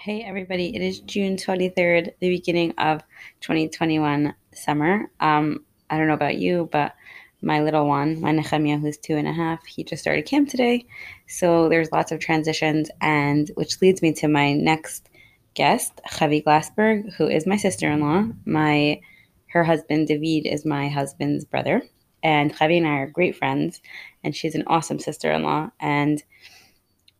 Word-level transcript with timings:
Hey 0.00 0.22
everybody, 0.22 0.76
it 0.76 0.80
is 0.80 1.00
June 1.00 1.34
23rd, 1.36 2.12
the 2.20 2.28
beginning 2.30 2.72
of 2.78 3.02
2021 3.40 4.32
summer. 4.54 5.10
Um, 5.18 5.64
I 5.90 5.98
don't 5.98 6.06
know 6.06 6.14
about 6.14 6.38
you, 6.38 6.68
but 6.70 6.94
my 7.42 7.62
little 7.62 7.84
one, 7.84 8.20
my 8.20 8.30
Nehemiah, 8.30 8.78
who's 8.78 8.96
two 8.96 9.16
and 9.16 9.26
a 9.26 9.32
half, 9.32 9.66
he 9.66 9.82
just 9.82 10.00
started 10.00 10.24
camp 10.24 10.50
today. 10.50 10.86
So 11.26 11.68
there's 11.68 11.90
lots 11.90 12.12
of 12.12 12.20
transitions, 12.20 12.92
and 13.00 13.50
which 13.56 13.82
leads 13.82 14.00
me 14.00 14.12
to 14.12 14.28
my 14.28 14.52
next 14.52 15.10
guest, 15.54 16.00
Chavi 16.08 16.44
Glassberg, 16.44 17.12
who 17.14 17.26
is 17.26 17.44
my 17.44 17.56
sister-in-law. 17.56 18.28
My 18.44 19.00
her 19.48 19.64
husband 19.64 20.06
David 20.06 20.46
is 20.48 20.64
my 20.64 20.88
husband's 20.88 21.44
brother, 21.44 21.82
and 22.22 22.54
Chavi 22.54 22.78
and 22.78 22.86
I 22.86 22.98
are 22.98 23.10
great 23.10 23.34
friends, 23.34 23.82
and 24.22 24.34
she's 24.34 24.54
an 24.54 24.62
awesome 24.68 25.00
sister-in-law. 25.00 25.70
And 25.80 26.22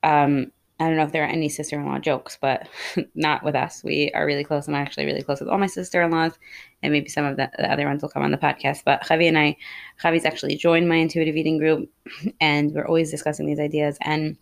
um, 0.05 0.53
I 0.81 0.87
don't 0.87 0.97
know 0.97 1.05
if 1.05 1.13
there 1.13 1.25
are 1.25 1.29
any 1.29 1.49
sister 1.49 1.79
in 1.79 1.87
law 1.87 1.99
jokes, 1.99 2.39
but 2.41 2.69
not 3.15 3.43
with 3.43 3.57
us. 3.57 3.83
We 3.83 4.13
are 4.15 4.25
really 4.25 4.45
close. 4.45 4.69
I'm 4.69 4.75
actually 4.75 5.07
really 5.07 5.23
close 5.23 5.41
with 5.41 5.49
all 5.49 5.59
my 5.59 5.67
sister 5.67 6.03
in 6.03 6.11
laws, 6.11 6.39
and 6.83 6.93
maybe 6.93 7.09
some 7.09 7.25
of 7.25 7.37
the, 7.37 7.51
the, 7.59 7.71
other 7.71 7.87
ones 7.87 8.03
will 8.03 8.11
come 8.11 8.23
on 8.23 8.31
the 8.31 8.39
podcast. 8.39 8.85
But 8.85 9.03
Chavi 9.03 9.27
and 9.27 9.39
I, 9.39 9.57
Chavi's 10.03 10.25
actually 10.25 10.57
joined 10.57 10.89
my 10.89 10.97
intuitive 10.97 11.37
eating 11.37 11.59
group, 11.59 11.91
and 12.41 12.73
we're 12.73 12.87
always 12.87 13.11
discussing 13.11 13.47
these 13.47 13.61
ideas. 13.61 13.99
And 14.03 14.37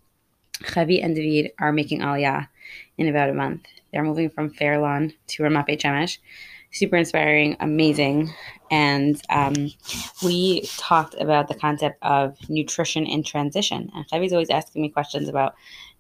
Chavi 0.63 1.03
and 1.03 1.15
David 1.15 1.53
are 1.59 1.73
making 1.73 2.01
Aliyah 2.01 2.49
in 2.99 3.09
about 3.09 3.31
a 3.31 3.35
month. 3.35 3.67
They're 3.93 4.05
moving 4.05 4.31
from 4.31 4.51
Fairlawn 4.51 5.15
to 5.29 5.43
Ramat 5.43 5.67
Beit. 5.67 6.19
Super 6.73 6.97
inspiring, 6.97 7.57
amazing. 7.61 8.35
And 8.71 9.21
um, 9.31 9.71
we 10.23 10.63
talked 10.77 11.15
about 11.19 11.49
the 11.49 11.55
concept 11.55 11.99
of 12.03 12.37
nutrition 12.51 13.07
in 13.07 13.23
transition. 13.23 13.91
And 13.95 14.07
Chavi's 14.09 14.33
always 14.33 14.51
asking 14.51 14.83
me 14.83 14.91
questions 14.91 15.29
about 15.29 15.55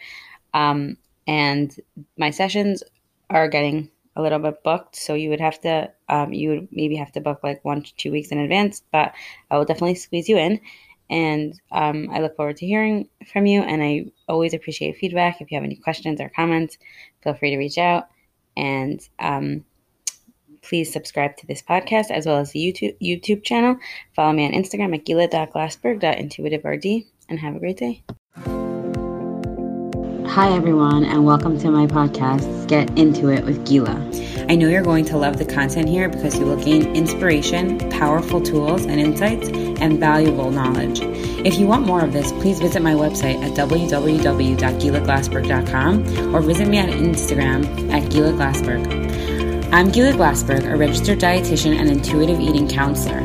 Um, 0.53 0.97
and 1.27 1.75
my 2.17 2.31
sessions 2.31 2.83
are 3.29 3.47
getting 3.47 3.89
a 4.15 4.21
little 4.21 4.39
bit 4.39 4.63
booked, 4.63 4.95
so 4.95 5.13
you 5.13 5.29
would 5.29 5.39
have 5.39 5.61
to, 5.61 5.89
um, 6.09 6.33
you 6.33 6.49
would 6.49 6.67
maybe 6.71 6.97
have 6.97 7.11
to 7.13 7.21
book 7.21 7.39
like 7.43 7.63
one 7.63 7.81
to 7.81 7.95
two 7.95 8.11
weeks 8.11 8.27
in 8.29 8.39
advance, 8.39 8.83
but 8.91 9.13
I 9.49 9.57
will 9.57 9.63
definitely 9.65 9.95
squeeze 9.95 10.27
you 10.27 10.37
in. 10.37 10.59
And 11.11 11.59
um, 11.73 12.09
I 12.09 12.21
look 12.21 12.37
forward 12.37 12.55
to 12.57 12.65
hearing 12.65 13.09
from 13.31 13.45
you. 13.45 13.61
And 13.61 13.83
I 13.83 14.05
always 14.29 14.53
appreciate 14.53 14.95
feedback. 14.95 15.41
If 15.41 15.51
you 15.51 15.57
have 15.57 15.65
any 15.65 15.75
questions 15.75 16.21
or 16.21 16.29
comments, 16.29 16.77
feel 17.21 17.33
free 17.33 17.51
to 17.51 17.57
reach 17.57 17.77
out. 17.77 18.07
And 18.55 19.01
um, 19.19 19.65
please 20.61 20.91
subscribe 20.91 21.37
to 21.37 21.47
this 21.47 21.61
podcast 21.61 22.11
as 22.11 22.25
well 22.25 22.37
as 22.37 22.51
the 22.51 22.59
YouTube 22.59 22.97
YouTube 23.01 23.43
channel. 23.43 23.77
Follow 24.15 24.33
me 24.33 24.45
on 24.45 24.51
Instagram 24.51 24.93
at 24.95 25.05
gila.glassberg.intuitiverd 25.05 27.05
and 27.29 27.39
have 27.39 27.55
a 27.55 27.59
great 27.59 27.77
day. 27.77 28.03
Hi, 30.31 30.55
everyone, 30.55 31.03
and 31.03 31.25
welcome 31.25 31.59
to 31.59 31.69
my 31.69 31.87
podcast, 31.87 32.69
Get 32.69 32.97
Into 32.97 33.27
It 33.27 33.43
with 33.43 33.67
Gila. 33.67 33.99
I 34.47 34.55
know 34.55 34.69
you're 34.69 34.81
going 34.81 35.03
to 35.05 35.17
love 35.17 35.37
the 35.37 35.43
content 35.43 35.89
here 35.89 36.07
because 36.07 36.39
you 36.39 36.45
will 36.45 36.55
gain 36.55 36.95
inspiration, 36.95 37.77
powerful 37.89 38.41
tools 38.41 38.85
and 38.85 38.97
insights, 38.97 39.49
and 39.49 39.99
valuable 39.99 40.49
knowledge. 40.49 41.01
If 41.45 41.59
you 41.59 41.67
want 41.67 41.85
more 41.85 42.01
of 42.01 42.13
this, 42.13 42.31
please 42.31 42.61
visit 42.61 42.81
my 42.81 42.93
website 42.93 43.43
at 43.43 43.51
www.gilaglassberg.com 43.57 46.35
or 46.35 46.39
visit 46.39 46.69
me 46.69 46.79
on 46.79 46.87
Instagram 46.87 47.91
at 47.91 48.09
Gila 48.09 48.31
Glassberg. 48.31 49.40
I'm 49.73 49.89
Gila 49.89 50.11
Glassberg, 50.11 50.69
a 50.69 50.75
registered 50.75 51.19
dietitian 51.19 51.79
and 51.79 51.89
intuitive 51.89 52.41
eating 52.41 52.67
counselor. 52.67 53.21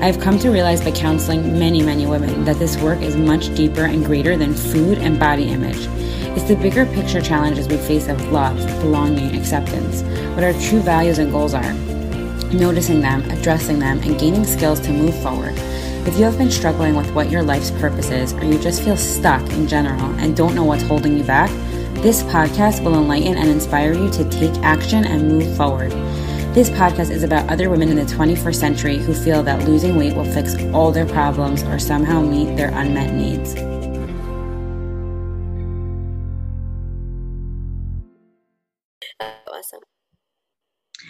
I 0.00 0.06
have 0.06 0.20
come 0.20 0.38
to 0.38 0.48
realize 0.48 0.80
by 0.80 0.92
counseling 0.92 1.58
many, 1.58 1.82
many 1.82 2.06
women 2.06 2.44
that 2.44 2.60
this 2.60 2.76
work 2.76 3.02
is 3.02 3.16
much 3.16 3.52
deeper 3.56 3.84
and 3.84 4.06
greater 4.06 4.36
than 4.36 4.54
food 4.54 4.98
and 4.98 5.18
body 5.18 5.48
image. 5.48 5.88
It's 6.36 6.44
the 6.44 6.54
bigger 6.54 6.86
picture 6.86 7.20
challenges 7.20 7.66
we 7.66 7.78
face 7.78 8.06
of 8.06 8.30
love, 8.30 8.58
belonging, 8.80 9.36
acceptance, 9.36 10.02
what 10.36 10.44
our 10.44 10.52
true 10.52 10.82
values 10.82 11.18
and 11.18 11.32
goals 11.32 11.52
are, 11.52 11.72
noticing 12.52 13.00
them, 13.00 13.28
addressing 13.32 13.80
them, 13.80 13.98
and 13.98 14.20
gaining 14.20 14.44
skills 14.44 14.78
to 14.82 14.92
move 14.92 15.20
forward. 15.20 15.54
If 16.06 16.16
you 16.16 16.22
have 16.26 16.38
been 16.38 16.52
struggling 16.52 16.94
with 16.94 17.12
what 17.12 17.28
your 17.28 17.42
life's 17.42 17.72
purpose 17.72 18.10
is, 18.10 18.34
or 18.34 18.44
you 18.44 18.60
just 18.60 18.84
feel 18.84 18.96
stuck 18.96 19.42
in 19.50 19.66
general 19.66 20.14
and 20.20 20.36
don't 20.36 20.54
know 20.54 20.64
what's 20.64 20.84
holding 20.84 21.18
you 21.18 21.24
back, 21.24 21.50
this 22.02 22.22
podcast 22.22 22.84
will 22.84 22.94
enlighten 22.94 23.36
and 23.36 23.48
inspire 23.48 23.92
you 23.92 24.08
to 24.08 24.28
take 24.30 24.54
action 24.62 25.04
and 25.04 25.26
move 25.28 25.56
forward. 25.56 25.90
This 26.54 26.70
podcast 26.70 27.10
is 27.10 27.24
about 27.24 27.50
other 27.50 27.70
women 27.70 27.88
in 27.88 27.96
the 27.96 28.04
21st 28.04 28.54
century 28.54 28.98
who 28.98 29.12
feel 29.12 29.42
that 29.42 29.66
losing 29.66 29.96
weight 29.96 30.14
will 30.14 30.24
fix 30.24 30.54
all 30.72 30.92
their 30.92 31.06
problems 31.06 31.64
or 31.64 31.80
somehow 31.80 32.20
meet 32.20 32.56
their 32.56 32.70
unmet 32.70 33.14
needs. 33.14 33.56
Awesome. 39.20 39.80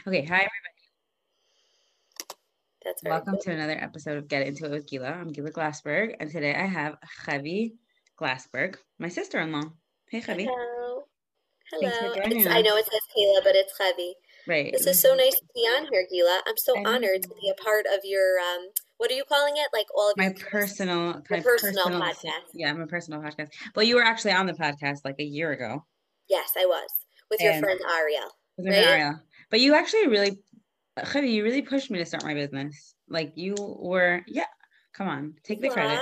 Okay, 0.07 0.25
hi 0.25 0.37
everybody. 0.37 0.53
That's 2.83 3.03
welcome 3.03 3.37
to 3.43 3.51
another 3.51 3.77
episode 3.79 4.17
of 4.17 4.27
Get 4.27 4.47
Into 4.47 4.65
It 4.65 4.71
with 4.71 4.87
Gila. 4.87 5.09
I'm 5.09 5.29
Gila 5.29 5.51
Glassberg, 5.51 6.15
and 6.19 6.31
today 6.31 6.55
I 6.55 6.65
have 6.65 6.97
Chavi 7.27 7.75
Glassberg, 8.19 8.77
my 8.99 9.09
sister-in-law. 9.09 9.65
Hey, 10.11 10.23
Chavi. 10.23 10.47
Hello. 10.47 11.03
Hello. 11.71 12.15
I 12.25 12.63
know 12.63 12.77
it 12.77 12.87
says 12.87 13.01
Kayla, 13.15 13.45
but 13.45 13.55
it's 13.55 13.79
Chavi. 13.79 14.13
Right. 14.47 14.73
This 14.73 14.87
is 14.87 14.99
so 14.99 15.15
nice 15.15 15.35
to 15.35 15.45
be 15.55 15.61
on 15.61 15.87
here, 15.91 16.07
Gila. 16.11 16.41
I'm 16.47 16.57
so 16.57 16.75
honored 16.87 17.23
to 17.23 17.29
be 17.29 17.51
a 17.51 17.63
part 17.63 17.85
of 17.85 18.01
your 18.05 18.39
um 18.39 18.69
what 18.97 19.11
are 19.11 19.15
you 19.15 19.25
calling 19.29 19.55
it? 19.59 19.69
Like 19.75 19.85
all 19.95 20.11
of 20.11 20.17
my 20.17 20.35
personal 20.51 21.23
my 21.29 21.41
personal, 21.41 21.85
personal 21.85 22.01
podcast. 22.01 22.49
Yeah, 22.55 22.73
my 22.73 22.87
personal 22.87 23.21
podcast. 23.21 23.49
Well, 23.77 23.85
you 23.85 23.97
were 23.97 24.03
actually 24.03 24.33
on 24.33 24.47
the 24.47 24.55
podcast 24.55 25.01
like 25.05 25.17
a 25.19 25.25
year 25.25 25.53
ago. 25.53 25.85
Yes, 26.31 26.53
I 26.57 26.65
was. 26.65 26.89
With 27.31 27.43
your 27.43 27.59
friend 27.59 27.79
Ariel. 27.95 28.31
With 28.57 28.67
right? 28.67 28.87
Ariel. 28.87 29.21
But 29.51 29.61
you 29.61 29.75
actually 29.75 30.07
really 30.07 30.39
Chavi, 31.01 31.31
you 31.33 31.45
really 31.45 31.63
pushed 31.63 31.91
me 31.91 31.99
to 31.99 32.07
start 32.07 32.25
my 32.25 32.33
business. 32.33 32.95
Like 33.11 33.33
you 33.35 33.57
were 33.59 34.23
yeah, 34.27 34.47
come 34.95 35.09
on, 35.09 35.35
take 35.45 35.61
the 35.61 35.69
credit. 35.69 36.01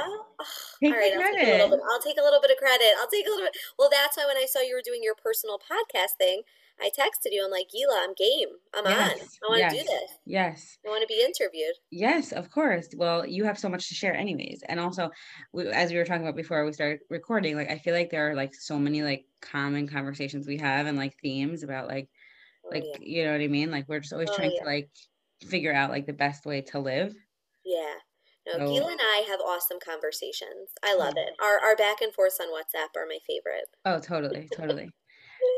Take 0.82 0.92
All 0.92 0.98
right, 0.98 1.12
I'll 1.14 1.32
take, 1.32 1.48
a 1.48 1.50
little 1.50 1.70
bit, 1.70 1.80
I'll 1.90 2.02
take 2.02 2.18
a 2.18 2.22
little 2.22 2.40
bit 2.40 2.50
of 2.50 2.56
credit. 2.58 2.92
I'll 3.00 3.08
take 3.08 3.26
a 3.26 3.30
little 3.30 3.46
bit. 3.46 3.56
Well, 3.78 3.88
that's 3.90 4.16
why 4.16 4.26
when 4.26 4.36
I 4.36 4.46
saw 4.46 4.60
you 4.60 4.74
were 4.74 4.84
doing 4.84 5.00
your 5.02 5.14
personal 5.14 5.58
podcast 5.58 6.18
thing, 6.18 6.42
I 6.80 6.90
texted 6.90 7.32
you. 7.32 7.42
I'm 7.44 7.50
like, 7.50 7.68
Gila, 7.70 8.00
I'm 8.02 8.14
game. 8.14 8.48
I'm 8.74 8.84
yes, 8.84 9.12
on. 9.12 9.18
I 9.18 9.48
want 9.48 9.70
to 9.70 9.76
yes, 9.76 9.84
do 9.84 9.92
this. 9.92 10.10
Yes. 10.26 10.78
I 10.84 10.90
want 10.90 11.02
to 11.02 11.06
be 11.06 11.22
interviewed. 11.22 11.74
Yes, 11.90 12.32
of 12.32 12.50
course. 12.50 12.88
Well, 12.94 13.26
you 13.26 13.44
have 13.44 13.58
so 13.58 13.68
much 13.68 13.88
to 13.88 13.94
share, 13.94 14.14
anyways. 14.14 14.62
And 14.68 14.78
also, 14.78 15.10
we, 15.52 15.68
as 15.68 15.90
we 15.90 15.96
were 15.96 16.04
talking 16.04 16.22
about 16.22 16.36
before 16.36 16.64
we 16.64 16.72
started 16.72 17.00
recording, 17.08 17.56
like 17.56 17.70
I 17.70 17.78
feel 17.78 17.94
like 17.94 18.10
there 18.10 18.30
are 18.30 18.34
like 18.34 18.54
so 18.54 18.78
many 18.78 19.02
like 19.02 19.24
common 19.40 19.88
conversations 19.88 20.46
we 20.46 20.58
have 20.58 20.86
and 20.86 20.98
like 20.98 21.16
themes 21.22 21.62
about 21.62 21.88
like, 21.88 22.08
oh, 22.66 22.70
like 22.72 22.84
yeah. 22.84 22.98
you 23.00 23.24
know 23.24 23.32
what 23.32 23.40
I 23.40 23.48
mean. 23.48 23.70
Like 23.70 23.88
we're 23.88 24.00
just 24.00 24.12
always 24.12 24.30
oh, 24.30 24.36
trying 24.36 24.52
yeah. 24.52 24.60
to 24.60 24.66
like 24.66 24.90
figure 25.46 25.72
out 25.72 25.90
like 25.90 26.06
the 26.06 26.12
best 26.12 26.44
way 26.44 26.60
to 26.60 26.78
live. 26.78 27.14
Yeah. 27.64 27.94
No, 28.46 28.64
oh. 28.64 28.68
Gila 28.68 28.90
and 28.92 29.00
I 29.00 29.24
have 29.28 29.40
awesome 29.40 29.78
conversations. 29.84 30.70
I 30.84 30.94
love 30.96 31.14
it. 31.16 31.30
Our 31.42 31.58
our 31.58 31.76
back 31.76 32.00
and 32.00 32.14
forth 32.14 32.36
on 32.40 32.48
WhatsApp 32.48 32.96
are 32.96 33.06
my 33.08 33.18
favorite. 33.26 33.68
Oh, 33.84 33.98
totally, 33.98 34.48
totally. 34.54 34.90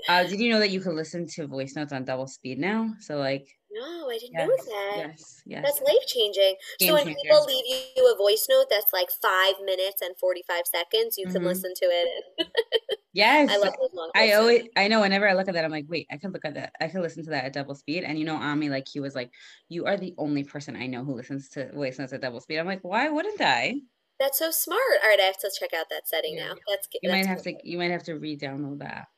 uh, 0.09 0.25
did 0.25 0.41
you 0.41 0.51
know 0.51 0.59
that 0.59 0.71
you 0.71 0.81
can 0.81 0.97
listen 0.97 1.27
to 1.35 1.47
voice 1.47 1.77
notes 1.77 1.93
on 1.93 2.05
double 2.05 2.27
speed 2.27 2.59
now? 2.59 2.91
So 3.01 3.17
like 3.19 3.47
no, 3.71 4.09
I 4.09 4.19
didn't 4.19 4.33
yes, 4.33 4.49
know 4.49 4.57
that. 4.57 4.97
Yes, 4.97 5.43
yes. 5.45 5.63
That's 5.65 5.81
life 5.81 6.07
changing. 6.07 6.57
So 6.81 6.95
when 6.95 7.05
changer. 7.05 7.21
people 7.23 7.45
leave 7.45 7.65
you 7.97 8.13
a 8.13 8.17
voice 8.17 8.47
note 8.49 8.67
that's 8.71 8.93
like 8.93 9.09
five 9.23 9.55
minutes 9.65 10.01
and 10.01 10.17
forty 10.19 10.43
five 10.49 10.63
seconds, 10.65 11.17
you 11.19 11.27
mm-hmm. 11.27 11.35
can 11.35 11.45
listen 11.45 11.73
to 11.75 11.85
it. 11.85 12.49
yes, 13.13 13.51
I 13.51 13.59
love 13.59 13.75
those 13.79 13.91
long. 13.93 14.11
I 14.15 14.33
always, 14.33 14.69
I 14.77 14.89
know. 14.89 15.01
Whenever 15.01 15.29
I 15.29 15.35
look 15.35 15.49
at 15.49 15.55
that, 15.55 15.65
I'm 15.65 15.71
like, 15.71 15.87
wait, 15.89 16.07
I 16.11 16.17
could 16.17 16.33
look 16.33 16.45
at 16.45 16.55
that. 16.55 16.73
I 16.81 16.89
could 16.89 17.03
listen 17.03 17.25
to 17.25 17.31
that 17.31 17.45
at 17.45 17.53
double 17.53 17.75
speed. 17.75 18.05
And 18.05 18.19
you 18.19 18.25
know, 18.25 18.37
Ami, 18.37 18.71
like 18.71 18.87
he 18.91 19.01
was 19.01 19.15
like, 19.15 19.31
you 19.69 19.85
are 19.85 19.97
the 19.97 20.15
only 20.17 20.45
person 20.45 20.75
I 20.75 20.87
know 20.87 21.05
who 21.05 21.15
listens 21.15 21.49
to 21.51 21.71
voice 21.73 21.99
notes 21.99 22.13
at 22.13 22.23
double 22.23 22.41
speed. 22.41 22.59
I'm 22.59 22.67
like, 22.67 22.83
why 22.83 23.09
wouldn't 23.09 23.41
I? 23.41 23.75
That's 24.19 24.39
so 24.39 24.51
smart. 24.51 24.81
All 25.03 25.11
right, 25.11 25.21
I 25.21 25.25
have 25.25 25.39
to 25.39 25.51
check 25.61 25.71
out 25.79 25.87
that 25.91 26.09
setting 26.09 26.37
yeah. 26.37 26.49
now. 26.49 26.55
That's 26.69 26.89
you 26.93 27.11
that's 27.11 27.13
might 27.13 27.27
have 27.27 27.45
cool. 27.45 27.53
to 27.53 27.69
you 27.69 27.79
might 27.79 27.91
have 27.91 28.05
to 28.05 28.15
re-download 28.15 28.79
that. 28.81 29.09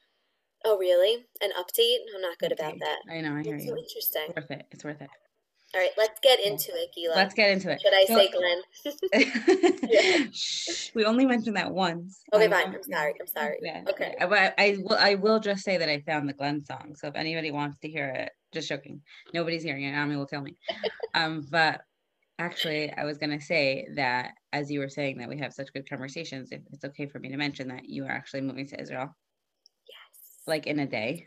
Oh, 0.65 0.79
really? 0.79 1.25
An 1.41 1.51
update? 1.59 1.99
I'm 2.15 2.21
not 2.21 2.39
good 2.39 2.53
update. 2.53 2.61
about 2.61 2.79
that. 2.81 2.99
I 3.11 3.21
know. 3.21 3.37
I 3.37 3.43
hear 3.43 3.53
That's 3.53 3.65
you. 3.65 3.71
So 3.71 3.79
interesting. 3.79 4.23
It's 4.29 4.37
worth 4.37 4.51
it. 4.51 4.67
It's 4.71 4.85
worth 4.85 5.01
it. 5.03 5.11
All 5.73 5.81
right, 5.81 5.91
let's 5.97 6.19
get 6.21 6.41
into 6.41 6.73
it, 6.75 6.91
Gila. 6.97 7.15
Let's 7.15 7.33
get 7.35 7.51
into 7.51 7.71
it. 7.71 7.81
Should 7.81 7.95
I 7.95 8.05
so, 8.05 8.17
say 8.17 8.29
Glenn? 9.12 10.33
Shh, 10.33 10.91
we 10.97 11.05
only 11.05 11.25
mentioned 11.25 11.57
that 11.57 11.71
once. 11.71 12.25
Okay, 12.33 12.47
um, 12.47 12.51
fine. 12.51 12.75
I'm 12.75 12.83
sorry. 12.83 13.15
I'm 13.21 13.27
sorry. 13.29 13.59
Yeah. 13.62 13.85
Okay. 13.89 14.17
I, 14.21 14.53
I, 14.59 14.77
will. 14.81 14.97
I 14.99 15.15
will 15.15 15.39
just 15.39 15.62
say 15.62 15.77
that 15.77 15.89
I 15.89 16.01
found 16.01 16.29
the 16.29 16.33
Glenn 16.33 16.65
song. 16.65 16.97
So 16.97 17.06
if 17.06 17.15
anybody 17.15 17.53
wants 17.53 17.79
to 17.83 17.89
hear 17.89 18.09
it, 18.09 18.33
just 18.53 18.69
joking. 18.69 19.01
Nobody's 19.33 19.63
hearing 19.63 19.85
it. 19.85 19.95
Ami 19.95 20.17
will 20.17 20.27
kill 20.27 20.41
me. 20.41 20.56
um, 21.15 21.47
but 21.49 21.83
actually, 22.41 22.93
I 22.93 23.05
was 23.05 23.19
gonna 23.19 23.41
say 23.41 23.87
that 23.95 24.33
as 24.53 24.73
you 24.73 24.81
were 24.81 24.89
saying 24.89 25.19
that 25.19 25.29
we 25.29 25.39
have 25.39 25.53
such 25.53 25.73
good 25.73 25.89
conversations, 25.89 26.51
if 26.51 26.63
it's 26.73 26.85
okay 26.85 27.06
for 27.06 27.21
me 27.21 27.29
to 27.29 27.37
mention 27.37 27.69
that 27.69 27.89
you 27.89 28.06
are 28.06 28.11
actually 28.11 28.41
moving 28.41 28.67
to 28.67 28.81
Israel. 28.81 29.15
Like 30.47 30.67
in 30.67 30.79
a 30.79 30.87
day. 30.87 31.27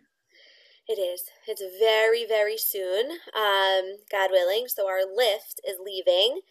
It 0.88 1.00
is. 1.00 1.24
It's 1.48 1.63
very, 1.80 2.25
very 2.25 2.57
soon, 2.57 3.12
um, 3.33 3.98
God 4.12 4.31
willing. 4.31 4.68
So 4.68 4.88
our 4.88 5.01
lift 5.06 5.62
is 5.65 5.77
leaving. 5.83 6.42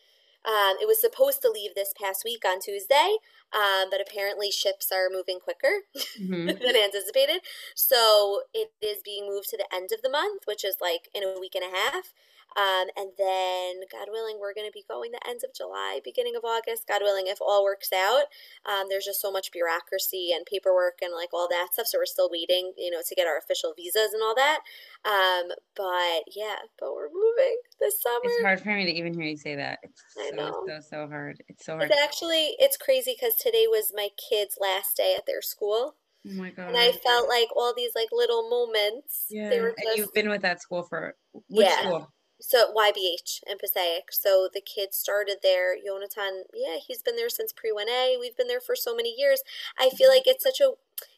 Um, 0.45 0.77
it 0.81 0.89
was 0.89 1.01
supposed 1.01 1.43
to 1.43 1.51
leave 1.51 1.75
this 1.75 1.93
past 2.01 2.23
week 2.25 2.45
on 2.45 2.61
Tuesday, 2.61 3.17
um, 3.53 3.89
but 3.91 4.01
apparently 4.01 4.51
ships 4.51 4.91
are 4.91 5.09
moving 5.13 5.39
quicker 5.39 5.83
mm-hmm. 6.19 6.47
than 6.47 6.77
anticipated. 6.77 7.43
So 7.75 8.43
it 8.53 8.73
is 8.81 9.03
being 9.05 9.29
moved 9.29 9.51
to 9.51 9.57
the 9.57 9.73
end 9.73 9.91
of 9.93 10.03
the 10.03 10.11
month, 10.11 10.43
which 10.47 10.65
is 10.65 10.77
like 10.81 11.09
in 11.15 11.23
a 11.23 11.39
week 11.39 11.55
and 11.55 11.65
a 11.65 11.77
half. 11.77 12.13
Um, 12.57 12.89
and 12.97 13.11
then, 13.17 13.83
God 13.91 14.09
willing, 14.11 14.39
we're 14.41 14.55
going 14.55 14.67
to 14.67 14.73
be 14.73 14.85
going 14.89 15.13
the 15.13 15.29
end 15.29 15.41
of 15.45 15.55
July, 15.55 16.01
beginning 16.05 16.37
of 16.37 16.45
August. 16.45 16.87
God 16.87 17.03
willing, 17.03 17.27
if 17.27 17.39
all 17.41 17.65
works 17.65 17.93
out. 17.93 18.25
Um, 18.67 18.87
there's 18.89 19.05
just 19.05 19.21
so 19.21 19.31
much 19.31 19.53
bureaucracy 19.53 20.31
and 20.35 20.47
paperwork 20.47 20.99
and 21.03 21.13
like 21.15 21.31
all 21.33 21.49
that 21.49 21.69
stuff. 21.73 21.87
So 21.87 21.99
we're 21.99 22.07
still 22.07 22.31
waiting, 22.31 22.73
you 22.77 22.91
know, 22.91 23.01
to 23.07 23.15
get 23.15 23.27
our 23.27 23.39
official 23.39 23.75
visas 23.77 24.13
and 24.13 24.23
all 24.23 24.35
that. 24.35 24.61
Um, 25.05 25.53
but 25.77 26.25
yeah, 26.35 26.57
but 26.79 26.95
we're 26.95 27.09
moving 27.09 27.57
this 27.81 28.01
summer. 28.03 28.21
It's 28.25 28.43
hard 28.43 28.61
for 28.61 28.75
me 28.75 28.85
to 28.87 28.93
even 28.93 29.15
hear 29.15 29.25
you 29.25 29.37
say 29.37 29.57
that. 29.57 29.81
It's 29.83 30.03
I 30.19 30.31
so, 30.31 30.37
know. 30.37 30.65
so, 30.67 30.81
so 30.81 31.09
hard. 31.09 31.43
It's 31.49 31.65
so 31.65 31.77
hard. 31.77 31.91
It's 31.91 32.01
actually, 32.03 32.55
it's 32.59 32.77
crazy 32.77 33.17
because 33.19 33.37
today 33.37 33.67
was 33.69 33.93
my 33.95 34.09
kids' 34.31 34.59
last 34.61 34.97
day 34.97 35.15
at 35.17 35.27
their 35.27 35.43
school. 35.43 35.97
Oh 36.25 36.35
my 36.35 36.51
god! 36.51 36.69
And 36.69 36.77
I 36.77 36.93
felt 36.93 37.29
like 37.29 37.49
all 37.57 37.75
these 37.77 37.91
like 37.97 38.07
little 38.13 38.49
moments. 38.49 39.27
Yeah, 39.29 39.49
they 39.49 39.61
were 39.61 39.71
just, 39.71 39.89
and 39.89 39.99
you've 39.99 40.15
been 40.15 40.29
with 40.29 40.43
that 40.43 40.63
school 40.63 40.85
for 40.85 41.17
which 41.49 41.67
yeah. 41.67 41.81
school? 41.81 42.13
So 42.43 42.75
YBH 42.75 43.41
and 43.49 43.59
Passaic. 43.59 44.11
So 44.11 44.49
the 44.53 44.61
kids 44.61 44.97
started 44.97 45.39
there. 45.43 45.77
Yonatan, 45.77 46.43
yeah, 46.53 46.77
he's 46.85 47.03
been 47.03 47.17
there 47.17 47.29
since 47.29 47.53
pre 47.53 47.71
1A. 47.71 48.19
We've 48.21 48.37
been 48.37 48.49
there 48.49 48.61
for 48.61 48.75
so 48.75 48.95
many 48.95 49.15
years. 49.17 49.43
I 49.79 49.91
feel 49.91 50.09
like 50.09 50.27
it's 50.27 50.45
such 50.45 50.61
a 50.61 50.73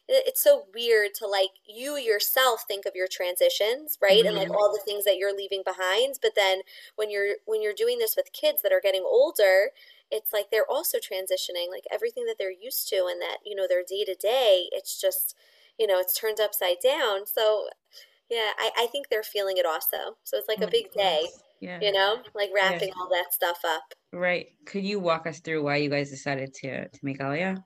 it's 0.07 0.43
so 0.43 0.65
weird 0.73 1.13
to 1.15 1.27
like 1.27 1.49
you 1.67 1.97
yourself 1.97 2.63
think 2.67 2.85
of 2.85 2.95
your 2.95 3.07
transitions 3.07 3.97
right 4.01 4.19
mm-hmm. 4.19 4.27
and 4.27 4.37
like 4.37 4.47
mm-hmm. 4.47 4.55
all 4.55 4.71
the 4.71 4.81
things 4.85 5.03
that 5.03 5.17
you're 5.17 5.35
leaving 5.35 5.63
behind 5.65 6.15
but 6.21 6.33
then 6.35 6.61
when 6.95 7.09
you're 7.09 7.35
when 7.45 7.61
you're 7.61 7.73
doing 7.73 7.97
this 7.97 8.15
with 8.15 8.31
kids 8.31 8.61
that 8.61 8.71
are 8.71 8.81
getting 8.81 9.03
older 9.03 9.71
it's 10.11 10.31
like 10.31 10.51
they're 10.51 10.69
also 10.69 10.97
transitioning 10.99 11.69
like 11.71 11.85
everything 11.91 12.25
that 12.25 12.35
they're 12.37 12.51
used 12.51 12.87
to 12.87 13.07
and 13.09 13.19
that 13.19 13.37
you 13.43 13.55
know 13.55 13.67
their 13.67 13.83
day 13.87 14.03
to 14.03 14.15
day 14.15 14.67
it's 14.71 14.99
just 14.99 15.35
you 15.77 15.87
know 15.87 15.99
it's 15.99 16.17
turned 16.17 16.39
upside 16.39 16.77
down 16.83 17.25
so 17.25 17.67
yeah, 18.29 18.51
I, 18.57 18.71
I 18.77 18.87
think 18.87 19.07
they're 19.09 19.23
feeling 19.23 19.57
it 19.57 19.65
also. 19.65 20.15
So 20.23 20.37
it's 20.37 20.47
like 20.47 20.59
oh 20.61 20.65
a 20.65 20.71
big 20.71 20.91
day. 20.91 21.27
Yeah. 21.61 21.79
You 21.81 21.91
know, 21.91 22.17
like 22.33 22.49
wrapping 22.53 22.89
yeah. 22.89 22.93
all 22.99 23.09
that 23.09 23.33
stuff 23.33 23.57
up. 23.65 23.83
Right. 24.11 24.47
Could 24.65 24.83
you 24.83 24.99
walk 24.99 25.25
us 25.25 25.39
through 25.39 25.63
why 25.63 25.77
you 25.77 25.89
guys 25.89 26.09
decided 26.09 26.53
to 26.55 26.87
to 26.87 26.99
make 27.01 27.19
Aliyah? 27.19 27.57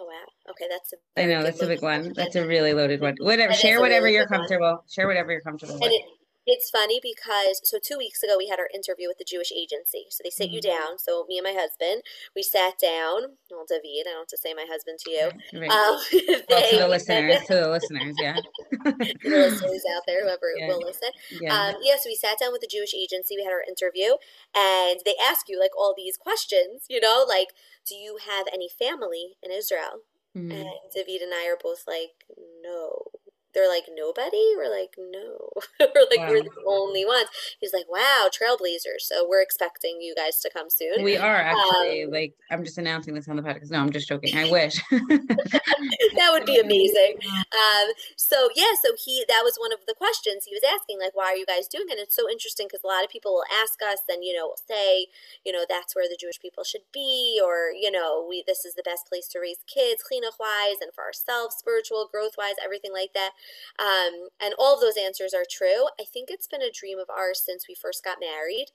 Oh 0.00 0.04
wow. 0.04 0.50
Okay, 0.50 0.64
that's 0.70 0.92
a 0.92 1.20
I 1.20 1.26
know 1.26 1.42
that's 1.42 1.62
a 1.62 1.66
big 1.66 1.82
one. 1.82 2.12
That's 2.14 2.36
a 2.36 2.46
really 2.46 2.72
loaded 2.72 3.00
one. 3.00 3.16
Whatever. 3.18 3.52
share 3.52 3.80
whatever 3.80 4.04
really 4.04 4.16
you're 4.16 4.26
comfortable. 4.26 4.72
One. 4.72 4.80
Share 4.90 5.06
whatever 5.06 5.32
you're 5.32 5.40
comfortable 5.40 5.74
and 5.74 5.82
with. 5.82 5.92
It, 5.92 6.04
it's 6.46 6.70
funny 6.70 6.98
because 7.02 7.60
so 7.62 7.78
two 7.82 7.98
weeks 7.98 8.22
ago 8.22 8.34
we 8.36 8.48
had 8.48 8.58
our 8.58 8.68
interview 8.74 9.06
with 9.06 9.18
the 9.18 9.26
Jewish 9.28 9.52
agency. 9.52 10.06
So 10.10 10.22
they 10.24 10.30
sit 10.30 10.48
mm-hmm. 10.48 10.54
you 10.54 10.60
down. 10.60 10.98
So 10.98 11.24
me 11.28 11.38
and 11.38 11.44
my 11.44 11.54
husband, 11.54 12.02
we 12.34 12.42
sat 12.42 12.78
down. 12.78 13.38
Well, 13.50 13.66
David, 13.68 14.06
I 14.06 14.10
don't 14.10 14.26
have 14.26 14.34
to 14.34 14.38
say 14.38 14.54
my 14.54 14.66
husband 14.68 14.98
to 15.00 15.10
you. 15.10 15.30
Right. 15.54 15.70
Um, 15.70 15.98
they, 16.10 16.42
well, 16.50 16.70
to 16.70 16.78
the 16.78 16.88
listeners, 16.88 17.46
to 17.46 17.54
the 17.54 17.70
listeners, 17.70 18.16
yeah. 18.18 18.36
the 18.84 19.30
listeners 19.30 19.84
out 19.94 20.02
there, 20.06 20.24
whoever 20.24 20.50
yeah. 20.58 20.66
will 20.66 20.82
listen. 20.82 21.10
Yeah. 21.40 21.54
Um, 21.54 21.74
yeah. 21.82 21.94
So 21.94 22.10
we 22.10 22.16
sat 22.16 22.38
down 22.40 22.50
with 22.50 22.60
the 22.60 22.70
Jewish 22.70 22.94
agency. 22.94 23.36
We 23.36 23.44
had 23.44 23.54
our 23.54 23.62
interview, 23.62 24.18
and 24.54 25.00
they 25.04 25.14
ask 25.22 25.48
you 25.48 25.60
like 25.60 25.76
all 25.78 25.94
these 25.96 26.16
questions. 26.16 26.86
You 26.90 27.00
know, 27.00 27.24
like, 27.28 27.54
do 27.86 27.94
you 27.94 28.18
have 28.26 28.46
any 28.52 28.68
family 28.68 29.38
in 29.42 29.52
Israel? 29.52 30.02
Mm-hmm. 30.36 30.50
And 30.50 30.70
David 30.94 31.20
and 31.22 31.34
I 31.34 31.46
are 31.46 31.58
both 31.60 31.84
like, 31.86 32.26
no 32.62 33.21
they're 33.54 33.68
like 33.68 33.84
nobody? 33.94 34.54
We're 34.56 34.70
like 34.70 34.94
no. 34.98 35.50
We're 35.80 36.06
like 36.10 36.18
wow. 36.18 36.28
we're 36.30 36.42
the 36.42 36.50
only 36.66 37.04
ones. 37.04 37.28
He's 37.60 37.72
like 37.72 37.86
wow 37.90 38.28
trailblazers. 38.32 39.00
So 39.00 39.26
we're 39.28 39.42
expecting 39.42 39.98
you 40.00 40.14
guys 40.14 40.40
to 40.40 40.50
come 40.50 40.70
soon. 40.70 41.02
We 41.02 41.16
are 41.16 41.36
actually 41.36 42.04
um, 42.04 42.10
like 42.10 42.34
i'm 42.50 42.64
just 42.64 42.78
announcing 42.78 43.14
this 43.14 43.28
on 43.28 43.36
the 43.36 43.42
podcast. 43.42 43.70
No 43.70 43.80
i'm 43.80 43.92
just 43.92 44.08
joking. 44.08 44.36
I 44.36 44.50
wish. 44.50 44.80
That 46.14 46.30
would 46.32 46.46
be 46.46 46.58
amazing. 46.58 47.18
Um, 47.24 47.92
so 48.16 48.48
yeah 48.54 48.72
so 48.82 48.92
he 49.02 49.24
that 49.28 49.42
was 49.44 49.56
one 49.58 49.72
of 49.72 49.80
the 49.86 49.94
questions 49.94 50.44
he 50.44 50.54
was 50.54 50.62
asking 50.62 50.98
like 51.00 51.16
why 51.16 51.32
are 51.32 51.36
you 51.36 51.46
guys 51.46 51.68
doing 51.68 51.86
it? 51.88 51.92
And 51.92 52.00
it's 52.00 52.16
so 52.16 52.28
interesting 52.30 52.68
because 52.68 52.84
a 52.84 52.86
lot 52.86 53.04
of 53.04 53.10
people 53.10 53.32
will 53.32 53.48
ask 53.62 53.80
us 53.82 53.98
and 54.08 54.24
you 54.24 54.34
know 54.34 54.54
say 54.68 55.06
you 55.44 55.52
know 55.52 55.64
that's 55.68 55.94
where 55.94 56.08
the 56.08 56.16
jewish 56.18 56.40
people 56.40 56.64
should 56.64 56.86
be 56.92 57.40
or 57.42 57.72
you 57.74 57.90
know 57.90 58.24
we 58.28 58.44
this 58.46 58.64
is 58.64 58.74
the 58.74 58.82
best 58.82 59.06
place 59.06 59.26
to 59.28 59.40
raise 59.40 59.58
kids 59.66 60.02
chinuch 60.04 60.38
wise 60.38 60.80
and 60.80 60.92
for 60.94 61.04
ourselves 61.04 61.56
spiritual 61.56 62.08
growth 62.10 62.34
wise 62.38 62.54
everything 62.62 62.92
like 62.92 63.12
that 63.14 63.30
um, 63.78 64.28
and 64.40 64.54
all 64.58 64.74
of 64.74 64.80
those 64.80 64.96
answers 64.96 65.34
are 65.34 65.44
true. 65.48 65.86
I 66.00 66.04
think 66.04 66.28
it's 66.30 66.46
been 66.46 66.62
a 66.62 66.70
dream 66.70 66.98
of 66.98 67.10
ours 67.10 67.42
since 67.44 67.66
we 67.68 67.74
first 67.74 68.04
got 68.04 68.18
married. 68.20 68.66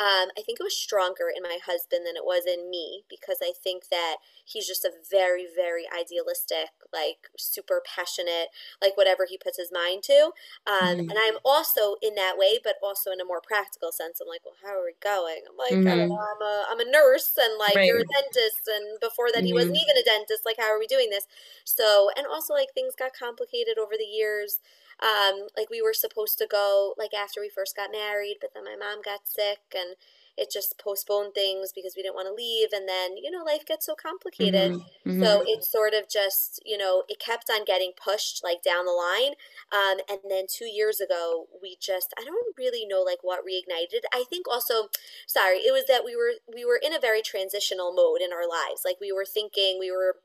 Um, 0.00 0.32
I 0.34 0.42
think 0.42 0.58
it 0.58 0.64
was 0.64 0.76
stronger 0.76 1.28
in 1.28 1.42
my 1.42 1.58
husband 1.64 2.06
than 2.06 2.16
it 2.16 2.24
was 2.24 2.42
in 2.48 2.70
me 2.70 3.04
because 3.08 3.38
I 3.42 3.52
think 3.52 3.88
that 3.90 4.16
he's 4.44 4.66
just 4.66 4.84
a 4.84 4.90
very, 5.10 5.46
very 5.46 5.84
idealistic, 5.86 6.74
like 6.92 7.28
super 7.38 7.82
passionate, 7.84 8.48
like 8.80 8.96
whatever 8.96 9.26
he 9.28 9.38
puts 9.38 9.58
his 9.58 9.70
mind 9.70 10.02
to. 10.04 10.32
Um, 10.66 10.96
mm-hmm. 10.96 11.10
And 11.10 11.18
I'm 11.20 11.38
also 11.44 11.96
in 12.02 12.16
that 12.16 12.36
way, 12.36 12.58
but 12.62 12.76
also 12.82 13.12
in 13.12 13.20
a 13.20 13.28
more 13.28 13.40
practical 13.44 13.92
sense. 13.92 14.18
I'm 14.20 14.28
like, 14.28 14.42
well, 14.44 14.58
how 14.64 14.74
are 14.74 14.84
we 14.84 14.96
going? 14.98 15.44
I'm 15.46 15.56
like, 15.60 15.76
mm-hmm. 15.76 15.86
I 15.86 15.96
don't 16.02 16.08
mm-hmm. 16.08 16.16
know, 16.16 16.24
I'm 16.24 16.42
a, 16.42 16.56
I'm 16.72 16.80
a 16.80 16.90
nurse 16.90 17.36
and 17.38 17.58
like 17.58 17.76
right. 17.76 17.86
you're 17.86 18.02
a 18.02 18.08
dentist. 18.08 18.66
And 18.66 18.98
before 18.98 19.28
that, 19.30 19.44
mm-hmm. 19.44 19.46
he 19.46 19.52
wasn't 19.54 19.76
mm-hmm. 19.76 19.92
even 19.92 20.02
a 20.02 20.08
dentist. 20.08 20.48
Like, 20.48 20.56
how 20.58 20.72
are 20.72 20.80
we 20.80 20.88
doing 20.88 21.10
this? 21.10 21.28
So, 21.64 22.10
and 22.16 22.26
also 22.26 22.54
like 22.54 22.72
things 22.74 22.96
got 22.98 23.12
complicated 23.12 23.78
over 23.78 23.94
the 23.94 24.08
years. 24.08 24.58
Um, 25.02 25.48
like 25.56 25.68
we 25.68 25.82
were 25.82 25.94
supposed 25.94 26.38
to 26.38 26.46
go 26.46 26.94
like 26.96 27.12
after 27.12 27.40
we 27.40 27.50
first 27.50 27.76
got 27.76 27.90
married, 27.90 28.36
but 28.40 28.50
then 28.54 28.64
my 28.64 28.76
mom 28.76 29.02
got 29.02 29.26
sick 29.26 29.58
and 29.74 29.96
it 30.36 30.50
just 30.50 30.78
postponed 30.78 31.34
things 31.34 31.72
because 31.74 31.94
we 31.96 32.02
didn't 32.02 32.14
want 32.14 32.26
to 32.26 32.34
leave 32.34 32.68
and 32.72 32.88
then 32.88 33.16
you 33.16 33.30
know 33.30 33.44
life 33.44 33.66
gets 33.66 33.84
so 33.84 33.94
complicated 33.94 34.72
mm-hmm. 34.72 35.10
Mm-hmm. 35.10 35.22
so 35.22 35.44
it 35.46 35.64
sort 35.64 35.92
of 35.94 36.08
just 36.08 36.60
you 36.64 36.78
know 36.78 37.02
it 37.08 37.18
kept 37.18 37.50
on 37.50 37.64
getting 37.64 37.92
pushed 38.02 38.42
like 38.42 38.62
down 38.62 38.86
the 38.86 38.92
line 38.92 39.34
um, 39.72 40.00
and 40.08 40.20
then 40.28 40.46
two 40.48 40.66
years 40.66 41.00
ago 41.00 41.46
we 41.62 41.76
just 41.80 42.14
i 42.18 42.24
don't 42.24 42.56
really 42.56 42.86
know 42.86 43.02
like 43.02 43.18
what 43.22 43.44
reignited 43.44 44.04
i 44.14 44.24
think 44.28 44.46
also 44.48 44.88
sorry 45.26 45.58
it 45.58 45.72
was 45.72 45.84
that 45.86 46.04
we 46.04 46.16
were 46.16 46.32
we 46.52 46.64
were 46.64 46.80
in 46.82 46.94
a 46.94 47.00
very 47.00 47.22
transitional 47.22 47.92
mode 47.92 48.20
in 48.24 48.32
our 48.32 48.48
lives 48.48 48.82
like 48.84 48.96
we 49.00 49.12
were 49.12 49.26
thinking 49.26 49.76
we 49.78 49.90
were 49.90 50.16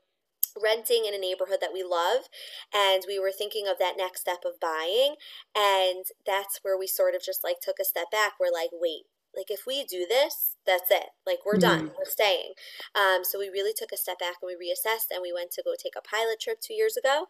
renting 0.62 1.04
in 1.06 1.14
a 1.14 1.18
neighborhood 1.18 1.58
that 1.60 1.72
we 1.72 1.82
love 1.82 2.28
and 2.74 3.04
we 3.06 3.18
were 3.18 3.32
thinking 3.32 3.66
of 3.66 3.78
that 3.78 3.96
next 3.96 4.20
step 4.20 4.44
of 4.44 4.60
buying 4.60 5.14
and 5.54 6.06
that's 6.26 6.60
where 6.62 6.78
we 6.78 6.86
sort 6.86 7.14
of 7.14 7.22
just 7.22 7.44
like 7.44 7.56
took 7.60 7.76
a 7.80 7.84
step 7.84 8.10
back. 8.10 8.34
We're 8.40 8.52
like 8.52 8.70
wait 8.72 9.04
like 9.36 9.50
if 9.50 9.66
we 9.66 9.84
do 9.84 10.06
this 10.08 10.56
that's 10.66 10.90
it. 10.90 11.14
Like 11.26 11.44
we're 11.44 11.54
mm-hmm. 11.54 11.88
done 11.88 11.90
we're 11.96 12.10
staying. 12.10 12.52
Um, 12.94 13.24
so 13.24 13.38
we 13.38 13.48
really 13.48 13.72
took 13.76 13.92
a 13.92 13.96
step 13.96 14.18
back 14.18 14.36
and 14.42 14.48
we 14.48 14.56
reassessed 14.56 15.10
and 15.10 15.22
we 15.22 15.32
went 15.32 15.50
to 15.52 15.62
go 15.64 15.72
take 15.76 15.96
a 15.96 16.02
pilot 16.02 16.40
trip 16.40 16.60
two 16.60 16.74
years 16.74 16.96
ago. 16.96 17.26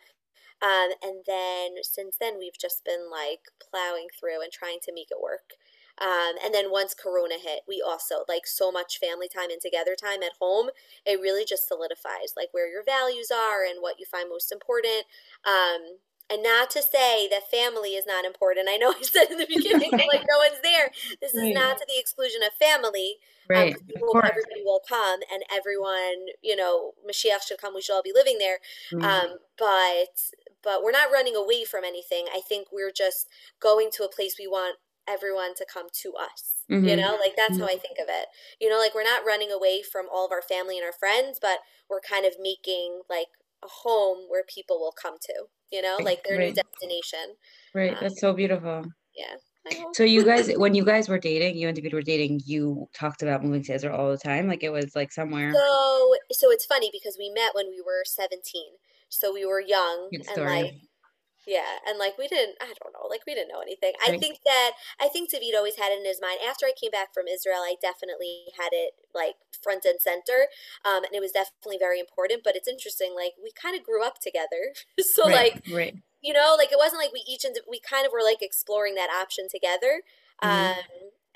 Um, 0.61 0.91
and 1.03 1.23
then 1.27 1.79
since 1.83 2.17
then 2.19 2.39
we've 2.39 2.59
just 2.59 2.85
been 2.85 3.11
like 3.11 3.47
plowing 3.63 4.09
through 4.19 4.43
and 4.43 4.51
trying 4.51 4.79
to 4.83 4.93
make 4.95 5.09
it 5.11 5.23
work 5.23 5.55
um, 6.01 6.37
and 6.45 6.55
then 6.55 6.71
once 6.71 6.95
Corona 6.95 7.35
hit, 7.35 7.61
we 7.67 7.83
also 7.85 8.25
like 8.29 8.47
so 8.47 8.71
much 8.71 8.99
family 8.99 9.29
time 9.29 9.51
and 9.51 9.61
together 9.61 9.95
time 9.95 10.23
at 10.23 10.39
home. 10.41 10.71
It 11.05 11.21
really 11.21 11.45
just 11.45 11.67
solidifies 11.67 12.35
like 12.37 12.49
where 12.53 12.71
your 12.71 12.85
values 12.85 13.31
are 13.31 13.65
and 13.65 13.81
what 13.81 13.99
you 13.99 14.07
find 14.07 14.29
most 14.29 14.53
important. 14.53 15.07
Um, 15.45 15.99
and 16.31 16.43
not 16.43 16.69
to 16.71 16.83
say 16.83 17.27
that 17.29 17.51
family 17.51 17.91
is 17.91 18.05
not 18.07 18.25
important. 18.25 18.69
I 18.69 18.77
know 18.77 18.91
I 18.99 19.03
said 19.03 19.31
in 19.31 19.39
the 19.39 19.47
beginning, 19.47 19.91
like 19.93 20.25
no 20.29 20.39
one's 20.39 20.63
there. 20.63 20.91
This 21.21 21.35
is 21.35 21.43
right. 21.43 21.55
not 21.55 21.79
to 21.79 21.87
the 21.89 21.99
exclusion 21.99 22.43
of 22.43 22.53
family. 22.55 23.17
Um, 23.51 23.57
right. 23.57 23.75
Um, 23.75 23.81
people, 23.87 24.17
everybody 24.19 24.63
will 24.63 24.83
come, 24.87 25.21
and 25.33 25.43
everyone, 25.51 26.27
you 26.43 26.55
know, 26.55 26.93
Mashiach 27.09 27.47
should 27.47 27.59
come. 27.59 27.75
We 27.75 27.81
should 27.81 27.95
all 27.95 28.03
be 28.03 28.13
living 28.15 28.37
there. 28.39 28.59
Mm-hmm. 28.93 29.05
Um, 29.05 29.39
but 29.57 30.21
but 30.63 30.83
we're 30.83 30.93
not 30.93 31.11
running 31.11 31.35
away 31.35 31.65
from 31.65 31.83
anything. 31.83 32.27
I 32.31 32.41
think 32.47 32.69
we're 32.71 32.93
just 32.93 33.27
going 33.59 33.91
to 33.95 34.05
a 34.05 34.09
place 34.09 34.37
we 34.39 34.47
want 34.47 34.77
everyone 35.09 35.55
to 35.57 35.67
come 35.73 35.87
to 36.03 36.13
us. 36.15 36.65
Mm-hmm. 36.71 36.87
You 36.87 36.97
know, 36.97 37.17
like 37.21 37.35
that's 37.37 37.53
mm-hmm. 37.53 37.63
how 37.63 37.67
I 37.67 37.79
think 37.79 37.99
of 37.99 38.07
it. 38.09 38.27
You 38.61 38.69
know, 38.69 38.79
like 38.79 38.95
we're 38.95 39.03
not 39.03 39.25
running 39.27 39.51
away 39.51 39.83
from 39.83 40.07
all 40.13 40.27
of 40.27 40.33
our 40.33 40.43
family 40.43 40.77
and 40.77 40.85
our 40.85 40.93
friends, 40.93 41.39
but 41.41 41.59
we're 41.89 42.01
kind 42.01 42.27
of 42.27 42.35
making 42.41 43.01
like 43.09 43.29
a 43.65 43.69
home 43.69 44.27
where 44.29 44.45
people 44.45 44.79
will 44.79 44.95
come 45.01 45.17
to, 45.23 45.35
you 45.73 45.83
know, 45.83 45.99
like 46.01 46.25
their 46.25 46.39
right. 46.39 46.49
new 46.49 46.55
destination. 46.55 47.37
Right. 47.75 47.93
Um, 47.93 47.99
that's 48.01 48.21
so 48.21 48.33
beautiful. 48.33 48.85
Yeah. 49.17 49.37
So 49.93 50.05
you 50.05 50.25
guys, 50.25 50.51
when 50.57 50.75
you 50.75 50.85
guys 50.85 51.09
were 51.09 51.19
dating, 51.19 51.57
you 51.57 51.69
and 51.69 51.77
David 51.77 51.93
were 51.93 52.03
dating, 52.03 52.43
you 52.47 52.89
talked 52.95 53.23
about 53.23 53.45
moving 53.45 53.63
to 53.65 53.75
Israel 53.75 53.97
all 53.97 54.11
the 54.11 54.19
time. 54.19 54.47
Like 54.47 54.63
it 54.63 54.71
was 54.71 54.95
like 54.95 55.13
somewhere. 55.13 55.53
So, 55.53 56.15
so 56.33 56.51
it's 56.51 56.67
funny 56.67 56.91
because 56.93 57.17
we 57.19 57.31
met 57.31 57.55
when 57.55 57.69
we 57.69 57.83
were 57.85 58.05
seventeen. 58.05 58.73
So 59.11 59.33
we 59.33 59.47
were 59.47 59.61
young 59.61 60.11
and 60.13 60.27
like 60.37 60.75
yeah, 61.49 61.81
and 61.89 61.99
like 61.99 62.21
we 62.21 62.29
didn't, 62.29 62.61
I 62.61 62.69
don't 62.77 62.93
know, 62.93 63.09
like 63.09 63.25
we 63.27 63.33
didn't 63.33 63.49
know 63.49 63.65
anything. 63.65 63.97
I 64.05 64.19
think 64.21 64.45
that 64.45 64.73
I 65.01 65.09
think 65.09 65.31
David 65.33 65.57
always 65.57 65.81
had 65.81 65.91
it 65.91 65.99
in 65.99 66.05
his 66.05 66.21
mind. 66.21 66.45
After 66.45 66.67
I 66.67 66.77
came 66.77 66.93
back 66.93 67.17
from 67.17 67.25
Israel, 67.25 67.65
I 67.65 67.81
definitely 67.81 68.53
had 68.61 68.77
it 68.77 68.93
like 69.17 69.41
front 69.65 69.89
and 69.89 69.97
center, 69.97 70.53
um, 70.85 71.09
and 71.09 71.17
it 71.17 71.25
was 71.25 71.33
definitely 71.33 71.81
very 71.81 71.99
important. 71.99 72.45
But 72.45 72.53
it's 72.53 72.69
interesting, 72.69 73.17
like 73.17 73.33
we 73.41 73.49
kind 73.57 73.73
of 73.73 73.81
grew 73.81 74.05
up 74.05 74.21
together, 74.21 74.77
so 75.17 75.25
right, 75.25 75.57
like 75.57 75.65
right. 75.73 75.97
you 76.21 76.37
know, 76.37 76.53
like 76.53 76.69
it 76.71 76.79
wasn't 76.79 77.01
like 77.01 77.17
we 77.17 77.25
each 77.25 77.49
ind- 77.49 77.65
we 77.65 77.81
kind 77.81 78.05
of 78.05 78.13
were 78.13 78.23
like 78.23 78.45
exploring 78.45 78.95
that 79.01 79.09
option 79.09 79.49
together. 79.49 80.05
Mhm. 80.45 80.77
Um, 80.77 80.85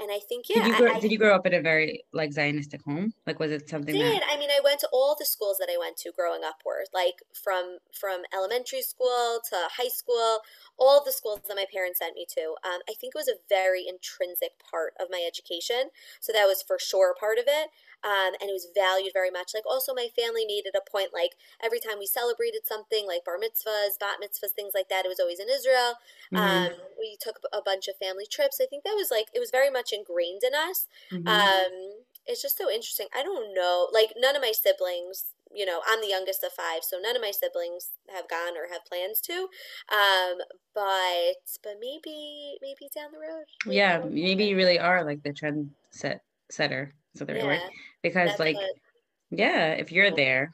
and 0.02 0.10
I 0.10 0.18
think 0.18 0.46
Did 0.46 0.66
you 0.66 0.76
grow, 0.76 0.92
I 0.92 1.00
did 1.00 1.12
you 1.12 1.18
grow 1.18 1.34
up 1.34 1.46
in 1.46 1.54
a 1.54 1.62
very 1.62 2.04
like 2.12 2.30
Zionistic 2.30 2.82
home? 2.82 3.14
Like 3.26 3.38
was 3.38 3.52
it 3.52 3.68
something 3.68 3.96
that 3.96 4.02
did. 4.02 4.22
I 4.28 4.36
mean, 4.36 4.50
I 4.50 4.60
went 4.62 4.80
to 4.80 4.88
all 4.92 5.16
the 5.18 5.24
schools 5.24 5.58
that 5.58 5.68
I 5.72 5.78
went 5.78 5.96
to 5.98 6.10
growing 6.10 6.42
up 6.44 6.56
were 6.66 6.84
like 6.92 7.22
from 7.32 7.78
from 7.98 8.22
elementary 8.34 8.82
school 8.82 9.40
to 9.50 9.56
high 9.78 9.88
school, 9.88 10.40
all 10.76 11.02
the 11.04 11.12
schools 11.12 11.40
that 11.46 11.54
my 11.54 11.66
parents 11.72 12.00
sent 12.00 12.14
me 12.14 12.26
to. 12.34 12.56
Um, 12.66 12.80
I 12.90 12.94
think 12.98 13.14
it 13.14 13.18
was 13.18 13.28
a 13.28 13.38
very 13.48 13.86
intrinsic 13.88 14.58
part 14.58 14.94
of 14.98 15.06
my 15.08 15.24
education, 15.26 15.90
so 16.20 16.32
that 16.32 16.46
was 16.46 16.62
for 16.62 16.78
sure 16.80 17.14
part 17.18 17.38
of 17.38 17.44
it. 17.46 17.68
Um, 18.04 18.34
and 18.40 18.50
it 18.50 18.52
was 18.52 18.68
valued 18.74 19.12
very 19.12 19.30
much. 19.30 19.52
Like 19.54 19.66
also, 19.66 19.94
my 19.94 20.08
family 20.16 20.44
made 20.46 20.66
it 20.66 20.74
a 20.74 20.82
point. 20.90 21.10
Like 21.12 21.32
every 21.62 21.80
time 21.80 21.98
we 21.98 22.06
celebrated 22.06 22.66
something, 22.66 23.06
like 23.06 23.24
bar 23.24 23.38
mitzvahs, 23.38 23.98
bat 23.98 24.18
mitzvahs, 24.22 24.52
things 24.52 24.72
like 24.74 24.88
that, 24.88 25.04
it 25.04 25.08
was 25.08 25.20
always 25.20 25.38
in 25.40 25.48
Israel. 25.48 25.94
Mhm, 26.32 26.38
Um, 26.38 26.72
we 26.98 27.16
took 27.20 27.38
a 27.52 27.62
bunch 27.62 27.88
of 27.88 27.96
family 27.96 28.26
trips. 28.26 28.60
I 28.60 28.66
think 28.66 28.84
that 28.84 28.94
was 28.96 29.10
like 29.10 29.26
it 29.34 29.40
was 29.40 29.50
very 29.50 29.70
much 29.70 29.92
ingrained 29.92 30.42
in 30.42 30.54
us. 30.54 30.88
mhm. 31.10 31.26
Um, 31.26 32.04
it's 32.26 32.42
just 32.42 32.56
so 32.56 32.70
interesting. 32.70 33.08
I 33.14 33.22
don't 33.22 33.54
know. 33.54 33.88
Like 33.92 34.12
none 34.16 34.36
of 34.36 34.42
my 34.42 34.52
siblings, 34.52 35.34
you 35.52 35.66
know, 35.66 35.82
I'm 35.86 36.00
the 36.00 36.08
youngest 36.08 36.42
of 36.44 36.52
five, 36.52 36.84
so 36.84 36.98
none 37.00 37.16
of 37.16 37.22
my 37.22 37.30
siblings 37.32 37.90
have 38.08 38.28
gone 38.28 38.56
or 38.56 38.68
have 38.70 38.84
plans 38.84 39.20
to. 39.22 39.48
Um, 39.88 40.38
but 40.74 41.42
but 41.62 41.76
maybe 41.80 42.56
maybe 42.62 42.88
down 42.94 43.12
the 43.12 43.18
road. 43.18 43.44
we 43.66 43.76
yeah, 43.76 43.98
maybe 44.04 44.44
you 44.44 44.56
really 44.56 44.78
are 44.78 45.04
like 45.04 45.22
the 45.22 45.32
trend 45.32 45.70
set 45.90 46.22
setter. 46.50 46.94
So 47.14 47.24
that 47.24 47.34
the 47.34 47.46
right 47.46 47.60
word? 47.60 47.60
Yeah, 47.60 47.68
Because 48.02 48.28
that's 48.28 48.38
like 48.38 48.54
what. 48.54 48.76
yeah, 49.30 49.72
if 49.74 49.92
you're 49.92 50.12
there, 50.12 50.52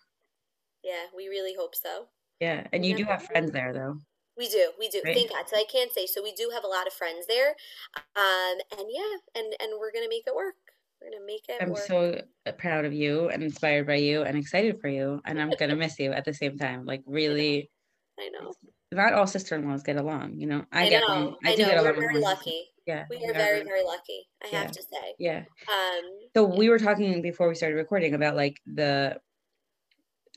Yeah, 0.83 1.07
we 1.15 1.29
really 1.29 1.55
hope 1.55 1.75
so. 1.77 2.09
yeah, 2.41 2.67
and 2.73 2.85
you 2.85 2.95
Yeah. 2.95 2.97
do 2.97 3.05
have 3.05 3.25
friends 3.25 3.51
there 3.53 3.73
though, 3.73 3.97
We 4.37 4.49
do, 4.49 4.73
we 4.79 4.89
do. 4.89 5.03
right? 5.05 5.13
Thank 5.13 5.31
God. 5.33 5.49
So 5.49 5.57
I 5.57 5.65
can't 5.65 5.93
say. 5.93 6.07
So 6.07 6.23
we 6.23 6.33
do 6.33 6.51
have 6.51 6.63
a 6.65 6.69
lot 6.69 6.87
of 6.87 6.93
friends 6.93 7.27
there, 7.27 7.57
um, 7.97 8.59
and 8.71 8.87
yeah, 8.89 9.17
and 9.35 9.55
and 9.61 9.79
we're 9.81 9.93
gonna 9.93 10.09
make 10.09 10.27
it 10.27 10.35
work. 10.35 10.57
We're 11.01 11.11
gonna 11.11 11.25
make 11.27 11.49
it 11.49 11.61
I'm 11.61 11.69
work. 11.69 11.89
so 11.89 12.23
proud 12.59 12.85
of 12.85 12.93
you 12.93 13.29
and 13.29 13.43
inspired 13.43 13.87
by 13.87 13.97
you 13.97 14.23
and 14.23 14.37
excited 14.39 14.81
for 14.81 14.89
you, 14.89 15.21
and 15.25 15.41
I'm 15.41 15.55
gonna 15.55 15.77
miss 15.77 15.99
you 15.99 16.13
at 16.13 16.25
the 16.25 16.35
same 16.35 16.57
time. 16.57 16.85
Like 16.85 17.03
I 17.27 17.33
know. 17.35 17.37
really, 17.37 17.71
I 18.19 18.29
know. 18.31 18.55
not 18.93 19.13
all 19.13 19.27
sister-in-laws 19.27 19.83
get 19.83 19.97
along, 19.97 20.41
you 20.41 20.47
know. 20.47 20.65
I 20.73 20.85
I 20.85 20.87
get 20.87 21.03
along. 21.09 21.33
know. 21.33 21.37
I 21.45 21.53
I 21.53 21.57
do 21.57 21.65
know. 21.65 21.67
get 21.67 21.79
We're 21.79 21.93
along 21.93 21.99
very 21.99 22.19
lucky. 22.19 22.71
Yeah, 22.89 23.05
We 23.11 23.23
are 23.27 23.35
very, 23.35 23.63
very 23.65 23.85
lucky. 23.85 24.27
I 24.43 24.49
yeah, 24.51 24.63
have 24.63 24.73
to 24.73 24.83
say. 24.83 25.15
yeah. 25.19 25.45
Um, 25.71 26.05
So 26.35 26.45
we 26.45 26.71
were 26.71 26.79
talking 26.79 27.21
before 27.21 27.47
we 27.47 27.55
started 27.55 27.77
recording 27.77 28.15
about 28.15 28.35
like 28.35 28.57
the, 28.65 29.19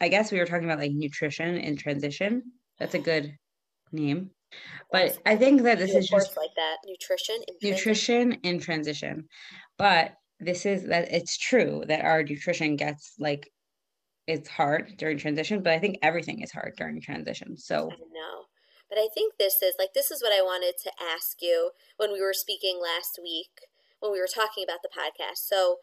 I 0.01 0.09
guess 0.09 0.33
we 0.33 0.37
were 0.37 0.45
talking 0.45 0.65
about 0.65 0.77
like 0.77 0.91
nutrition 0.91 1.57
and 1.57 1.79
transition. 1.79 2.43
That's 2.77 2.93
a 2.93 2.99
good 3.11 3.37
name. 3.93 4.31
But 4.91 5.17
I 5.25 5.37
think 5.37 5.61
that 5.61 5.77
this 5.79 5.95
is 5.95 6.09
just 6.09 6.35
like 6.35 6.49
that. 6.57 6.75
Nutrition 6.85 7.35
in 7.47 7.55
transition. 7.61 7.69
nutrition 7.71 8.31
in 8.43 8.59
transition. 8.59 9.27
But 9.77 10.11
this 10.41 10.65
is 10.65 10.87
that 10.87 11.09
it's 11.09 11.37
true 11.37 11.83
that 11.87 12.03
our 12.03 12.21
nutrition 12.21 12.75
gets 12.75 13.13
like 13.17 13.49
it's 14.27 14.49
hard 14.49 14.95
during 14.97 15.17
transition, 15.17 15.63
but 15.63 15.71
I 15.71 15.79
think 15.79 15.99
everything 16.03 16.41
is 16.41 16.51
hard 16.51 16.73
during 16.75 16.99
transition. 16.99 17.55
So 17.55 17.89
I 17.91 17.95
know. 17.95 18.45
But 18.91 18.99
I 18.99 19.07
think 19.07 19.39
this 19.39 19.63
is 19.63 19.73
like 19.79 19.93
this 19.95 20.11
is 20.11 20.21
what 20.21 20.33
I 20.35 20.43
wanted 20.43 20.75
to 20.83 20.91
ask 20.99 21.41
you 21.41 21.71
when 21.95 22.11
we 22.11 22.19
were 22.21 22.33
speaking 22.35 22.77
last 22.83 23.17
week 23.23 23.71
when 24.01 24.11
we 24.11 24.19
were 24.19 24.27
talking 24.27 24.63
about 24.67 24.81
the 24.83 24.89
podcast. 24.91 25.47
So 25.47 25.77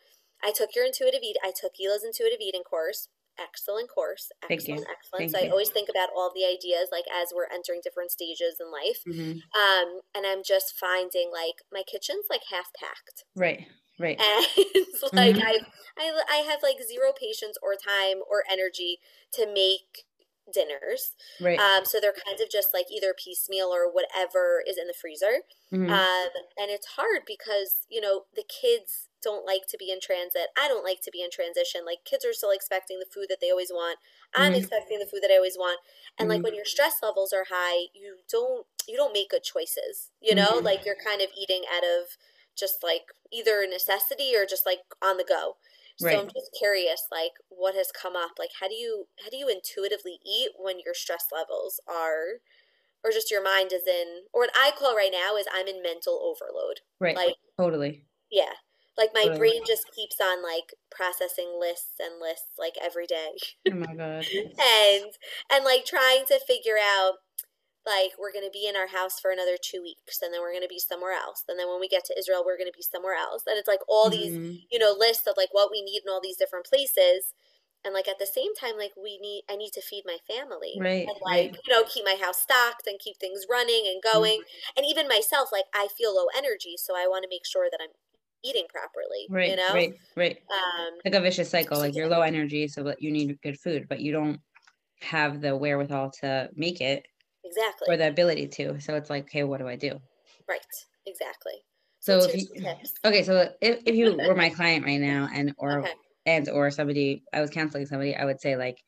I 0.44 0.52
took 0.52 0.76
your 0.76 0.84
intuitive 0.84 1.22
eat 1.24 1.36
I 1.42 1.52
took 1.58 1.72
Gila's 1.74 2.04
intuitive 2.04 2.38
eating 2.40 2.62
course. 2.68 3.08
Excellent 3.40 3.88
course. 3.88 4.28
Thank 4.48 4.66
you. 4.66 4.74
Excellent, 4.74 4.90
excellent. 4.90 5.20
Thank 5.20 5.30
so 5.30 5.38
I 5.38 5.42
you. 5.46 5.50
always 5.52 5.70
think 5.70 5.88
about 5.88 6.10
all 6.14 6.32
the 6.34 6.44
ideas 6.44 6.88
like 6.92 7.04
as 7.08 7.28
we're 7.34 7.46
entering 7.54 7.80
different 7.82 8.10
stages 8.10 8.58
in 8.60 8.68
life. 8.70 9.00
mhm. 9.08 9.40
Um, 9.56 10.00
and 10.14 10.26
I'm 10.26 10.42
just 10.44 10.74
finding 10.78 11.30
like 11.32 11.62
my 11.72 11.82
kitchen's 11.86 12.26
like 12.28 12.42
half 12.50 12.66
packed. 12.74 13.24
right, 13.36 13.64
right. 13.98 14.18
and 14.20 14.46
it's 14.74 15.02
like 15.14 15.36
Mhm. 15.36 15.42
I, 15.46 15.58
I 15.96 16.22
I 16.28 16.36
have 16.50 16.62
like 16.64 16.82
zero 16.82 17.12
patience 17.14 17.56
or 17.62 17.74
time 17.76 18.18
or 18.28 18.42
energy 18.50 18.98
to 19.34 19.46
make 19.46 20.04
dinners. 20.52 21.14
Right. 21.40 21.68
Um, 21.78 21.84
so 21.84 22.00
they're 22.00 22.12
kind 22.12 22.40
of 22.40 22.50
just 22.50 22.72
like 22.74 22.86
either 22.90 23.14
piecemeal 23.16 23.68
or 23.68 23.90
whatever 23.90 24.62
is 24.66 24.78
in 24.78 24.86
the 24.86 24.94
freezer. 24.94 25.42
mhm. 25.70 25.98
Um, 25.98 26.28
and 26.58 26.70
it's 26.70 26.86
hard 27.00 27.22
because 27.26 27.86
you 27.88 28.00
know 28.00 28.26
the 28.34 28.44
kids 28.44 29.08
don't 29.22 29.46
like 29.46 29.62
to 29.68 29.78
be 29.78 29.90
in 29.90 30.00
transit. 30.00 30.48
I 30.56 30.68
don't 30.68 30.84
like 30.84 31.00
to 31.02 31.10
be 31.10 31.22
in 31.22 31.30
transition. 31.30 31.84
Like 31.86 32.04
kids 32.04 32.24
are 32.26 32.34
still 32.34 32.50
expecting 32.50 32.98
the 32.98 33.06
food 33.12 33.26
that 33.30 33.38
they 33.40 33.50
always 33.50 33.70
want. 33.70 33.98
I'm 34.34 34.52
Mhm. 34.52 34.54
expecting 34.54 34.98
the 34.98 35.06
food 35.06 35.20
that 35.22 35.30
I 35.30 35.36
always 35.36 35.56
want. 35.56 35.80
And 36.18 36.28
like 36.28 36.42
Mhm. 36.42 36.44
when 36.44 36.54
your 36.54 36.66
stress 36.66 36.96
levels 37.02 37.32
are 37.32 37.46
high, 37.50 37.88
you 37.94 38.18
don't 38.30 38.66
you 38.86 38.96
don't 38.96 39.14
make 39.14 39.30
good 39.30 39.42
choices. 39.44 40.10
You 40.20 40.34
know, 40.34 40.60
Mhm. 40.60 40.62
like 40.62 40.84
you're 40.84 40.96
kind 41.02 41.22
of 41.22 41.28
eating 41.36 41.64
out 41.72 41.84
of 41.84 42.18
just 42.54 42.82
like 42.82 43.06
either 43.32 43.66
necessity 43.66 44.36
or 44.36 44.44
just 44.44 44.66
like 44.66 44.80
on 45.02 45.16
the 45.16 45.24
go. 45.24 45.56
So 45.98 46.20
I'm 46.20 46.26
just 46.26 46.56
curious, 46.58 47.02
like 47.10 47.32
what 47.48 47.74
has 47.74 47.90
come 47.90 48.16
up? 48.16 48.32
Like 48.38 48.50
how 48.60 48.68
do 48.68 48.74
you 48.74 49.06
how 49.22 49.30
do 49.30 49.36
you 49.36 49.48
intuitively 49.48 50.18
eat 50.24 50.50
when 50.56 50.76
your 50.84 50.94
stress 50.94 51.26
levels 51.32 51.80
are 51.88 52.40
or 53.04 53.10
just 53.10 53.30
your 53.30 53.42
mind 53.42 53.72
is 53.72 53.86
in 53.86 54.24
or 54.32 54.42
what 54.42 54.50
I 54.54 54.72
call 54.76 54.96
right 54.96 55.12
now 55.12 55.36
is 55.36 55.46
I'm 55.52 55.66
in 55.66 55.82
mental 55.82 56.20
overload. 56.22 56.80
Right. 57.00 57.16
Like 57.16 57.34
Totally. 57.58 58.06
yeah. 58.30 58.52
Like 58.96 59.10
my 59.14 59.22
Totally. 59.22 59.38
brain 59.38 59.62
just 59.66 59.90
keeps 59.94 60.20
on 60.20 60.42
like 60.42 60.74
processing 60.90 61.56
lists 61.58 61.94
and 62.00 62.20
lists 62.20 62.58
like 62.58 62.74
every 62.82 63.06
day. 63.06 63.30
Oh 63.70 63.74
my 63.74 63.94
God. 63.94 64.26
and 64.34 65.12
and 65.52 65.64
like 65.64 65.84
trying 65.84 66.26
to 66.26 66.40
figure 66.46 66.78
out 66.80 67.14
like 67.88 68.12
we're 68.20 68.32
going 68.32 68.44
to 68.46 68.52
be 68.52 68.68
in 68.68 68.76
our 68.76 68.88
house 68.88 69.20
for 69.20 69.32
another 69.32 69.56
2 69.60 69.82
weeks 69.82 70.22
and 70.22 70.32
then 70.34 70.40
we're 70.42 70.52
going 70.52 70.62
to 70.62 70.68
be 70.68 70.78
somewhere 70.78 71.12
else. 71.14 71.44
And 71.48 71.58
then 71.58 71.68
when 71.68 71.80
we 71.80 71.88
get 71.88 72.04
to 72.06 72.18
Israel 72.18 72.44
we're 72.46 72.58
going 72.58 72.70
to 72.70 72.76
be 72.76 72.82
somewhere 72.84 73.16
else. 73.16 73.44
And 73.46 73.58
it's 73.58 73.68
like 73.68 73.80
all 73.88 74.10
these, 74.10 74.38
Mhm. 74.38 74.68
you 74.70 74.78
know, 74.78 74.92
lists 74.98 75.26
of 75.26 75.36
like 75.36 75.50
what 75.52 75.70
we 75.72 75.82
need 75.82 76.02
in 76.04 76.10
all 76.10 76.20
these 76.22 76.36
different 76.38 76.66
places. 76.66 77.34
And 77.84 77.94
like 77.94 78.08
at 78.08 78.18
the 78.18 78.26
same 78.26 78.54
time 78.54 78.76
like 78.76 78.92
we 78.96 79.18
need 79.18 79.44
I 79.50 79.56
need 79.56 79.72
to 79.74 79.82
feed 79.82 80.04
my 80.06 80.18
family 80.26 80.84
Right, 80.84 81.08
and 81.08 81.16
right. 81.26 81.54
like, 81.54 81.62
you 81.66 81.72
know, 81.72 81.84
keep 81.84 82.04
my 82.04 82.16
house 82.20 82.42
stocked 82.42 82.86
and 82.86 82.98
keep 82.98 83.18
things 83.18 83.46
running 83.50 83.86
and 83.88 84.02
going. 84.02 84.44
And 84.76 84.84
even 84.86 85.08
myself 85.08 85.50
like 85.52 85.66
I 85.74 85.88
feel 85.88 86.14
low 86.14 86.26
energy, 86.36 86.76
so 86.76 86.94
I 86.96 87.06
want 87.08 87.22
to 87.24 87.30
make 87.30 87.46
sure 87.46 87.68
that 87.70 87.80
I'm 87.82 87.94
eating 88.44 88.66
properly, 88.68 89.30
right 89.30 89.36
you 89.44 89.56
know? 89.56 89.68
right, 89.68 89.94
right. 90.16 90.38
Um 90.52 91.00
Like 91.04 91.14
a 91.14 91.20
vicious 91.20 91.50
cycle. 91.50 91.78
Like 91.78 91.94
you're 91.94 92.08
low 92.08 92.22
energy, 92.22 92.68
so 92.68 92.94
you 93.00 93.12
need 93.12 93.40
good 93.42 93.60
food, 93.60 93.86
but 93.88 94.00
you 94.00 94.12
don't 94.12 94.40
have 95.02 95.40
the 95.42 95.56
wherewithal 95.56 96.12
to 96.22 96.50
make 96.54 96.80
it 96.80 97.06
or 97.86 97.96
the 97.96 98.08
ability 98.08 98.48
to. 98.48 98.80
So 98.80 98.94
it's 98.94 99.10
like, 99.10 99.24
okay, 99.24 99.44
what 99.44 99.60
do 99.60 99.68
I 99.68 99.76
do? 99.76 99.98
Right. 100.48 100.60
Exactly. 101.06 101.54
So 102.00 102.20
if 102.24 102.34
you, 102.36 102.46
tips. 102.60 102.94
okay, 103.04 103.22
so 103.22 103.50
if, 103.60 103.80
if 103.84 103.94
you 103.94 104.16
were 104.16 104.34
my 104.34 104.50
client 104.56 104.84
right 104.84 105.00
now 105.00 105.28
and 105.32 105.52
or 105.58 105.80
Okay. 105.80 105.92
and 106.26 106.48
or 106.48 106.70
somebody 106.70 107.24
I 107.32 107.40
was 107.40 107.50
counseling 107.50 107.86
somebody, 107.86 108.14
I 108.14 108.24
would 108.24 108.40
say 108.40 108.56
like, 108.56 108.78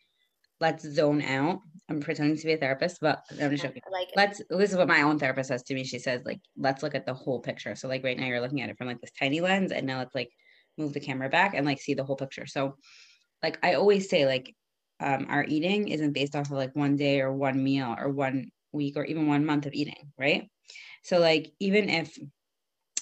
let's 0.60 0.84
zone 0.88 1.22
out. 1.22 1.60
I'm 1.88 2.00
pretending 2.00 2.36
to 2.36 2.46
be 2.46 2.52
a 2.52 2.56
therapist, 2.56 2.98
but 3.00 3.20
I'm 3.40 3.50
just 3.50 3.64
joking. 3.64 3.82
Like. 3.90 4.10
Let's 4.14 4.40
this 4.48 4.70
is 4.70 4.76
what 4.76 4.86
my 4.86 5.02
own 5.02 5.18
therapist 5.18 5.48
says 5.48 5.62
to 5.64 5.74
me. 5.74 5.84
She 5.84 5.98
says, 5.98 6.22
like, 6.24 6.40
let's 6.56 6.82
look 6.82 6.94
at 6.94 7.04
the 7.04 7.14
whole 7.14 7.40
picture. 7.40 7.74
So 7.74 7.88
like 7.88 8.04
right 8.04 8.16
now 8.16 8.26
you're 8.26 8.40
looking 8.40 8.60
at 8.60 8.70
it 8.70 8.78
from 8.78 8.86
like 8.86 9.00
this 9.00 9.10
tiny 9.18 9.40
lens, 9.40 9.72
and 9.72 9.86
now 9.86 9.98
let's 9.98 10.14
like 10.14 10.30
move 10.78 10.92
the 10.92 11.00
camera 11.00 11.28
back 11.28 11.54
and 11.54 11.66
like 11.66 11.80
see 11.80 11.94
the 11.94 12.04
whole 12.04 12.16
picture. 12.16 12.46
So 12.46 12.76
like 13.42 13.58
I 13.62 13.74
always 13.74 14.08
say, 14.08 14.26
like, 14.26 14.54
um, 15.00 15.26
our 15.28 15.44
eating 15.44 15.88
isn't 15.88 16.12
based 16.12 16.36
off 16.36 16.46
of 16.46 16.52
like 16.52 16.74
one 16.76 16.96
day 16.96 17.20
or 17.20 17.32
one 17.32 17.62
meal 17.62 17.94
or 17.98 18.08
one 18.08 18.50
week 18.72 18.96
or 18.96 19.04
even 19.04 19.26
one 19.26 19.46
month 19.46 19.66
of 19.66 19.72
eating, 19.72 20.12
right? 20.18 20.48
So 21.02 21.18
like 21.18 21.52
even 21.58 21.88
if 21.88 22.16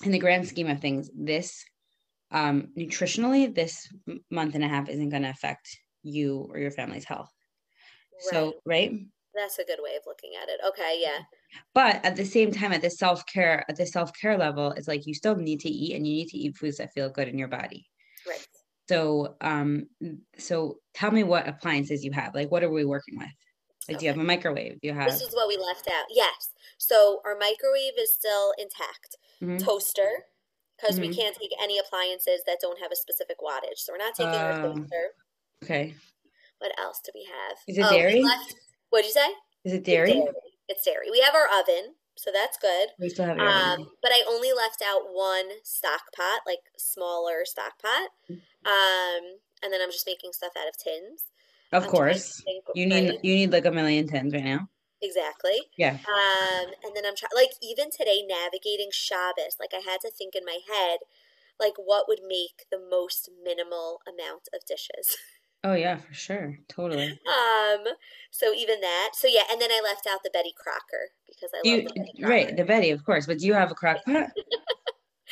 in 0.05 0.13
the 0.13 0.19
grand 0.19 0.47
scheme 0.49 0.69
of 0.69 0.81
things, 0.81 1.11
this 1.15 1.65
um 2.31 2.69
nutritionally, 2.77 3.53
this 3.55 3.89
month 4.31 4.55
and 4.55 4.65
a 4.65 4.69
half 4.69 4.89
isn't 4.89 5.09
going 5.09 5.23
to 5.23 5.31
affect 5.31 5.69
you 6.03 6.49
or 6.51 6.59
your 6.59 6.71
family's 6.71 7.05
health. 7.05 7.33
Right. 8.13 8.31
So, 8.31 8.55
right? 8.65 8.93
That's 9.35 9.59
a 9.59 9.65
good 9.65 9.79
way 9.83 9.97
of 9.97 10.03
looking 10.07 10.33
at 10.41 10.49
it. 10.49 10.61
Okay, 10.67 11.01
yeah. 11.01 11.19
But 11.75 12.05
at 12.05 12.17
the 12.17 12.25
same 12.25 12.51
time, 12.51 12.73
at 12.73 12.83
the 12.83 12.91
self 12.91 13.25
care, 13.27 13.65
at 13.69 13.77
the 13.77 13.87
self 13.87 14.13
care 14.19 14.37
level, 14.37 14.73
it's 14.73 14.89
like 14.89 15.07
you 15.07 15.15
still 15.15 15.37
need 15.37 15.61
to 15.61 15.69
eat 15.69 15.95
and 15.95 16.07
you 16.07 16.15
need 16.15 16.29
to 16.29 16.39
eat 16.39 16.57
foods 16.57 16.79
that 16.79 16.93
feel 16.93 17.09
good 17.09 17.29
in 17.29 17.39
your 17.39 17.49
body. 17.49 17.87
Right. 18.27 18.47
So, 18.93 19.37
um, 19.43 19.87
so 20.39 20.79
tell 20.95 21.11
me 21.11 21.23
what 21.23 21.47
appliances 21.47 22.05
you 22.05 22.13
have. 22.13 22.35
Like, 22.35 22.51
what 22.51 22.63
are 22.65 22.71
we 22.71 22.85
working 22.85 23.19
with? 23.19 23.29
Like, 23.89 23.99
do 23.99 24.05
you 24.07 24.11
have 24.11 24.21
a 24.21 24.25
microwave? 24.25 24.81
Do 24.81 24.89
you 24.89 24.95
have? 24.95 25.11
This 25.11 25.21
is 25.21 25.35
what 25.35 25.49
we 25.49 25.57
left 25.57 25.89
out. 25.89 26.05
Yes. 26.11 26.51
So 26.79 27.21
our 27.25 27.37
microwave 27.39 27.99
is 27.99 28.13
still 28.15 28.53
intact. 28.59 29.17
Mhm. 29.41 29.65
toaster 29.65 30.25
because 30.77 30.99
we 30.99 31.09
Mhm. 31.11 31.15
can't 31.17 31.37
take 31.37 31.51
any 31.63 31.79
appliances 31.79 32.43
that 32.47 32.59
don't 32.61 32.79
have 32.81 32.91
a 32.91 32.97
specific 32.97 33.39
wattage. 33.39 33.77
So 33.79 33.93
we're 33.93 33.99
not 33.99 34.17
taking 34.17 34.35
our 34.35 34.65
Oh. 34.65 34.75
toaster. 34.75 35.15
Okay. 35.63 35.95
What 36.59 36.77
else 36.77 37.01
do 37.05 37.13
we 37.15 37.23
have? 37.23 37.57
Is 37.69 37.79
it 37.79 37.85
Oh, 37.85 37.91
dairy? 37.91 38.21
left- 38.21 38.55
what'd 38.91 39.07
you 39.07 39.13
say? 39.13 39.29
Is 39.63 39.73
it 39.75 39.77
It's 39.77 39.87
dairy? 39.87 40.25
It's 40.69 40.83
dairy. 40.85 41.09
We 41.13 41.21
have 41.21 41.37
our 41.37 41.47
oven, 41.61 41.95
so 42.19 42.31
that's 42.33 42.59
good. 42.59 42.91
We 42.99 43.09
still 43.09 43.27
have. 43.27 43.39
Um, 43.39 43.91
but 44.03 44.11
I 44.13 44.25
only 44.29 44.53
left 44.53 44.83
out 44.85 45.13
one 45.13 45.51
stock 45.65 46.13
pot, 46.15 46.41
like 46.47 46.61
smaller 46.77 47.45
stock 47.45 47.79
pot. 47.81 48.11
Um, 48.67 49.39
and 49.63 49.73
then 49.73 49.81
I'm 49.83 49.91
just 49.91 50.07
making 50.07 50.33
stuff 50.33 50.53
out 50.59 50.69
of 50.69 50.77
tins. 50.77 51.25
Of 51.73 51.85
I'm 51.85 51.91
course. 51.91 52.43
think, 52.45 52.65
You 52.75 52.87
need 52.87 53.09
right? 53.11 53.21
you 53.23 53.35
need 53.35 53.53
like 53.53 53.65
a 53.67 53.71
million 53.71 54.07
tins 54.07 54.33
right 54.35 54.45
now. 54.45 54.69
Exactly. 55.01 55.61
Yeah. 55.77 55.99
Um, 56.09 56.73
and 56.83 56.95
then 56.97 57.07
I'm 57.07 57.15
trying, 57.15 57.31
like, 57.35 57.51
even 57.63 57.91
today, 57.91 58.23
navigating 58.27 58.89
Shabbos, 58.91 59.57
like, 59.61 59.71
I 59.73 59.79
had 59.89 60.01
to 60.01 60.11
think 60.11 60.35
in 60.35 60.45
my 60.45 60.59
head, 60.69 61.01
like, 61.61 61.75
what 61.77 62.09
would 62.09 62.21
make 62.27 62.67
the 62.71 62.81
most 62.81 63.31
minimal 63.45 64.01
amount 64.09 64.49
of 64.55 64.65
dishes. 64.67 65.17
Oh 65.69 65.75
yeah, 65.75 65.99
for 65.99 66.15
sure. 66.15 66.59
Totally. 66.69 67.09
Um, 67.09 67.85
so 68.31 68.55
even 68.55 68.81
that. 68.81 69.11
So 69.13 69.29
yeah, 69.29 69.43
and 69.53 69.61
then 69.61 69.71
I 69.71 69.83
left 69.85 70.07
out 70.07 70.21
the 70.25 70.31
Betty 70.33 70.55
Crocker 70.57 71.11
because 71.27 71.51
I 71.55 71.61
you 71.63 71.83
the 71.83 71.93
Betty 71.95 72.25
right, 72.25 72.57
the 72.57 72.65
Betty, 72.65 72.91
of 72.91 73.05
course, 73.05 73.27
but 73.27 73.39
do 73.39 73.47
you 73.47 73.53
have 73.53 73.71
a 73.71 73.75
crock 73.75 74.03
pot? 74.07 74.31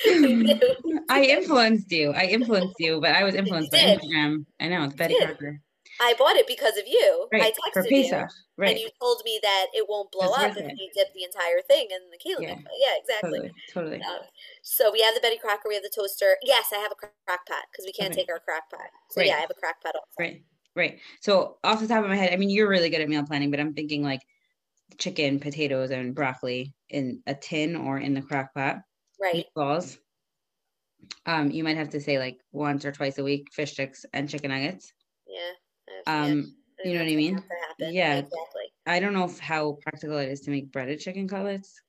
I 1.08 1.26
influenced 1.30 1.90
you. 1.90 2.10
I 2.10 2.26
influenced 2.26 2.74
you, 2.78 3.00
but 3.00 3.16
I 3.16 3.24
was 3.24 3.34
influenced 3.34 3.72
by. 3.72 3.78
Instagram. 3.78 4.44
I 4.60 4.68
know, 4.68 4.84
it's 4.84 4.94
Betty. 4.94 5.16
Crocker. 5.18 5.62
I 6.00 6.14
bought 6.18 6.36
it 6.36 6.46
because 6.46 6.76
of 6.76 6.84
you. 6.86 7.28
Right. 7.32 7.42
I 7.42 7.50
texted 7.70 7.90
you. 7.90 8.02
Pesach. 8.02 8.30
And 8.58 8.78
you 8.78 8.88
told 9.00 9.22
me 9.24 9.38
that 9.42 9.66
it 9.74 9.86
won't 9.88 10.10
blow 10.12 10.28
It's 10.28 10.38
up 10.38 10.50
if 10.56 10.64
it. 10.64 10.72
you 10.78 10.90
dip 10.94 11.12
the 11.14 11.24
entire 11.24 11.60
thing 11.68 11.88
in 11.90 12.10
the 12.10 12.18
Kalim. 12.18 12.42
Yeah. 12.42 12.56
Yeah, 12.80 12.94
exactly. 13.00 13.30
Totally. 13.38 13.52
Totally. 13.72 14.02
Um, 14.02 14.20
so 14.62 14.90
we 14.92 15.00
have 15.02 15.14
the 15.14 15.20
Betty 15.20 15.38
Crocker, 15.38 15.68
we 15.68 15.74
have 15.74 15.82
the 15.82 15.92
toaster. 15.94 16.36
Yes, 16.42 16.66
I 16.74 16.78
have 16.78 16.92
a 16.92 16.94
crack 16.94 17.46
pot 17.46 17.64
because 17.72 17.84
we 17.86 17.92
can't 17.92 18.12
Okay. 18.12 18.22
take 18.22 18.30
our 18.30 18.40
crack 18.40 18.68
pot. 18.70 18.80
So 19.10 19.20
Right. 19.20 19.28
yeah, 19.28 19.36
I 19.36 19.40
have 19.40 19.50
a 19.50 19.54
crack 19.54 19.82
pot 19.82 19.94
also. 19.94 20.06
Right. 20.18 20.42
Right. 20.74 21.00
So 21.20 21.58
off 21.64 21.80
the 21.80 21.88
top 21.88 22.02
of 22.04 22.10
my 22.10 22.16
head, 22.16 22.32
I 22.32 22.36
mean, 22.36 22.50
you're 22.50 22.68
really 22.68 22.90
good 22.90 23.00
at 23.00 23.08
meal 23.08 23.24
planning, 23.24 23.50
but 23.50 23.60
I'm 23.60 23.72
thinking 23.72 24.02
like 24.02 24.20
chicken, 24.98 25.40
potatoes, 25.40 25.90
and 25.90 26.14
broccoli 26.14 26.74
in 26.90 27.22
a 27.26 27.34
tin 27.34 27.74
or 27.76 27.98
in 27.98 28.12
the 28.14 28.22
crock 28.22 28.52
pot. 28.54 28.78
Right. 29.20 29.46
Meatballs. 29.56 29.98
Um, 31.24 31.50
you 31.50 31.62
might 31.64 31.76
have 31.76 31.90
to 31.90 32.00
say 32.00 32.18
like 32.18 32.38
once 32.52 32.84
or 32.84 32.92
twice 32.92 33.18
a 33.18 33.24
week, 33.24 33.48
fish 33.52 33.72
sticks 33.72 34.04
and 34.12 34.28
chicken 34.28 34.50
nuggets. 34.50 34.92
Yeah. 35.26 35.52
Have- 35.88 36.28
yeah, 36.28 36.32
Um, 36.32 36.56
you 36.84 36.94
know 36.94 37.00
what 37.04 37.12
I 37.12 37.16
mean? 37.16 37.34
have 37.34 37.48
to 37.48 37.54
happen. 37.68 37.94
Yeah. 37.94 38.16
Exactly. 38.16 38.64
I 38.86 39.00
don't 39.00 39.14
know 39.14 39.28
how 39.40 39.78
practical 39.82 40.18
it 40.18 40.28
is 40.28 40.40
to 40.42 40.50
make 40.50 40.70
breaded 40.72 41.00
chicken 41.00 41.26
cutlets, 41.28 41.80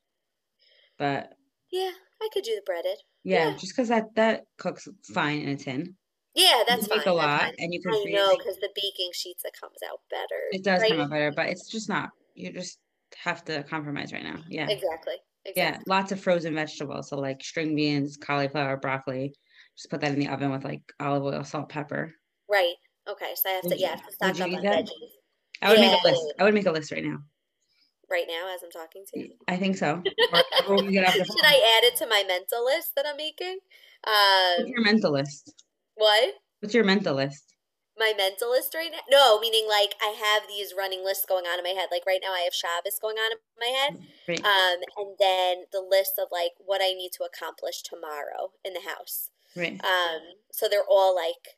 but 0.97 1.33
Yeah, 1.71 1.91
I 2.21 2.29
could 2.33 2.43
do 2.43 2.55
the 2.55 2.61
breaded. 2.65 2.97
yeah, 3.23 3.49
Yeah. 3.49 3.57
just 3.57 3.73
because 3.75 3.89
that 3.89 4.15
that 4.15 4.45
cooks 4.57 4.87
fine 5.13 5.41
in 5.41 5.49
a 5.49 5.57
tin. 5.57 5.95
Yeah, 6.33 6.63
that's 6.67 6.81
can 6.81 6.89
fine. 6.89 6.97
make 6.99 7.07
a 7.07 7.11
lot, 7.13 7.41
fine. 7.41 7.55
and 7.59 7.73
you 7.73 7.81
can 7.81 7.93
I 7.93 8.01
freeze 8.03 8.15
know 8.15 8.35
because 8.37 8.57
the 8.57 8.69
baking 8.75 9.09
sheets 9.13 9.41
that 9.43 9.53
comes 9.59 9.77
out 9.89 9.99
better. 10.09 10.41
It 10.51 10.63
does 10.63 10.81
right? 10.81 10.91
come 10.91 11.01
out 11.01 11.09
better, 11.09 11.31
but 11.35 11.47
it's 11.47 11.67
just 11.67 11.89
not. 11.89 12.11
You 12.35 12.51
just 12.53 12.79
have 13.15 13.43
to 13.45 13.63
compromise 13.63 14.13
right 14.13 14.23
now. 14.23 14.43
Yeah. 14.47 14.69
Exactly. 14.69 15.15
Yeah, 15.55 15.79
lots 15.87 16.11
of 16.11 16.19
frozen 16.19 16.53
vegetables. 16.53 17.09
So 17.09 17.17
like 17.17 17.41
string 17.43 17.75
beans, 17.75 18.17
cauliflower, 18.17 18.77
broccoli. 18.77 19.33
Just 19.77 19.89
put 19.89 20.01
that 20.01 20.11
in 20.11 20.19
the 20.19 20.27
oven 20.27 20.51
with 20.51 20.63
like 20.65 20.81
olive 20.99 21.23
oil, 21.23 21.43
salt, 21.43 21.69
pepper. 21.69 22.13
Right. 22.49 22.75
Okay. 23.09 23.33
So 23.35 23.49
I 23.49 23.53
have 23.53 23.63
to 23.63 23.77
yeah, 23.77 23.87
I 23.87 23.91
have 23.91 24.05
to 24.05 24.13
stock 24.13 24.33
would 24.33 24.41
up 24.41 24.57
on 24.57 24.63
that? 24.63 24.85
veggies 24.85 25.17
I 25.61 25.69
would 25.71 25.79
make 25.79 26.03
a 26.03 26.07
list. 26.07 26.33
I 26.39 26.43
would 26.43 26.53
make 26.53 26.65
a 26.65 26.71
list 26.71 26.91
right 26.91 27.03
now. 27.03 27.17
right 28.09 28.25
now 28.27 28.53
as 28.53 28.61
I'm 28.63 28.71
talking 28.71 29.03
to 29.13 29.19
you. 29.19 29.33
I 29.47 29.57
think 29.57 29.77
so. 29.77 30.03
Or 30.67 30.75
when 30.75 30.87
we 30.87 30.91
get 30.93 31.07
off 31.07 31.13
the 31.13 31.23
Should. 31.25 31.45
I 31.45 31.77
add 31.77 31.83
it 31.85 31.95
to 31.97 32.07
my 32.07 32.23
mental 32.27 32.65
list 32.65 32.91
that 32.95 33.05
I'm 33.07 33.17
making? 33.17 33.59
Um, 34.05 34.57
What's 34.59 34.69
your 34.69 34.83
mental 34.83 35.11
list? 35.11 35.63
what? 35.95 36.33
What's 36.59 36.75
your 36.75 36.83
mental 36.83 37.15
list? 37.15 37.55
My 37.97 38.13
mental 38.15 38.51
list 38.51 38.75
right 38.75 38.91
now? 38.91 38.99
No, 39.09 39.39
meaning 39.39 39.65
like 39.67 39.95
I 40.01 40.09
have 40.09 40.43
these 40.47 40.73
running 40.77 41.03
lists 41.03 41.25
going 41.25 41.45
on 41.45 41.57
in 41.57 41.63
my 41.63 41.69
head. 41.69 41.89
Like 41.89 42.05
right 42.05 42.19
now, 42.21 42.31
I 42.31 42.41
have 42.41 42.53
Shabbos 42.53 42.99
going 43.01 43.17
on 43.17 43.31
in 43.31 43.37
my 43.57 43.73
head. 43.73 43.93
Um, 44.45 44.79
and 44.97 45.15
then 45.17 45.65
the 45.71 45.81
list 45.81 46.13
of 46.19 46.27
like 46.31 46.51
what 46.59 46.81
I 46.81 46.93
need 46.93 47.11
to 47.17 47.23
accomplish 47.23 47.81
tomorrow 47.81 48.51
in 48.63 48.73
the 48.73 48.81
house. 48.87 49.31
Right. 49.55 49.81
Um, 49.83 50.21
so 50.51 50.67
they're 50.69 50.85
all 50.87 51.15
like 51.15 51.56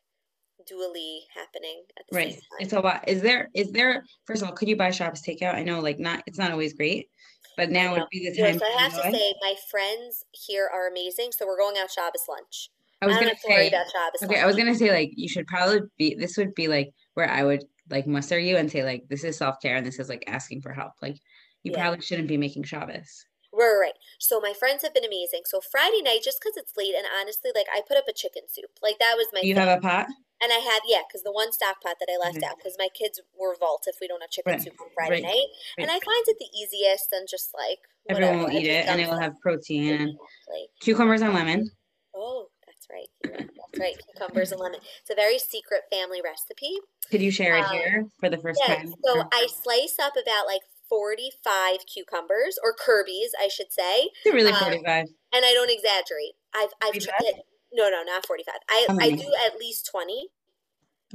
dually 0.69 1.21
happening 1.33 1.83
at 1.97 2.05
the 2.09 2.15
Right. 2.15 2.31
same 2.31 2.41
time. 2.41 2.59
It's 2.59 2.73
a 2.73 2.79
lot. 2.79 3.07
Is 3.07 3.21
there 3.21 3.49
is 3.53 3.71
there 3.71 4.03
first 4.25 4.41
of 4.41 4.49
all, 4.49 4.55
could 4.55 4.67
you 4.67 4.75
buy 4.75 4.91
Shabbos 4.91 5.21
takeout? 5.21 5.55
I 5.55 5.63
know 5.63 5.79
like 5.79 5.99
not 5.99 6.23
it's 6.25 6.37
not 6.37 6.51
always 6.51 6.73
great, 6.73 7.09
but 7.57 7.69
now 7.69 7.93
would 7.93 8.03
be 8.11 8.29
the 8.29 8.35
time 8.41 8.59
so 8.59 8.65
I 8.65 8.81
have 8.81 8.93
to 8.95 9.11
say, 9.11 9.33
my 9.41 9.55
friends 9.69 10.23
here 10.31 10.69
are 10.73 10.87
amazing. 10.87 11.31
So 11.31 11.45
we're 11.45 11.57
going 11.57 11.77
out 11.77 11.91
Shabbos 11.91 12.25
lunch. 12.27 12.71
I 13.01 13.05
was 13.07 13.15
don't 13.15 13.23
gonna 13.23 13.31
have 13.31 13.41
to 13.41 13.47
worry 13.47 13.57
say 13.63 13.67
about 13.69 13.85
Shabbos 13.91 14.23
okay, 14.23 14.41
I 14.41 14.45
was 14.45 14.55
gonna 14.55 14.75
say 14.75 14.91
like 14.91 15.11
you 15.15 15.29
should 15.29 15.47
probably 15.47 15.81
be 15.97 16.15
this 16.15 16.37
would 16.37 16.53
be 16.55 16.67
like 16.67 16.89
where 17.13 17.29
I 17.29 17.43
would 17.43 17.63
like 17.89 18.05
muster 18.07 18.37
you 18.39 18.57
and 18.57 18.69
say 18.69 18.83
like 18.83 19.03
this 19.09 19.23
is 19.23 19.37
self-care 19.37 19.77
and 19.77 19.85
this 19.85 19.99
is 19.99 20.09
like 20.09 20.23
asking 20.27 20.61
for 20.61 20.73
help. 20.73 20.93
Like 21.01 21.15
you 21.63 21.71
Yeah. 21.71 21.81
probably 21.81 22.01
shouldn't 22.01 22.27
be 22.27 22.37
making 22.37 22.63
Shabbos. 22.63 23.25
Right, 23.51 23.65
right, 23.65 23.79
right. 23.79 23.93
So 24.19 24.39
my 24.39 24.53
friends 24.53 24.83
have 24.83 24.93
been 24.93 25.03
amazing. 25.05 25.41
So 25.45 25.59
Friday 25.59 26.01
night, 26.03 26.19
just 26.23 26.39
because 26.39 26.55
it's 26.55 26.77
late, 26.77 26.93
and 26.95 27.05
honestly, 27.19 27.51
like 27.55 27.65
I 27.73 27.81
put 27.87 27.97
up 27.97 28.07
a 28.07 28.13
chicken 28.13 28.43
soup. 28.47 28.69
Like 28.81 28.99
that 28.99 29.15
was 29.17 29.27
my 29.33 29.41
You 29.41 29.55
thing. 29.55 29.65
have 29.65 29.77
a 29.77 29.81
pot? 29.81 30.07
And 30.41 30.51
I 30.53 30.59
had, 30.63 30.81
yeah, 30.87 31.01
because 31.07 31.23
the 31.23 31.31
one 31.31 31.51
stock 31.51 31.81
pot 31.81 31.97
that 31.99 32.07
I 32.11 32.17
left 32.17 32.37
Okay. 32.37 32.47
out, 32.47 32.57
because 32.57 32.75
my 32.79 32.87
kids 32.93 33.19
were 33.37 33.55
vault 33.59 33.83
if 33.87 33.97
we 33.99 34.07
don't 34.07 34.21
have 34.21 34.29
chicken 34.29 34.53
Right, 34.53 34.61
soup 34.61 34.79
on 34.79 34.87
Friday 34.95 35.21
right, 35.21 35.23
night. 35.23 35.47
And. 35.77 35.91
I 35.91 35.99
find 35.99 36.23
it 36.27 36.37
the 36.39 36.49
easiest 36.57 37.11
and 37.11 37.27
just 37.27 37.51
like 37.53 37.79
Everyone 38.09 38.39
whatever. 38.39 38.53
will 38.53 38.59
eat 38.59 38.67
it 38.67 38.87
and 38.87 39.01
it 39.01 39.07
will 39.09 39.19
have 39.19 39.33
protein 39.41 39.93
Exactly. 40.15 40.69
cucumbers 40.79 41.21
and 41.21 41.33
lemon. 41.33 41.69
Oh, 42.15 42.47
that's 42.65 42.87
right. 42.89 43.07
That's 43.23 43.79
right. 43.79 43.95
Cucumbers 44.13 44.51
and 44.51 44.59
lemon. 44.61 44.79
It's 45.01 45.09
a 45.09 45.15
very 45.15 45.37
secret 45.39 45.81
family 45.91 46.21
recipe. 46.23 46.77
Could 47.11 47.21
you 47.21 47.31
share 47.31 47.57
it 47.57 47.65
Um, 47.65 47.71
here 47.71 48.05
for 48.19 48.29
the 48.29 48.37
first 48.37 48.61
Yeah, 48.65 48.75
time? 48.77 48.93
so 49.05 49.23
I 49.33 49.47
slice 49.47 49.95
up 50.01 50.13
about 50.15 50.47
like 50.47 50.61
45 50.89 51.85
cucumbers 51.85 52.57
or 52.63 52.73
Kirby's, 52.73 53.31
I 53.39 53.47
should 53.47 53.71
say, 53.71 54.09
it 54.25 54.33
really 54.33 54.51
um, 54.51 54.63
45? 54.63 55.05
and 55.33 55.45
I 55.45 55.53
don't 55.53 55.69
exaggerate. 55.69 56.33
I've 56.55 56.71
I've 56.81 56.93
tried 56.99 57.21
it. 57.21 57.35
No, 57.73 57.89
no, 57.89 58.01
not 58.03 58.25
45. 58.25 58.53
I 58.69 58.85
How 58.89 58.97
I 58.99 59.11
do 59.11 59.31
at 59.45 59.57
least 59.59 59.87
20. 59.91 60.27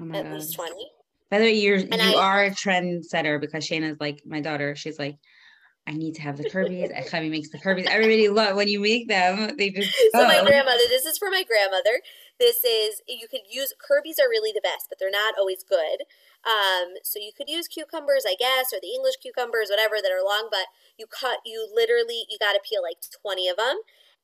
Oh 0.01 0.05
my 0.05 0.19
At 0.19 0.25
god. 0.25 0.35
least 0.35 0.55
20. 0.55 0.73
By 1.31 1.39
the 1.39 1.45
way, 1.47 1.53
you're 1.55 1.77
And 1.77 1.95
you 1.95 2.15
I- 2.17 2.21
are 2.23 2.45
a 2.45 2.51
trendsetter 2.51 3.41
because 3.41 3.67
Shayna's 3.67 3.99
like 4.01 4.23
my 4.27 4.41
daughter. 4.41 4.77
She's 4.77 4.99
like, 4.99 5.17
I 5.87 5.93
need 5.93 6.15
to 6.15 6.23
have 6.23 6.39
the 6.39 6.49
Kirby's. 6.49 6.91
Chavi 7.11 7.29
makes 7.31 7.51
the 7.51 7.59
Kirby's. 7.59 7.87
Everybody 7.91 8.29
love 8.31 8.57
when 8.57 8.69
you 8.69 8.81
make 8.81 9.07
them. 9.07 9.55
They 9.59 9.69
just 9.71 9.93
So 10.15 10.25
my 10.25 10.43
grandmother, 10.43 10.81
this 10.89 11.05
is 11.05 11.19
for 11.19 11.29
my 11.31 11.43
grandmother. 11.43 12.01
This 12.41 12.57
is 12.65 13.03
you 13.07 13.29
could 13.29 13.43
use 13.51 13.75
Kirby's 13.79 14.19
are 14.19 14.29
really 14.31 14.51
the 14.53 14.63
best, 14.63 14.87
but 14.89 14.99
they're 14.99 15.11
not 15.11 15.35
always 15.39 15.63
good. 15.63 16.05
Um, 16.47 16.95
so 17.03 17.19
you 17.19 17.33
could 17.37 17.49
use 17.51 17.69
cucumbers, 17.69 18.25
I 18.27 18.35
guess, 18.39 18.73
or 18.73 18.79
the 18.81 18.89
English 18.95 19.17
cucumbers, 19.21 19.69
whatever 19.71 19.97
that 20.03 20.11
are 20.13 20.25
long. 20.25 20.49
But 20.51 20.67
you 20.97 21.07
cut, 21.07 21.41
you 21.45 21.69
literally, 21.75 22.25
you 22.31 22.39
got 22.41 22.53
to 22.55 22.61
peel 22.67 22.81
like 22.83 22.97
twenty 23.21 23.49
of 23.49 23.57
them, 23.59 23.77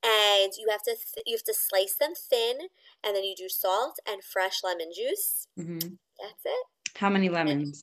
and 0.05 0.53
you 0.59 0.69
have 0.71 0.83
to 0.85 0.97
th- 0.97 1.25
you 1.27 1.37
have 1.37 1.45
to 1.45 1.55
slice 1.55 1.95
them 1.95 2.15
thin, 2.15 2.69
and 3.05 3.17
then 3.17 3.25
you 3.25 3.35
do 3.37 3.49
salt 3.49 3.99
and 4.07 4.25
fresh 4.25 4.63
lemon 4.65 4.93
juice. 4.95 5.47
Mhm. 5.59 5.99
That's 6.21 6.45
it. 6.45 6.67
How 6.97 7.09
many 7.09 7.29
lemons? 7.29 7.83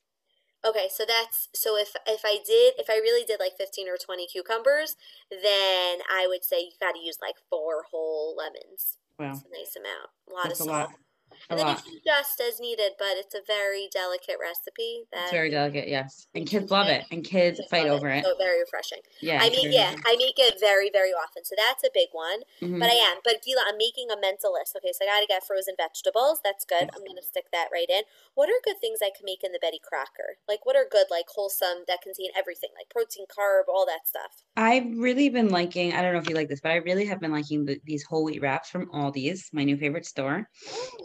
Okay, 0.66 0.90
so 0.92 1.06
that's 1.06 1.50
so 1.54 1.78
if 1.78 1.96
if 2.08 2.22
I 2.26 2.40
did 2.46 2.74
if 2.78 2.90
I 2.90 2.96
really 2.98 3.24
did 3.24 3.40
like 3.40 3.56
15 3.58 3.88
or 3.88 3.98
20 3.98 4.28
cucumbers, 4.28 4.96
then 5.30 6.00
I 6.10 6.26
would 6.28 6.44
say 6.44 6.60
you 6.62 6.72
got 6.80 6.94
to 6.94 7.00
use 7.00 7.18
like 7.22 7.36
four 7.50 7.84
whole 7.92 8.36
lemons. 8.36 8.98
Wow, 9.20 9.32
It's 9.34 9.44
a 9.46 9.50
nice 9.50 9.76
amount. 9.76 10.10
A 10.30 10.34
lot 10.34 10.44
that's 10.46 10.60
of 10.60 10.68
lot. 10.68 10.90
A 11.50 11.54
And 11.54 11.60
then 11.60 11.68
lot. 11.68 11.78
you 11.86 11.92
can 11.92 12.00
adjust 12.00 12.42
as 12.42 12.60
needed, 12.60 12.94
but 13.00 13.16
it's 13.18 13.36
a 13.36 13.42
very 13.46 13.90
delicate 13.92 14.38
recipe 14.42 15.06
that 15.12 15.24
It's 15.24 15.32
very 15.32 15.50
delicate, 15.50 15.88
yes. 15.88 16.28
And 16.34 16.48
kids 16.48 16.72
love 16.72 16.88
it, 16.88 17.06
and 17.12 17.24
kids 17.24 17.58
kids 17.58 17.70
fight 17.70 17.88
over 17.88 18.10
it. 18.10 18.26
So 18.26 18.36
very 18.38 18.60
refreshing. 18.60 19.00
Yeah, 19.22 19.40
I 19.42 19.50
make 19.50 19.72
yeah. 19.72 19.96
I 20.06 20.16
make 20.18 20.38
it 20.38 20.60
very 20.60 20.90
very 20.90 21.12
often. 21.12 21.46
So 21.46 21.56
that's 21.58 21.84
a 21.84 21.90
big 21.94 22.10
one. 22.12 22.42
Mhm. 22.62 22.80
But 22.80 22.90
I 22.90 22.96
am. 22.96 23.20
But 23.24 23.42
Gila, 23.44 23.64
I'm 23.68 23.78
making 23.78 24.10
a 24.12 24.20
mental 24.20 24.54
list. 24.54 24.76
Okay, 24.76 24.92
so 24.94 25.06
I 25.06 25.08
got 25.08 25.20
to 25.22 25.28
get 25.28 25.46
frozen 25.46 25.76
vegetables. 25.78 26.40
That's 26.44 26.66
good. 26.66 26.82
Yes. 26.82 26.90
I'm 26.96 27.06
gonna 27.06 27.22
stick 27.22 27.46
that 27.52 27.70
right 27.72 27.90
in. 27.90 28.04
What 28.36 28.50
are 28.50 28.60
good 28.64 28.80
things 28.80 29.00
I 29.02 29.12
can 29.16 29.26
make 29.26 29.44
in 29.44 29.52
the 29.52 29.60
Betty 29.60 29.80
Crocker? 29.82 30.38
Like 30.48 30.66
what 30.66 30.76
are 30.76 30.86
good, 30.90 31.08
like 31.10 31.26
wholesome 31.30 31.84
that 31.88 32.02
contain 32.02 32.30
everything, 32.36 32.70
like 32.76 32.90
protein, 32.90 33.26
carb, 33.28 33.64
all 33.68 33.86
that 33.86 34.08
stuff. 34.08 34.44
I've 34.56 34.86
really 34.98 35.30
been 35.30 35.50
liking, 35.50 35.94
I 35.94 36.02
don't 36.02 36.14
know 36.14 36.20
if 36.20 36.30
you 36.30 36.36
like 36.36 36.50
this, 36.50 36.62
but 36.62 36.72
I 36.72 36.76
really 36.78 37.06
have 37.06 37.20
been 37.20 37.32
liking 37.32 37.66
the, 37.66 37.80
these 37.86 38.04
whole 38.04 38.24
wheat 38.26 38.42
wraps 38.42 38.70
from 38.70 38.88
Aldi's, 38.92 39.50
my 39.54 39.64
new 39.64 39.78
favorite 39.78 40.06
store, 40.06 40.50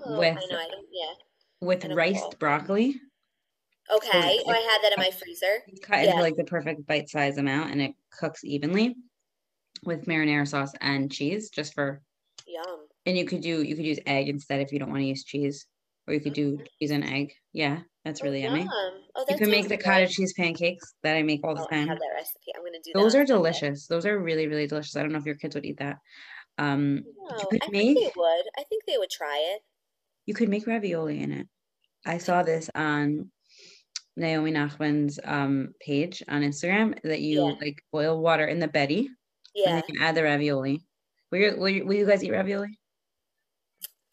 Oh, 0.04 0.21
with 0.22 0.38
I 0.38 0.46
know. 0.52 0.58
I. 0.58 0.68
Yeah. 0.92 1.12
with 1.60 1.84
I 1.84 1.88
don't 1.88 1.96
riced 1.96 2.22
know. 2.32 2.36
broccoli. 2.38 3.00
Okay. 3.92 4.08
it's 4.36 4.44
Oh, 4.46 4.50
I 4.52 4.56
had 4.58 4.78
that 4.82 4.92
in 4.96 5.00
my 5.02 5.10
freezer. 5.10 5.62
Cut 5.82 6.04
into 6.04 6.20
like 6.20 6.36
the 6.36 6.44
perfect 6.44 6.86
bite 6.86 7.08
size 7.08 7.36
amount 7.38 7.72
and 7.72 7.82
it 7.82 7.92
cooks 8.10 8.44
evenly 8.44 8.94
with 9.84 10.06
marinara 10.06 10.46
sauce 10.46 10.72
and 10.80 11.10
cheese 11.10 11.50
just 11.50 11.74
for 11.74 12.00
Yum. 12.46 12.86
and 13.06 13.18
you 13.18 13.24
could 13.24 13.40
do 13.40 13.62
you 13.62 13.74
could 13.74 13.84
use 13.84 13.98
egg 14.06 14.28
instead 14.28 14.60
if 14.60 14.72
you 14.72 14.78
don't 14.78 14.90
want 14.90 15.00
to 15.00 15.06
use 15.06 15.24
cheese 15.24 15.66
or 16.06 16.14
you 16.14 16.20
could 16.20 16.32
do 16.34 16.58
cheese 16.78 16.90
and 16.92 17.04
egg 17.04 17.32
yeah 17.52 17.80
That's 18.04 18.22
really 18.22 18.42
yummy. 18.42 18.60
Yum. 18.60 18.70
Oh, 19.16 19.24
You 19.28 19.36
can 19.36 19.50
make 19.50 19.68
the 19.68 19.76
good. 19.76 19.84
cottage 19.84 20.12
cheese 20.14 20.32
pancakes 20.34 20.94
that 21.02 21.16
I 21.16 21.22
make 21.22 21.40
all 21.44 21.54
the 21.54 21.62
Oh, 21.62 21.66
I 21.70 21.74
time. 21.76 21.88
have 21.88 21.98
that 21.98 22.12
recipe. 22.14 22.52
I'm 22.56 22.62
gonna 22.64 22.78
do. 22.84 22.92
Those 22.94 23.14
are 23.14 23.24
delicious. 23.24 23.86
Those 23.86 24.06
are 24.06 24.18
really, 24.18 24.46
really 24.46 24.66
delicious. 24.66 24.96
I 24.96 25.02
don't 25.02 25.12
know 25.12 25.18
if 25.18 25.26
your 25.26 25.34
kids 25.36 25.54
would 25.54 25.64
eat 25.66 25.78
that. 25.78 25.98
Um, 26.58 27.04
No, 27.30 27.36
I 27.62 27.66
think 27.70 27.98
they 27.98 28.10
would. 28.16 28.44
I 28.58 28.62
think 28.68 28.84
they 28.86 28.98
would 28.98 29.10
try 29.10 29.38
it. 29.54 29.62
You 30.26 30.34
could 30.34 30.48
make 30.48 30.66
ravioli 30.66 31.20
in 31.20 31.32
it. 31.32 31.48
I 32.06 32.18
saw 32.18 32.42
this 32.42 32.70
on 32.74 33.30
Naomi 34.16 34.52
Nachman's 34.52 35.18
um 35.24 35.74
page 35.80 36.22
on 36.28 36.42
Instagram 36.42 37.00
that 37.02 37.20
you 37.20 37.46
Yeah. 37.46 37.54
like 37.60 37.82
boil 37.92 38.20
water 38.20 38.46
in 38.46 38.58
the 38.58 38.68
Betty 38.68 39.06
and 39.06 39.16
Yeah. 39.54 39.70
then 39.72 39.82
you 39.88 39.94
can 39.94 40.02
add 40.02 40.14
the 40.14 40.22
ravioli. 40.24 40.80
Will 41.30 41.38
you, 41.38 41.56
will 41.56 41.68
you, 41.68 41.86
will 41.86 41.94
you 41.94 42.06
guys 42.06 42.22
eat 42.22 42.30
ravioli? 42.30 42.78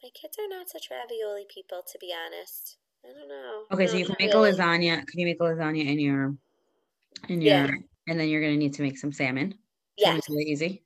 My 0.02 0.08
kids 0.14 0.38
are 0.38 0.48
not 0.48 0.70
such 0.70 0.88
ravioli 0.90 1.46
people, 1.54 1.82
to 1.86 1.98
be 1.98 2.14
honest. 2.14 2.78
I 3.04 3.12
don't 3.12 3.28
know. 3.28 3.64
Okay, 3.72 3.84
No, 3.84 3.90
so 3.90 3.96
you 3.98 4.06
can 4.06 4.16
make 4.18 4.32
really. 4.32 4.50
a 4.50 4.54
lasagna. 4.54 5.06
Can 5.06 5.20
you 5.20 5.26
make 5.26 5.40
a 5.40 5.44
lasagna 5.44 5.86
in 5.86 5.98
your 5.98 6.34
in 7.28 7.42
Yeah. 7.42 7.66
your 7.66 7.76
and 8.08 8.18
then 8.18 8.28
you're 8.28 8.40
gonna 8.40 8.56
need 8.56 8.74
to 8.74 8.82
make 8.82 8.98
some 8.98 9.12
salmon. 9.12 9.54
Yeah. 9.96 10.18
Really 10.28 10.44
easy. 10.44 10.82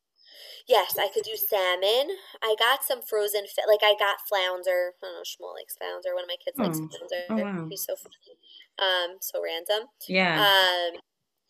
Yes, 0.67 0.97
I 0.99 1.09
could 1.13 1.25
do 1.25 1.37
salmon. 1.37 2.17
I 2.43 2.57
got 2.59 2.85
some 2.85 3.03
frozen 3.03 3.43
like 3.69 3.83
I 3.83 3.95
got 3.99 4.21
flounder. 4.29 4.95
I 5.03 5.07
don't 5.07 5.15
know, 5.17 5.23
Shmuel 5.23 5.55
likes 5.55 5.77
flounder. 5.77 6.15
One 6.15 6.25
of 6.25 6.29
my 6.29 6.37
kids 6.43 6.59
likes 6.59 6.81
Oh, 6.81 6.89
flounder. 6.89 7.25
oh 7.31 7.37
wow. 7.39 7.67
He's 7.69 7.85
so 7.85 7.97
funny. 7.97 8.39
Um, 8.79 9.19
so 9.21 9.43
random. 9.43 9.89
Yeah. 10.09 10.39
Um, 10.41 11.01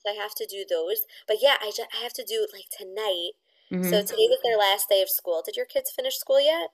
so 0.02 0.10
I 0.10 0.14
have 0.20 0.34
to 0.34 0.46
do 0.46 0.64
those. 0.68 1.06
But 1.28 1.38
yeah, 1.40 1.56
I 1.60 1.70
just 1.74 1.88
I 1.94 2.02
have 2.02 2.12
to 2.14 2.24
do 2.24 2.42
it 2.46 2.50
like 2.52 2.68
tonight. 2.76 3.32
So 3.80 3.98
hmm 3.98 4.00
today 4.02 4.26
was 4.30 4.40
their 4.42 4.58
last 4.58 4.88
day 4.88 5.02
of 5.02 5.08
school. 5.10 5.42
Did 5.44 5.56
your 5.56 5.66
kids 5.66 5.92
finish 5.94 6.16
school 6.16 6.40
yet? 6.40 6.70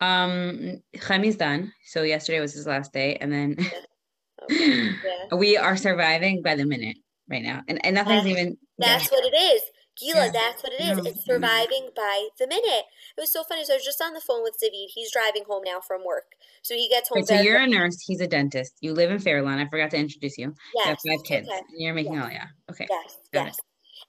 Um, 0.00 0.82
Chemi's 1.00 1.36
done. 1.36 1.72
So 1.86 2.02
yesterday 2.02 2.40
was 2.40 2.52
his 2.52 2.66
last 2.66 2.92
day, 2.92 3.16
and 3.16 3.32
then 3.32 3.56
Okay. 4.42 4.88
Yeah. 5.02 5.36
we 5.36 5.56
are 5.56 5.76
surviving 5.76 6.42
by 6.42 6.54
the 6.54 6.66
minute 6.66 6.98
right 7.28 7.42
now, 7.42 7.62
and 7.68 7.84
and 7.84 7.94
nothing's 7.94 8.26
That's 8.26 8.38
even. 8.38 8.58
Yeah. 8.78 8.86
That's 8.86 9.10
what 9.10 9.24
it 9.24 9.36
is. 9.36 9.62
Gila, 9.98 10.26
Yeah. 10.26 10.30
that's 10.32 10.62
what 10.62 10.72
it 10.74 10.80
is. 10.80 10.96
No. 10.98 11.04
It's 11.04 11.24
surviving 11.24 11.90
by 11.96 12.28
the 12.38 12.46
minute. 12.46 12.84
It 13.16 13.20
was 13.20 13.32
so 13.32 13.42
funny. 13.44 13.64
So 13.64 13.72
I 13.72 13.76
was 13.76 13.84
just 13.84 14.02
on 14.02 14.12
the 14.14 14.20
phone 14.20 14.42
with 14.42 14.58
David. 14.60 14.90
He's 14.94 15.10
driving 15.10 15.44
home 15.48 15.62
now 15.64 15.80
from 15.80 16.04
work. 16.04 16.32
So 16.62 16.74
he 16.74 16.88
gets 16.88 17.08
home 17.08 17.24
so 17.24 17.34
you're 17.40 17.58
a 17.58 17.66
nurse. 17.66 18.00
He's 18.06 18.20
a 18.20 18.26
dentist. 18.26 18.74
You 18.80 18.92
live 18.92 19.10
in 19.10 19.18
Fairlawn. 19.18 19.58
I 19.58 19.68
forgot 19.68 19.90
to 19.92 19.96
introduce 19.96 20.36
you. 20.38 20.54
You 20.74 20.82
have 20.84 20.98
Yes. 21.04 21.16
five 21.16 21.24
kids. 21.24 21.48
Okay. 21.48 21.60
You're 21.76 21.94
making 21.94 22.14
Yes. 22.14 22.22
all 22.24 22.30
yeah. 22.30 22.46
Okay. 22.70 22.86
Yes, 22.90 23.16
Got 23.32 23.42
it. 23.42 23.46
yes. 23.48 23.56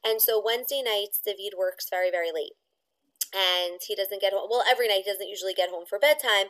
And 0.04 0.22
so 0.22 0.42
Wednesday 0.44 0.82
nights, 0.82 1.22
David 1.26 1.54
works 1.58 1.90
very, 1.90 2.12
very 2.12 2.32
late. 2.32 2.54
And 3.36 3.82
he 3.86 3.94
doesn't 3.94 4.22
get 4.22 4.32
home. 4.32 4.48
Well, 4.50 4.64
every 4.70 4.88
night 4.88 5.04
he 5.04 5.12
doesn't 5.12 5.28
usually 5.28 5.54
get 5.54 5.70
home 5.70 5.86
for 5.86 6.00
bedtime, 6.00 6.48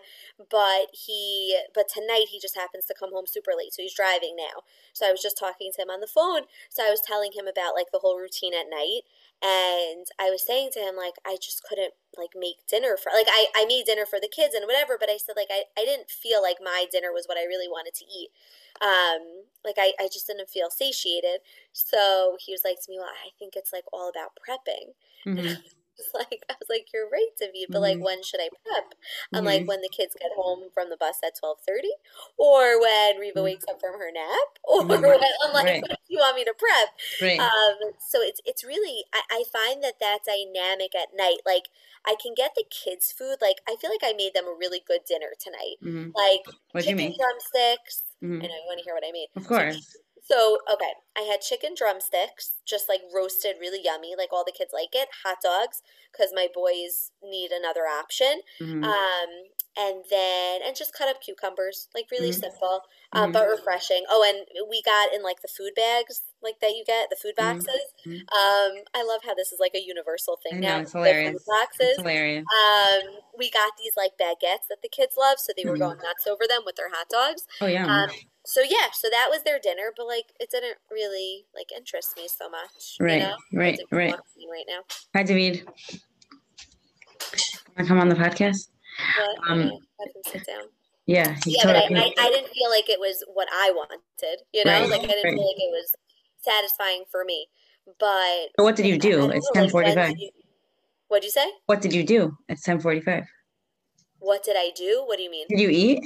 but 0.52 0.90
he, 0.94 1.58
but 1.74 1.90
tonight 1.90 2.28
he 2.30 2.40
just 2.40 2.54
happens 2.56 2.86
to 2.86 2.94
come 2.94 3.10
home 3.12 3.26
super 3.26 3.54
late. 3.58 3.74
So 3.74 3.82
he's 3.82 3.96
driving 3.96 4.36
now. 4.38 4.62
So 4.94 5.08
I 5.08 5.12
was 5.12 5.20
just 5.22 5.40
talking 5.40 5.72
to 5.74 5.82
him 5.82 5.90
on 5.90 6.02
the 6.02 6.08
phone. 6.08 6.44
So 6.70 6.86
I 6.86 6.92
was 6.92 7.02
telling 7.02 7.32
him 7.34 7.48
about 7.48 7.74
like 7.74 7.88
the 7.92 7.98
whole 8.00 8.20
routine 8.20 8.54
at 8.54 8.70
night. 8.70 9.02
And 9.42 10.08
I 10.20 10.32
was 10.32 10.46
saying 10.46 10.72
to 10.74 10.80
him, 10.80 10.96
like, 10.96 11.14
I 11.26 11.38
just 11.40 11.64
couldn't 11.64 11.94
like 12.18 12.32
make 12.36 12.66
dinner 12.68 12.98
for, 12.98 13.12
like, 13.14 13.28
I, 13.30 13.48
I 13.56 13.66
made 13.66 13.86
dinner 13.86 14.06
for 14.06 14.20
the 14.20 14.28
kids 14.28 14.56
and 14.56 14.66
whatever, 14.66 14.98
but 15.00 15.10
I 15.10 15.18
said, 15.18 15.36
like, 15.36 15.50
I, 15.52 15.64
I 15.78 15.86
didn't 15.86 16.10
feel 16.10 16.42
like 16.42 16.58
my 16.64 16.86
dinner 16.92 17.14
was 17.14 17.26
what 17.28 17.38
I 17.38 17.46
really 17.46 17.68
wanted 17.68 17.94
to 17.96 18.06
eat. 18.06 18.30
Um, 18.82 19.46
like, 19.64 19.76
I, 19.78 19.94
I 20.00 20.10
just 20.12 20.26
didn't 20.26 20.50
feel 20.50 20.70
satiated. 20.70 21.42
So 21.72 22.38
he 22.40 22.52
was 22.52 22.62
like 22.66 22.78
to 22.84 22.90
me, 22.90 22.98
Well, 22.98 23.10
I 23.10 23.30
think 23.38 23.54
it's 23.56 23.72
like 23.72 23.86
all 23.94 24.10
about 24.10 24.34
prepping. 24.42 24.98
Hmm 25.24 25.38
I 25.40 25.58
was 25.98 26.10
like, 26.14 26.44
I 26.50 26.54
was 26.60 26.70
like, 26.70 26.88
You're 26.94 27.10
right, 27.10 27.32
David, 27.40 27.70
but 27.72 27.82
like 27.82 27.98
hmm 27.98 28.04
when 28.04 28.24
should 28.24 28.40
I 28.42 28.50
prep? 28.64 28.94
I'm 29.34 29.44
like 29.46 29.68
when 29.68 29.82
the 29.82 29.90
kids 29.90 30.16
get 30.20 30.32
home 30.36 30.70
from 30.74 30.90
the 30.90 30.98
bus 30.98 31.18
at 31.26 31.38
twelve 31.40 31.60
thirty, 31.68 31.92
or 32.38 32.80
when 32.82 33.18
Reva 33.18 33.44
wakes 33.44 33.66
up 33.70 33.80
from 33.80 33.94
her 34.00 34.12
nap, 34.14 34.50
or 34.64 34.86
when 34.88 35.02
I'm 35.46 35.54
like, 35.54 35.66
Right. 35.66 35.84
do 35.84 36.10
you 36.10 36.20
want 36.20 36.36
me 36.36 36.46
to 36.46 36.54
prep? 36.58 36.90
Right. 37.22 37.40
Um, 37.40 37.94
so 38.00 38.22
it's 38.22 38.42
it's 38.46 38.64
really 38.64 39.06
I, 39.14 39.22
I 39.32 39.44
find 39.52 39.84
that 39.84 40.00
that 40.00 40.20
dynamic 40.26 40.96
at 40.96 41.16
night, 41.16 41.42
like 41.46 41.70
I 42.06 42.16
can 42.22 42.34
get 42.36 42.54
the 42.56 42.66
kids 42.70 43.12
food, 43.12 43.38
like 43.42 43.58
I 43.68 43.76
feel 43.76 43.90
like 43.92 44.04
I 44.04 44.14
made 44.14 44.34
them 44.34 44.48
a 44.48 44.56
really 44.58 44.82
good 44.86 45.02
dinner 45.08 45.34
tonight. 45.40 45.78
hmm 45.82 46.10
Like 46.16 46.46
What'd 46.72 46.90
you 46.90 46.96
chicken 46.96 47.10
make? 47.10 47.18
drumsticks. 47.18 48.04
hmm 48.22 48.40
I 48.42 48.48
know 48.48 48.54
you 48.54 48.68
want 48.68 48.80
to 48.80 48.84
hear 48.86 48.94
what 48.94 49.04
I 49.08 49.12
mean. 49.12 49.28
Of 49.36 49.48
course. 49.48 49.76
so, 49.76 50.00
okay, 50.72 50.94
I 51.16 51.22
had 51.22 51.42
chicken 51.42 51.74
drumsticks, 51.76 52.58
just 52.66 52.90
like 52.90 53.02
roasted, 53.14 53.56
really 53.60 53.82
yummy, 53.84 54.16
like 54.18 54.30
all 54.34 54.44
the 54.46 54.52
kids 54.52 54.72
like 54.74 54.94
it. 54.94 55.10
Hot 55.24 55.38
dogs, 55.42 55.82
because 56.12 56.32
my 56.34 56.48
boys 56.54 57.12
need 57.24 57.52
another 57.52 57.88
option. 57.88 58.42
hmm 58.60 58.84
Um, 58.84 59.30
and 59.78 60.04
then, 60.10 60.62
and 60.66 60.76
just 60.76 60.94
cut 60.94 61.08
up 61.08 61.22
cucumbers, 61.22 61.88
like 61.94 62.08
really 62.12 62.32
hmm 62.32 62.40
simple, 62.40 62.82
um, 63.14 63.28
hmm 63.28 63.32
but 63.34 63.48
refreshing. 63.48 64.04
Oh, 64.10 64.24
and 64.26 64.46
we 64.70 64.82
got 64.82 65.14
in 65.14 65.24
like 65.24 65.42
the 65.42 65.48
food 65.48 65.72
bags, 65.76 66.22
like 66.42 66.60
that 66.62 66.72
you 66.72 66.84
get, 66.86 67.10
the 67.10 67.16
food 67.16 67.34
hmm 67.38 67.52
boxes. 67.52 67.86
hmm 68.04 68.14
Um, 68.28 68.84
I 68.94 69.04
love 69.04 69.22
how 69.24 69.34
this 69.34 69.52
is 69.52 69.60
like 69.60 69.76
a 69.76 69.82
universal 69.84 70.38
thing 70.42 70.60
know 70.60 70.68
now, 70.68 70.80
it's 70.82 70.92
hilarious. 70.92 71.44
It's 71.80 71.98
hilarious. 71.98 72.46
Um, 72.48 73.02
we 73.38 73.50
got 73.52 73.74
these 73.78 73.94
like 73.96 74.12
baguettes 74.20 74.68
that 74.70 74.82
the 74.82 74.90
kids 74.90 75.16
love, 75.18 75.38
so 75.40 75.54
they 75.56 75.66
were 75.66 75.78
hmm 75.78 75.80
going 75.80 75.98
nuts 76.04 76.28
over 76.28 76.44
them 76.48 76.62
with 76.66 76.76
their 76.76 76.90
hot 76.90 77.08
dogs. 77.10 77.46
Oh 77.62 77.68
yeah. 77.68 77.86
Um, 77.86 78.10
so 78.46 78.62
yeah, 78.62 78.92
so 78.94 79.10
that 79.12 79.28
was 79.30 79.44
their 79.44 79.60
dinner, 79.60 79.92
but 79.96 80.08
like 80.08 80.32
it 80.40 80.50
didn't 80.50 80.78
really 80.90 81.46
like 81.54 81.72
interest 81.76 82.16
me 82.18 82.28
so 82.28 82.50
much, 82.50 82.98
you 83.00 83.06
Right. 83.06 83.22
know. 83.22 83.36
Right. 83.54 83.80
Right. 83.92 84.16
right 84.16 84.66
now. 84.68 84.82
Hi, 85.16 85.24
David. 85.24 85.66
Want 87.76 87.80
to 87.80 87.86
come 87.86 88.00
on 88.00 88.10
the 88.10 88.16
podcast? 88.16 88.70
But 88.98 89.52
Um. 89.52 89.62
have 89.62 89.70
him 90.16 90.24
sit 90.26 90.46
down. 90.48 90.64
Yeah. 91.06 91.36
Yeah, 91.46 91.64
but 91.64 91.76
I. 91.76 91.84
I, 91.84 92.14
I 92.20 92.30
didn't 92.30 92.52
feel 92.52 92.70
like 92.70 92.90
it 92.90 93.00
was 93.00 93.24
what 93.34 93.48
I 93.54 93.72
wanted, 93.72 94.42
you 94.54 94.66
know. 94.66 94.72
Right. 94.82 94.90
Like 94.90 95.02
I 95.02 95.06
didn't 95.08 95.24
Right. 95.24 95.34
feel 95.36 95.48
like 95.48 95.58
it 95.62 95.72
was 95.72 95.96
satisfying 96.42 97.04
for 97.12 97.24
me. 97.24 97.48
But 98.00 98.50
So 98.60 98.64
what 98.64 98.76
did 98.76 98.86
you 98.86 98.98
do? 98.98 99.30
It's 99.32 99.50
ten 99.54 99.70
forty-five. 99.70 100.10
did 100.10 100.20
you? 100.20 100.30
What'd 101.08 101.24
you 101.24 101.32
say? 101.32 101.50
What 101.68 101.80
did 101.82 101.94
you 101.94 102.04
do? 102.04 102.38
It's 102.50 102.64
ten 102.64 102.80
forty-five. 102.80 103.24
What 104.20 104.44
did 104.44 104.58
I 104.58 104.72
do? 104.76 105.04
What 105.06 105.18
do 105.18 105.24
you 105.24 105.32
mean? 105.32 105.46
Did 105.48 105.60
you 105.60 105.70
eat? 105.70 106.02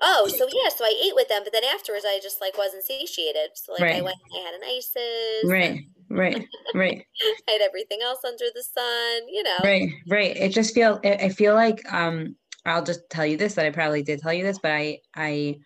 Oh, 0.00 0.28
so 0.28 0.46
yeah, 0.46 0.68
so 0.68 0.84
I 0.84 0.94
ate 1.04 1.16
with 1.16 1.26
them, 1.28 1.42
but 1.42 1.52
then 1.52 1.64
afterwards 1.64 2.04
I 2.06 2.20
just 2.22 2.40
like 2.40 2.56
wasn't 2.56 2.84
satiated. 2.84 3.50
So 3.54 3.72
like 3.72 3.82
I 3.82 4.00
went 4.00 4.16
and 4.30 4.40
I 4.40 4.44
had 4.46 4.54
an 4.54 4.60
ISIS 4.62 5.50
Right. 5.50 5.80
Right. 6.10 6.46
Right. 6.74 7.04
I 7.48 7.52
had 7.52 7.60
everything 7.60 8.00
else 8.02 8.20
under 8.24 8.44
the 8.54 8.62
sun, 8.62 9.28
you 9.28 9.42
know. 9.42 9.58
Right. 9.62 9.90
Right. 10.08 10.36
It 10.36 10.50
just 10.50 10.74
feel. 10.74 11.00
I 11.04 11.12
I 11.12 11.28
feel 11.30 11.54
like. 11.54 11.80
Um. 11.92 12.36
I'll 12.66 12.84
just 12.84 13.08
tell 13.08 13.24
you 13.24 13.38
this 13.38 13.54
that 13.54 13.64
I 13.64 13.70
probably 13.70 14.02
did 14.02 14.20
tell 14.20 14.32
you 14.32 14.44
this, 14.44 14.58
but 14.58 14.72
I. 14.72 15.00
I. 15.14 15.56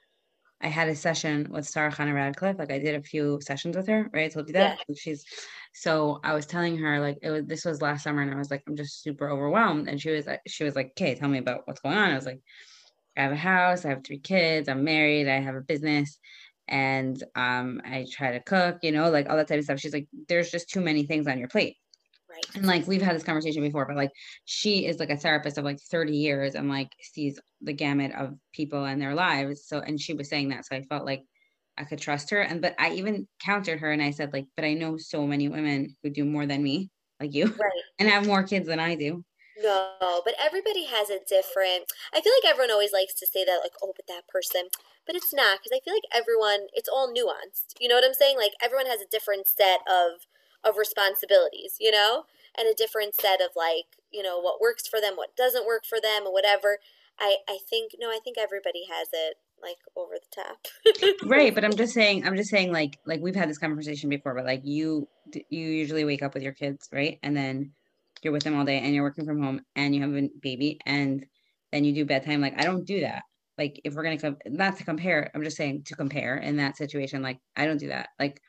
I 0.64 0.68
had 0.68 0.88
a 0.88 0.94
session 0.94 1.48
with 1.50 1.66
Sara 1.66 1.90
Chana 1.90 2.14
Radcliffe. 2.14 2.56
Like 2.56 2.70
I 2.70 2.78
did 2.78 2.94
a 2.94 3.02
few 3.02 3.40
sessions 3.42 3.76
with 3.76 3.88
her, 3.88 4.08
right? 4.12 4.26
I 4.26 4.28
told 4.28 4.46
you 4.46 4.52
that. 4.52 4.78
And 4.86 4.96
She's 4.96 5.24
so 5.74 6.20
I 6.22 6.34
was 6.34 6.46
telling 6.46 6.78
her 6.78 7.00
like 7.00 7.18
it 7.20 7.30
was 7.30 7.44
this 7.46 7.64
was 7.64 7.82
last 7.82 8.04
summer 8.04 8.22
and 8.22 8.32
I 8.32 8.36
was 8.36 8.50
like, 8.50 8.62
I'm 8.68 8.76
just 8.76 9.02
super 9.02 9.28
overwhelmed. 9.28 9.88
And 9.88 10.00
she 10.00 10.10
was 10.10 10.28
she 10.46 10.62
was 10.62 10.76
like, 10.76 10.92
Okay, 10.92 11.16
tell 11.16 11.28
me 11.28 11.38
about 11.38 11.62
what's 11.64 11.80
going 11.80 11.98
on. 11.98 12.12
I 12.12 12.14
was 12.14 12.26
like, 12.26 12.40
I 13.16 13.22
have 13.22 13.32
a 13.32 13.36
house, 13.36 13.84
I 13.84 13.88
have 13.88 14.04
three 14.04 14.20
kids, 14.20 14.68
I'm 14.68 14.84
married, 14.84 15.28
I 15.28 15.40
have 15.40 15.56
a 15.56 15.60
business, 15.60 16.18
and 16.68 17.22
um 17.34 17.80
I 17.84 18.06
try 18.10 18.32
to 18.32 18.40
cook, 18.40 18.78
you 18.82 18.92
know, 18.92 19.10
like 19.10 19.28
all 19.28 19.36
that 19.36 19.48
type 19.48 19.58
of 19.58 19.64
stuff. 19.64 19.80
She's 19.80 19.92
like, 19.92 20.08
There's 20.28 20.50
just 20.50 20.70
too 20.70 20.80
many 20.80 21.04
things 21.04 21.26
on 21.26 21.38
your 21.38 21.48
plate. 21.48 21.76
Right. 22.30 22.46
And 22.54 22.66
like 22.66 22.86
we've 22.86 23.02
had 23.02 23.14
this 23.14 23.24
conversation 23.24 23.62
before, 23.62 23.86
but 23.86 23.96
like 23.96 24.10
she 24.44 24.86
is 24.86 24.98
like 24.98 25.10
a 25.10 25.16
therapist 25.16 25.58
of 25.58 25.64
like 25.64 25.78
30 25.90 26.16
years 26.16 26.54
and 26.54 26.68
like 26.68 26.90
sees 27.00 27.38
the 27.60 27.72
gamut 27.74 28.12
of 28.14 28.34
people 28.52 28.84
and 28.84 29.00
their 29.00 29.14
lives. 29.14 29.66
So 29.66 29.80
and 29.80 30.00
she 30.00 30.14
was 30.14 30.28
saying 30.28 30.48
that. 30.50 30.64
So 30.66 30.76
I 30.76 30.82
felt 30.82 31.04
like 31.04 31.22
I 31.76 31.84
could 31.84 32.00
trust 32.00 32.30
her. 32.30 32.40
And 32.40 32.60
but 32.62 32.74
I 32.78 32.92
even 32.92 33.28
countered 33.40 33.80
her 33.80 33.90
and 33.92 34.02
I 34.02 34.10
said, 34.10 34.32
like, 34.32 34.46
but 34.56 34.64
I 34.64 34.74
know 34.74 34.96
so 34.96 35.26
many 35.26 35.48
women 35.48 35.96
who 36.02 36.10
do 36.10 36.24
more 36.24 36.46
than 36.46 36.62
me, 36.62 36.90
like 37.20 37.34
you, 37.34 37.46
Right. 37.46 37.82
and 37.98 38.08
have 38.08 38.26
more 38.26 38.42
kids 38.42 38.66
than 38.66 38.80
I 38.80 38.94
do. 38.94 39.24
No, 39.62 40.22
but 40.24 40.34
everybody 40.40 40.86
has 40.86 41.10
a 41.10 41.18
different. 41.28 41.92
I 42.12 42.20
feel 42.20 42.32
like 42.42 42.50
everyone 42.50 42.70
always 42.70 42.92
likes 42.92 43.14
to 43.14 43.26
say 43.26 43.44
that, 43.44 43.60
like, 43.62 43.72
oh, 43.82 43.92
but 43.94 44.06
that 44.08 44.28
person. 44.28 44.68
But 45.06 45.16
it's 45.16 45.32
not, 45.34 45.58
because 45.58 45.76
I 45.76 45.80
feel 45.84 45.94
like 45.94 46.08
everyone, 46.14 46.68
it's 46.72 46.88
all 46.88 47.12
nuanced. 47.12 47.74
You 47.80 47.88
know 47.88 47.96
what 47.96 48.04
I'm 48.04 48.14
saying? 48.14 48.36
Like, 48.36 48.52
everyone 48.62 48.86
has 48.86 49.00
a 49.00 49.10
different 49.10 49.46
set 49.46 49.80
of 49.88 50.26
of 50.64 50.76
responsibilities, 50.76 51.74
you 51.80 51.90
know, 51.90 52.22
and 52.56 52.68
a 52.68 52.74
different 52.74 53.16
set 53.16 53.40
of 53.40 53.50
like, 53.56 53.98
you 54.12 54.22
know, 54.22 54.38
what 54.40 54.60
works 54.60 54.86
for 54.86 55.00
them, 55.00 55.14
what 55.16 55.34
doesn't 55.36 55.66
work 55.66 55.84
for 55.84 56.00
them, 56.00 56.22
or 56.24 56.32
whatever. 56.32 56.78
I 57.18 57.38
I 57.48 57.58
think 57.68 57.92
no, 57.98 58.08
I 58.08 58.20
think 58.22 58.38
everybody 58.38 58.84
has 58.90 59.08
it 59.12 59.36
like 59.62 59.78
over 59.96 60.14
the 60.14 60.42
top. 60.42 60.66
right 61.30 61.54
but 61.54 61.64
i'm 61.64 61.76
just 61.76 61.94
saying 61.94 62.26
i'm 62.26 62.36
just 62.36 62.50
saying 62.50 62.72
like 62.72 62.98
like 63.06 63.20
we've 63.20 63.36
had 63.36 63.48
this 63.48 63.58
conversation 63.58 64.10
before 64.10 64.34
but 64.34 64.44
like 64.44 64.60
you 64.64 65.06
you 65.32 65.60
usually 65.66 66.04
wake 66.04 66.20
up 66.20 66.34
with 66.34 66.42
your 66.42 66.52
kids 66.52 66.88
right 66.92 67.20
and 67.22 67.36
then 67.36 67.70
you're 68.22 68.32
with 68.32 68.44
them 68.44 68.56
all 68.56 68.64
day 68.64 68.78
and 68.78 68.94
you're 68.94 69.04
working 69.04 69.26
from 69.26 69.42
home 69.42 69.60
and 69.76 69.94
you 69.94 70.00
have 70.02 70.14
a 70.14 70.28
baby 70.40 70.78
and 70.86 71.26
then 71.72 71.84
you 71.84 71.92
do 71.92 72.04
bedtime 72.04 72.40
like 72.40 72.58
i 72.60 72.64
don't 72.64 72.86
do 72.86 73.00
that. 73.00 73.22
Like 73.58 73.80
if 73.84 73.94
we're 73.94 74.02
gonna 74.02 74.18
come 74.18 74.36
not 74.46 74.76
to 74.78 74.84
compare 74.84 75.30
i'm 75.34 75.44
just 75.44 75.56
saying 75.56 75.84
to 75.84 75.96
compare 75.96 76.36
in 76.36 76.56
that 76.56 76.76
situation 76.76 77.22
like 77.22 77.38
i 77.56 77.66
don't 77.66 77.78
do 77.78 77.88
that. 77.88 78.08
Like 78.18 78.40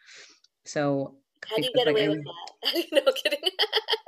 so 0.66 1.18
How 1.50 1.56
do 1.58 1.64
you 1.64 1.74
get 1.74 1.88
like, 1.88 1.96
away 1.96 2.06
I- 2.06 2.10
with 2.10 2.24
that? 2.24 2.86
no 3.06 3.12
kidding. 3.12 3.40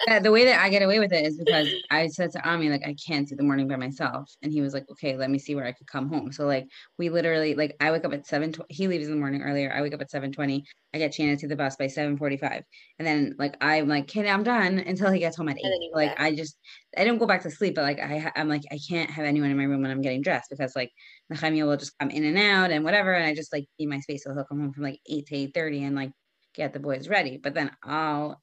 Yeah, 0.08 0.20
the 0.20 0.32
way 0.32 0.46
that 0.46 0.62
I 0.62 0.70
get 0.70 0.84
away 0.84 1.00
with 1.00 1.12
it 1.12 1.26
is 1.26 1.38
because 1.38 1.68
I 1.90 2.08
said 2.08 2.32
to 2.34 2.48
Ami, 2.48 2.70
like, 2.70 2.86
I 2.86 2.96
can't 3.08 3.28
do 3.28 3.36
the 3.36 3.42
morning 3.44 3.68
by 3.68 3.76
myself. 3.76 4.30
And 4.44 4.52
he 4.52 4.62
was 4.62 4.74
like, 4.74 4.86
okay, 4.92 5.18
let 5.18 5.32
me 5.32 5.40
see 5.40 5.56
where 5.56 5.66
I 5.66 5.72
could 5.72 5.88
come 5.88 6.10
home. 6.10 6.32
So 6.32 6.46
like 6.46 6.68
we 7.00 7.10
literally 7.10 7.56
like 7.56 7.76
I 7.80 7.92
wake 7.92 8.06
up 8.06 8.14
at 8.14 8.28
7 8.28 8.54
he 8.70 8.88
leaves 8.88 9.08
in 9.08 9.14
the 9.14 9.20
morning 9.20 9.42
earlier. 9.42 9.74
I 9.74 9.82
wake 9.82 9.94
up 9.96 10.02
at 10.02 10.12
7:20. 10.12 10.64
I 10.94 10.98
get 11.00 11.12
Shayna 11.12 11.40
to 11.40 11.48
the 11.48 11.56
bus 11.56 11.76
by 11.76 11.88
7:45. 11.88 12.62
And 13.00 13.08
then 13.08 13.36
like 13.40 13.58
I'm 13.62 13.88
like, 13.88 14.04
okay, 14.04 14.30
I'm 14.30 14.44
done 14.44 14.78
until 14.86 15.12
he 15.12 15.20
gets 15.20 15.38
home 15.38 15.50
at 15.50 15.58
8. 15.58 15.64
And 15.64 15.74
then 15.74 15.82
you 15.82 15.92
go 15.92 15.98
Like 16.00 16.10
back. 16.16 16.22
I 16.22 16.36
just 16.36 16.58
I 16.96 17.04
don't 17.04 17.18
go 17.18 17.26
back 17.26 17.42
to 17.44 17.52
sleep, 17.52 17.74
but 17.76 17.84
like 17.84 18.00
I 18.00 18.32
I'm 18.36 18.48
like 18.48 18.64
I 18.72 18.80
can't 18.88 19.10
have 19.10 19.26
anyone 19.26 19.50
in 19.50 19.58
my 19.58 19.64
room 19.64 19.82
when 19.82 19.92
I'm 19.92 20.02
getting 20.02 20.22
dressed 20.22 20.52
because 20.52 20.76
like 20.76 20.92
Nehemiah 21.32 21.66
will 21.66 21.78
just 21.78 21.98
come 22.00 22.12
in 22.12 22.24
and 22.26 22.38
out 22.38 22.70
and 22.72 22.84
whatever. 22.84 23.14
And 23.14 23.26
I 23.26 23.34
just 23.34 23.52
like 23.52 23.66
need 23.80 23.88
my 23.88 24.00
space. 24.02 24.24
So 24.24 24.34
he'll 24.36 24.46
come 24.46 24.60
home 24.60 24.72
from 24.74 24.84
like 24.84 25.00
8 25.10 25.26
to 25.28 25.36
8:30 25.36 25.88
and 25.88 25.96
like 25.96 26.12
get 26.56 26.74
the 26.74 26.80
boys 26.80 27.08
ready. 27.08 27.38
But 27.38 27.54
then 27.54 27.72
I'll 27.84 28.42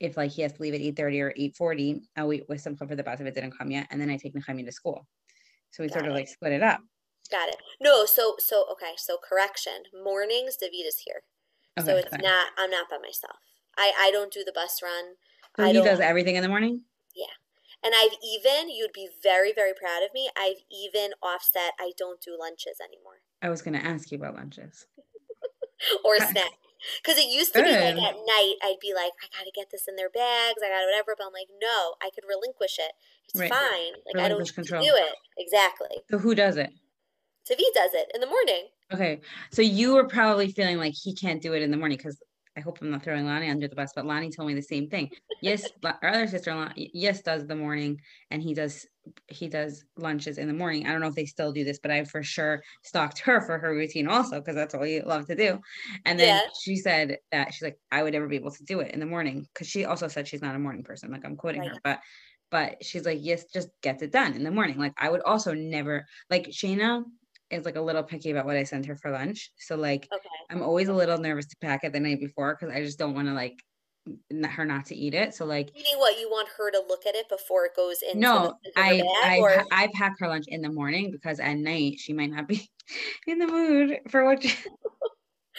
if 0.00 0.16
like 0.16 0.32
he 0.32 0.42
has 0.42 0.52
to 0.54 0.62
leave 0.62 0.74
at 0.74 0.80
8.30 0.80 1.20
or 1.20 1.32
8.40 1.38 2.00
i'll 2.16 2.26
wait 2.26 2.42
with 2.48 2.60
some 2.60 2.74
for 2.76 2.86
the 2.86 3.04
bus 3.04 3.20
if 3.20 3.26
it 3.26 3.34
didn't 3.36 3.56
come 3.56 3.70
yet 3.70 3.86
and 3.90 4.00
then 4.00 4.10
i 4.10 4.16
take 4.16 4.34
Nehemiah 4.34 4.64
to 4.64 4.72
school 4.72 5.06
so 5.70 5.80
we 5.84 5.88
Got 5.88 5.94
sort 5.94 6.08
of 6.08 6.14
like 6.14 6.26
split 6.26 6.52
it 6.52 6.62
up 6.62 6.80
Got 7.30 7.48
it. 7.48 7.56
No, 7.80 8.04
so 8.04 8.34
so 8.38 8.66
okay, 8.72 8.92
so 8.98 9.16
correction. 9.16 9.84
Mornings, 10.04 10.56
David 10.56 10.84
is 10.86 10.98
here. 11.06 11.22
so 11.78 11.96
it's 11.96 12.10
fine. 12.10 12.20
not 12.20 12.48
I'm 12.58 12.68
not 12.70 12.90
by 12.90 12.98
myself. 12.98 13.36
I 13.78 13.92
I 13.98 14.10
don't 14.10 14.32
do 14.32 14.44
the 14.44 14.52
bus 14.52 14.80
run. 14.82 15.14
so 15.56 15.62
I 15.64 15.68
he 15.72 15.80
does 15.80 16.00
everything 16.00 16.36
in 16.36 16.42
the 16.42 16.48
morning 16.48 16.82
Yeah. 17.16 17.32
and 17.82 17.94
I've 17.96 18.18
even 18.22 18.68
you'd 18.68 18.92
be 18.92 19.08
very 19.22 19.52
very 19.54 19.72
proud 19.72 20.02
of 20.02 20.12
me. 20.12 20.28
I've 20.36 20.62
even 20.70 21.12
offset 21.22 21.72
I 21.80 21.92
don't 21.96 22.20
do 22.20 22.36
lunches 22.38 22.76
anymore 22.80 23.22
i 23.40 23.48
was 23.48 23.62
going 23.62 23.74
to 23.74 23.84
ask 23.84 24.10
you 24.12 24.18
about 24.18 24.34
lunches 24.34 24.86
or 26.04 26.16
Okay. 26.16 26.44
Cuz 27.04 27.18
it 27.18 27.26
used 27.26 27.52
to 27.54 27.62
be 27.62 27.70
like 27.70 27.96
at 27.96 28.16
night 28.16 28.54
I'd 28.62 28.80
be 28.80 28.92
like 28.94 29.12
I 29.22 29.28
got 29.38 29.44
to 29.44 29.50
get 29.54 29.70
this 29.70 29.86
in 29.88 29.96
their 29.96 30.10
bags. 30.10 30.60
I 30.64 30.68
got 30.68 30.84
whatever, 30.84 31.14
but 31.16 31.26
I'm 31.26 31.32
like 31.32 31.48
no, 31.60 31.94
I 32.02 32.10
could 32.10 32.24
relinquish 32.28 32.78
it. 32.78 32.92
It's 33.28 33.38
Right. 33.40 33.50
fine. 33.50 33.92
Like 34.06 34.16
I 34.16 34.28
don't 34.28 34.38
Relinquish 34.38 34.48
need 34.50 34.54
control. 34.68 34.82
to 34.84 34.88
do 34.90 34.96
it. 34.96 35.14
Exactly. 35.38 36.02
so 36.10 36.18
who 36.18 36.34
does 36.34 36.56
it 36.56 36.70
David 37.46 37.64
does 37.74 37.92
it 37.94 38.10
in 38.14 38.20
the 38.20 38.26
morning. 38.26 38.68
okay 38.92 39.20
so 39.50 39.62
you 39.62 39.94
were 39.94 40.06
probably 40.06 40.50
feeling 40.52 40.78
like 40.78 40.94
he 40.94 41.14
can't 41.14 41.42
do 41.42 41.54
it 41.54 41.62
in 41.62 41.70
the 41.70 41.76
morning 41.76 41.96
because 41.98 42.18
I 42.56 42.60
hope 42.60 42.78
I'm 42.80 42.90
not 42.90 43.02
throwing 43.02 43.26
Lonnie 43.26 43.48
under 43.48 43.68
the 43.68 43.76
bus, 43.76 43.92
but 43.94 44.06
Lonnie 44.06 44.30
told 44.30 44.48
me 44.48 44.54
the 44.54 44.62
same 44.62 44.88
thing. 44.88 45.10
Yes, 45.40 45.72
our 45.84 45.98
other 46.02 46.26
sister-in-law, 46.28 46.72
yes, 46.76 47.22
does 47.22 47.46
the 47.46 47.56
morning, 47.56 48.00
and 48.30 48.42
he 48.42 48.54
does 48.54 48.86
he 49.26 49.48
does 49.48 49.84
lunches 49.96 50.38
in 50.38 50.46
the 50.46 50.54
morning. 50.54 50.86
I 50.86 50.92
don't 50.92 51.00
know 51.00 51.08
if 51.08 51.14
they 51.16 51.24
still 51.24 51.52
do 51.52 51.64
this, 51.64 51.80
but 51.82 51.90
I 51.90 52.04
for 52.04 52.22
sure 52.22 52.62
stalked 52.84 53.18
her 53.20 53.40
for 53.40 53.58
her 53.58 53.74
routine 53.74 54.06
also 54.06 54.38
because 54.38 54.54
that's 54.54 54.74
all 54.74 54.80
we 54.82 55.00
love 55.02 55.26
to 55.26 55.34
do. 55.34 55.58
And 56.04 56.20
then 56.20 56.36
Yeah. 56.36 56.50
she 56.60 56.76
said 56.76 57.18
that 57.32 57.52
she's 57.52 57.62
like, 57.62 57.78
I 57.90 58.02
would 58.02 58.12
never 58.12 58.28
be 58.28 58.36
able 58.36 58.52
to 58.52 58.64
do 58.64 58.78
it 58.80 58.92
in 58.92 59.00
the 59.00 59.06
morning 59.06 59.46
because 59.52 59.66
she 59.68 59.84
also 59.84 60.06
said 60.08 60.28
she's 60.28 60.42
not 60.42 60.54
a 60.54 60.60
morning 60.60 60.84
person. 60.84 61.10
Like 61.10 61.24
I'm 61.24 61.36
quoting 61.36 61.62
Right. 61.62 61.72
her, 61.72 61.80
but 61.82 62.00
but 62.50 62.84
she's 62.84 63.06
like, 63.06 63.18
yes, 63.22 63.46
just 63.52 63.68
gets 63.82 64.02
it 64.02 64.12
done 64.12 64.34
in 64.34 64.44
the 64.44 64.50
morning. 64.50 64.78
Like 64.78 64.92
I 64.98 65.10
would 65.10 65.22
also 65.22 65.54
never 65.54 66.04
like 66.30 66.44
Shayna 66.48 67.02
is 67.52 67.64
like 67.64 67.76
a 67.76 67.80
little 67.80 68.02
picky 68.02 68.30
about 68.30 68.46
what 68.46 68.56
I 68.56 68.64
send 68.64 68.86
her 68.86 68.96
for 68.96 69.10
lunch. 69.10 69.50
So 69.58 69.76
like 69.76 70.08
Okay. 70.12 70.28
I'm 70.50 70.62
always 70.62 70.88
a 70.88 70.94
little 70.94 71.18
nervous 71.18 71.46
to 71.46 71.56
pack 71.60 71.84
it 71.84 71.92
the 71.92 72.00
night 72.00 72.20
before 72.20 72.56
because 72.58 72.74
I 72.74 72.82
just 72.82 72.98
don't 72.98 73.14
want 73.14 73.28
to 73.28 73.34
like 73.34 73.58
her 74.50 74.64
not 74.64 74.86
to 74.86 74.96
eat 74.96 75.14
it. 75.14 75.34
So 75.34 75.44
like 75.44 75.72
Meaning 75.74 75.98
what? 75.98 76.18
You 76.18 76.28
want 76.28 76.48
her 76.58 76.70
to 76.70 76.82
look 76.88 77.06
at 77.06 77.14
it 77.14 77.28
before 77.28 77.66
it 77.66 77.76
goes 77.76 77.98
in. 78.02 78.18
no, 78.18 78.58
the, 78.64 78.68
into 78.70 78.80
her 78.80 78.84
I 78.84 78.98
bag, 78.98 79.06
I 79.24 79.38
or 79.38 79.64
I 79.70 79.88
pack 79.94 80.14
her 80.18 80.28
lunch 80.28 80.46
in 80.48 80.60
the 80.62 80.70
morning 80.70 81.10
because 81.12 81.38
at 81.40 81.54
night 81.54 81.98
she 81.98 82.12
might 82.12 82.30
not 82.30 82.48
be 82.48 82.68
in 83.26 83.38
the 83.38 83.46
mood 83.46 83.98
for 84.10 84.24
what. 84.24 84.42
she- 84.42 84.56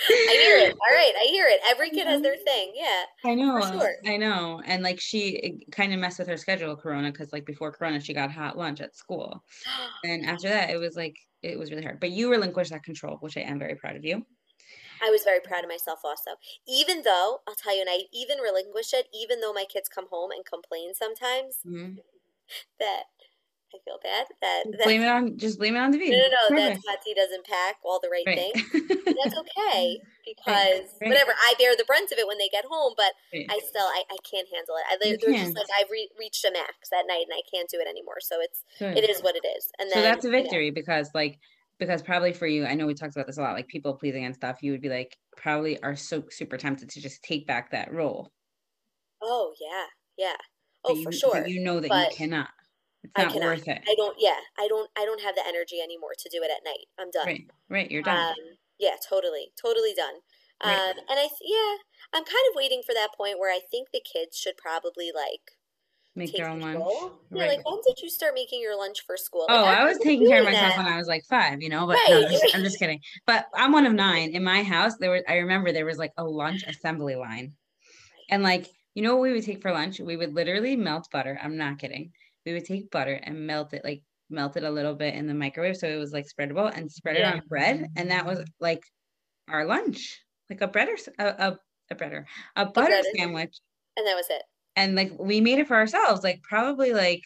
I 0.09 0.39
hear 0.41 0.57
it. 0.57 0.71
All 0.89 0.95
right, 0.95 1.13
I 1.15 1.27
hear 1.29 1.47
it. 1.47 1.59
Every 1.69 1.91
kid 1.91 2.07
has 2.07 2.21
their 2.21 2.35
thing. 2.35 2.73
Yeah. 2.75 3.03
I 3.25 3.35
know, 3.35 3.61
sure. 3.61 3.95
I 4.05 4.17
know, 4.17 4.59
and 4.65 4.81
like 4.81 4.99
she 4.99 5.59
kind 5.71 5.93
of 5.93 5.99
messed 5.99 6.17
with 6.17 6.27
her 6.27 6.35
schedule, 6.37 6.75
Corona, 6.75 7.11
because 7.11 7.31
like 7.31 7.45
before 7.45 7.71
Corona 7.71 7.99
she 8.01 8.13
got 8.13 8.31
hot 8.31 8.57
lunch 8.57 8.81
at 8.81 8.95
school, 8.95 9.43
and 10.03 10.25
after 10.25 10.49
that 10.49 10.71
it 10.71 10.79
was 10.79 10.95
like 10.95 11.15
it 11.43 11.59
was 11.59 11.71
really 11.71 11.83
hard. 11.83 11.99
But 11.99 12.11
you 12.11 12.31
relinquished 12.31 12.71
that 12.71 12.83
control, 12.83 13.17
which 13.17 13.37
I 13.37 13.41
am 13.41 13.59
very 13.59 13.75
proud 13.75 13.95
of 13.97 14.05
you. 14.05 14.25
I 14.99 15.11
was 15.11 15.23
very 15.23 15.39
proud 15.39 15.63
of 15.63 15.69
myself 15.69 15.99
also. 16.03 16.37
Even 16.67 17.03
though, 17.03 17.41
I'll 17.47 17.53
tell 17.55 17.75
you, 17.75 17.81
and 17.81 17.89
I 17.89 18.05
even 18.11 18.39
relinquish 18.39 18.91
it, 18.93 19.07
even 19.13 19.39
though 19.39 19.53
my 19.53 19.65
kids 19.65 19.87
come 19.89 20.07
home 20.09 20.31
and 20.31 20.43
complain 20.45 20.93
sometimes 20.95 21.65
Mhm. 21.65 22.03
that 22.79 23.05
I 23.73 23.79
feel 23.83 23.97
bad 24.03 24.25
that, 24.41 24.63
that 24.77 24.83
Blame 24.85 25.01
it 25.01 25.07
on, 25.09 25.37
just 25.37 25.57
blame 25.57 25.75
it 25.75 25.79
on 25.79 25.91
the 25.91 25.97
David. 25.97 26.13
no, 26.13 26.27
no, 26.29 26.55
no, 26.55 26.69
that. 26.69 26.77
Tati 26.85 27.13
doesn't 27.15 27.45
pack 27.45 27.77
all 27.83 27.99
the 27.99 28.09
right, 28.09 28.23
Right. 28.27 28.37
things. 28.37 28.69
That's 29.05 29.35
okay 29.35 29.99
because 30.25 30.87
right. 31.01 31.09
whatever, 31.09 31.33
I 31.33 31.55
bear 31.57 31.75
the 31.75 31.83
brunt 31.85 32.11
of 32.11 32.17
it 32.17 32.27
when 32.27 32.37
they 32.37 32.49
get 32.49 32.65
home, 32.69 32.93
but. 32.95 33.11
I 33.49 33.59
still, 33.59 33.83
I, 33.85 34.03
I 34.09 34.17
can't 34.29 34.47
handle 34.53 34.75
it. 34.77 34.85
I, 34.87 34.93
You 35.09 35.17
there's 35.17 35.41
just 35.41 35.55
like, 35.57 35.65
I've 35.79 35.89
re- 35.91 36.09
reached 36.17 36.45
a 36.45 36.51
max 36.51 36.89
that 36.91 37.05
night 37.07 37.25
and 37.27 37.33
I 37.33 37.41
can't 37.51 37.67
do 37.67 37.77
it 37.79 37.87
anymore. 37.89 38.17
So 38.21 38.35
it's, 38.39 38.63
Good. 38.79 38.97
it 38.97 39.09
is 39.09 39.21
what 39.21 39.35
it 39.35 39.45
is. 39.57 39.69
And 39.79 39.89
so 39.91 40.01
that's 40.01 40.23
a 40.23 40.27
you 40.27 40.31
know, 40.31 40.39
victory 40.43 40.69
because 40.71 41.09
like 41.13 41.39
because 41.79 42.01
probably 42.01 42.31
for 42.31 42.47
you 42.47 42.65
i 42.65 42.75
know 42.75 42.85
we 42.85 42.93
talked 42.93 43.15
about 43.15 43.25
this 43.27 43.37
a 43.37 43.41
lot 43.41 43.53
like 43.55 43.67
people 43.67 43.93
pleasing 43.95 44.23
and 44.23 44.35
stuff 44.35 44.61
you 44.61 44.71
would 44.71 44.81
be 44.81 44.89
like 44.89 45.17
probably 45.35 45.81
are 45.81 45.95
so 45.95 46.23
super 46.29 46.55
tempted 46.57 46.89
to 46.89 47.01
just 47.01 47.23
take 47.23 47.47
back 47.47 47.71
that 47.71 47.91
role 47.91 48.31
oh 49.21 49.51
yeah, 49.59 49.85
yeah. 50.17 50.35
Oh, 50.85 50.93
you, 50.95 51.03
for 51.03 51.11
sure. 51.11 51.47
you 51.47 51.61
know 51.61 51.79
that 51.79 51.89
but 51.89 52.11
you 52.11 52.17
cannot 52.17 52.49
it's 53.03 53.13
not 53.17 53.35
worth 53.35 53.67
it 53.67 53.81
I 53.87 53.95
don't. 53.95 54.15
Yeah, 54.19 54.39
I 54.57 54.67
don't. 54.67 54.89
I 54.97 55.05
don't 55.05 55.21
have 55.21 55.35
the 55.35 55.43
energy 55.47 55.79
anymore 55.81 56.13
to 56.17 56.29
do 56.29 56.41
it 56.41 56.51
at 56.51 56.63
night. 56.63 56.85
I'm 56.99 57.11
done. 57.11 57.25
right 57.25 57.49
right 57.69 57.91
you're 57.91 58.01
done 58.03 58.17
Um, 58.17 58.35
yeah, 58.79 58.95
totally, 59.07 59.51
totally 59.61 59.93
done. 59.93 60.15
Um, 60.61 60.71
Right. 60.71 60.95
and 61.09 61.19
I, 61.19 61.27
th- 61.27 61.41
yeah, 61.45 61.75
I'm 62.13 62.23
kind 62.23 62.45
of 62.49 62.55
waiting 62.55 62.81
for 62.85 62.93
that 62.93 63.09
point 63.15 63.39
where 63.39 63.51
I 63.53 63.59
think 63.69 63.89
the 63.91 64.01
kids 64.01 64.37
should 64.37 64.55
probably 64.57 65.11
like 65.13 65.51
make 66.15 66.31
their 66.35 66.47
own 66.47 66.61
lunch. 66.61 66.79
Yeah, 67.31 67.41
right 67.41 67.57
like 67.57 67.65
when 67.69 67.79
did 67.85 68.01
you 68.01 68.09
start 68.09 68.33
making 68.33 68.61
your 68.61 68.77
lunch 68.77 69.01
for 69.05 69.17
school? 69.17 69.45
Oh, 69.49 69.63
Like, 69.63 69.77
I 69.77 69.85
was 69.85 69.97
taking 69.99 70.27
care 70.27 70.39
of 70.39 70.45
myself 70.45 70.75
that. 70.75 70.77
when 70.77 70.93
I 70.93 70.97
was 70.97 71.07
like 71.07 71.23
five, 71.25 71.61
you 71.61 71.69
know, 71.69 71.85
but 71.87 71.99
no, 72.07 72.17
I'm 72.17 72.31
just, 72.31 72.55
I'm 72.55 72.63
just 72.63 72.79
kidding. 72.79 72.99
But 73.25 73.47
I'm 73.53 73.71
one 73.71 73.85
of 73.85 73.93
nine. 73.93 74.29
In 74.31 74.43
my 74.43 74.63
house, 74.63 74.97
there 74.97 75.11
was 75.11 75.23
I 75.27 75.37
remember 75.37 75.71
there 75.71 75.85
was 75.85 75.97
like 75.97 76.13
a 76.17 76.23
lunch 76.23 76.63
assembly 76.67 77.15
line. 77.15 77.53
And 78.29 78.43
like, 78.43 78.67
you 78.93 79.03
know 79.03 79.15
what 79.15 79.21
we 79.23 79.33
would 79.33 79.43
take 79.43 79.61
for 79.61 79.71
lunch? 79.71 79.99
We 79.99 80.17
would 80.17 80.33
literally 80.33 80.75
melt 80.75 81.09
butter. 81.11 81.39
I'm 81.43 81.57
not 81.57 81.79
kidding. 81.79 82.11
We 82.45 82.53
would 82.53 82.65
take 82.65 82.91
butter 82.91 83.19
and 83.21 83.47
melt 83.47 83.73
it, 83.73 83.83
like 83.83 84.03
melt 84.29 84.57
it 84.57 84.63
a 84.63 84.69
little 84.71 84.95
bit 84.95 85.13
in 85.15 85.27
the 85.27 85.33
microwave 85.33 85.77
so 85.77 85.87
it 85.87 85.97
was 85.97 86.11
like 86.11 86.25
spreadable 86.25 86.71
and 86.75 86.91
spread 86.91 87.17
it 87.17 87.23
on 87.23 87.41
bread. 87.47 87.87
And 87.95 88.11
that 88.11 88.25
was 88.25 88.43
like 88.59 88.83
our 89.47 89.65
lunch, 89.65 90.19
like 90.49 90.61
a 90.61 90.67
bread 90.67 90.89
or 90.89 90.97
a, 91.19 91.25
a, 91.27 91.57
a 91.91 91.95
breader, 91.95 92.25
a 92.55 92.65
butter 92.65 93.01
sandwich. 93.15 93.57
And 93.97 94.07
that 94.07 94.15
was 94.15 94.27
it. 94.29 94.43
And 94.75 94.95
like 94.95 95.11
we 95.19 95.39
made 95.41 95.59
it 95.59 95.67
for 95.67 95.75
ourselves, 95.75 96.23
like 96.23 96.41
probably 96.43 96.93
like 96.93 97.21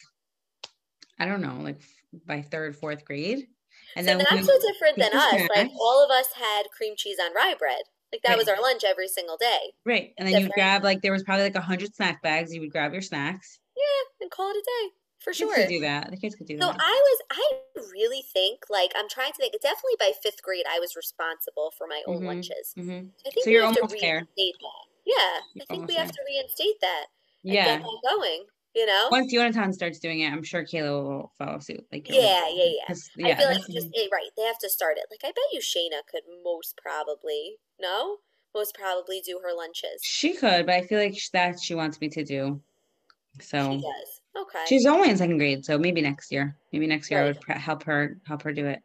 I 1.18 1.26
don't 1.26 1.40
know, 1.40 1.58
like 1.60 1.80
by 2.26 2.42
third, 2.42 2.76
fourth 2.76 3.04
grade. 3.04 3.48
And 3.96 4.06
so 4.06 4.18
then 4.18 4.26
we, 4.32 4.42
so 4.42 4.58
different 4.60 4.98
than 4.98 5.12
us. 5.12 5.48
Like 5.54 5.70
all 5.80 6.04
of 6.04 6.10
us 6.10 6.28
had 6.34 6.64
cream 6.76 6.94
cheese 6.96 7.18
on 7.20 7.34
rye 7.34 7.54
bread. 7.58 7.82
Like 8.12 8.22
that 8.22 8.30
Right. 8.30 8.38
was 8.38 8.48
our 8.48 8.60
lunch 8.60 8.84
every 8.84 9.08
single 9.08 9.36
day. 9.36 9.72
right. 9.84 10.12
And 10.18 10.28
then 10.28 10.40
you 10.40 10.48
grab 10.48 10.84
like 10.84 11.02
there 11.02 11.12
was 11.12 11.22
probably 11.24 11.44
like 11.44 11.56
a 11.56 11.60
hundred 11.60 11.94
snack 11.94 12.22
bags. 12.22 12.54
You 12.54 12.60
would 12.60 12.70
grab 12.70 12.92
your 12.92 13.02
snacks. 13.02 13.58
Yeah, 13.76 14.22
and 14.22 14.30
call 14.30 14.50
it 14.50 14.56
a 14.56 14.62
day 14.62 14.97
for 15.20 15.32
Kids 15.36 15.52
sure. 15.52 15.54
could 15.54 15.66
do 15.66 15.80
that. 15.80 16.10
The 16.10 16.16
kids 16.16 16.34
could 16.36 16.46
do 16.46 16.58
So 16.60 16.66
that. 16.66 16.80
I 16.80 16.90
was, 17.06 17.22
I 17.76 17.90
really 17.92 18.22
think, 18.22 18.64
like, 18.70 18.92
I'm 18.96 19.08
trying 19.08 19.32
to 19.32 19.38
think, 19.38 19.54
definitely 19.62 19.96
by 19.98 20.12
fifth 20.22 20.42
grade, 20.42 20.66
I 20.68 20.80
was 20.80 20.96
responsible 20.96 21.72
for 21.76 21.86
my 21.86 22.02
own 22.06 22.22
Mhm. 22.22 22.24
lunches. 22.24 22.76
Mhm. 22.76 23.12
I 23.26 23.30
think 23.30 23.44
So 23.44 23.50
you're 23.50 23.64
almost 23.64 23.98
there. 24.00 24.28
Yeah, 25.06 25.40
You're 25.54 25.62
I 25.62 25.66
think 25.70 25.88
we 25.88 25.94
almost 25.94 25.96
have 25.96 26.10
to 26.12 26.22
reinstate 26.26 26.80
that 26.82 27.06
Yeah. 27.44 27.80
going, 28.10 28.46
you 28.74 28.86
know? 28.86 29.10
Once 29.10 29.32
Yonatan 29.32 29.72
starts 29.72 29.98
doing 30.00 30.20
it, 30.20 30.30
I'm 30.32 30.42
sure 30.42 30.64
Kayla 30.64 31.02
will 31.02 31.32
follow 31.38 31.58
suit. 31.60 31.86
Like, 31.90 32.06
Yeah, 32.06 32.48
yeah, 32.48 32.64
yeah. 32.78 32.88
'cause, 32.88 33.10
I 33.24 33.32
feel 33.34 33.46
like 33.48 33.58
just, 33.72 33.88
eh, 33.94 34.08
right, 34.12 34.30
they 34.36 34.42
have 34.42 34.58
to 34.58 34.68
start 34.70 34.98
it. 34.98 35.06
Like, 35.10 35.24
I 35.24 35.32
bet 35.32 35.52
you 35.52 35.60
Shayna 35.60 36.06
could 36.06 36.22
most 36.42 36.76
probably, 36.76 37.58
no? 37.78 38.20
Most 38.54 38.74
probably 38.74 39.20
do 39.20 39.40
her 39.40 39.52
lunches. 39.52 40.02
she 40.02 40.34
could, 40.36 40.66
but 40.66 40.74
I 40.74 40.86
feel 40.86 40.98
like 40.98 41.16
that 41.32 41.60
she 41.60 41.74
wants 41.74 42.00
me 42.00 42.08
to 42.10 42.24
do. 42.24 42.62
So 43.40 43.60
She 43.70 43.80
does. 43.80 44.17
Okay. 44.40 44.64
she's 44.68 44.86
only 44.86 45.10
in 45.10 45.16
second 45.16 45.38
grade, 45.38 45.64
so 45.64 45.78
maybe 45.78 46.00
next 46.00 46.30
year. 46.30 46.56
Maybe 46.72 46.86
next 46.86 47.10
year 47.10 47.22
I 47.22 47.24
would 47.24 47.40
pre- 47.40 47.58
help 47.58 47.84
her 47.84 48.18
help 48.26 48.42
her 48.42 48.52
do 48.52 48.66
it. 48.66 48.80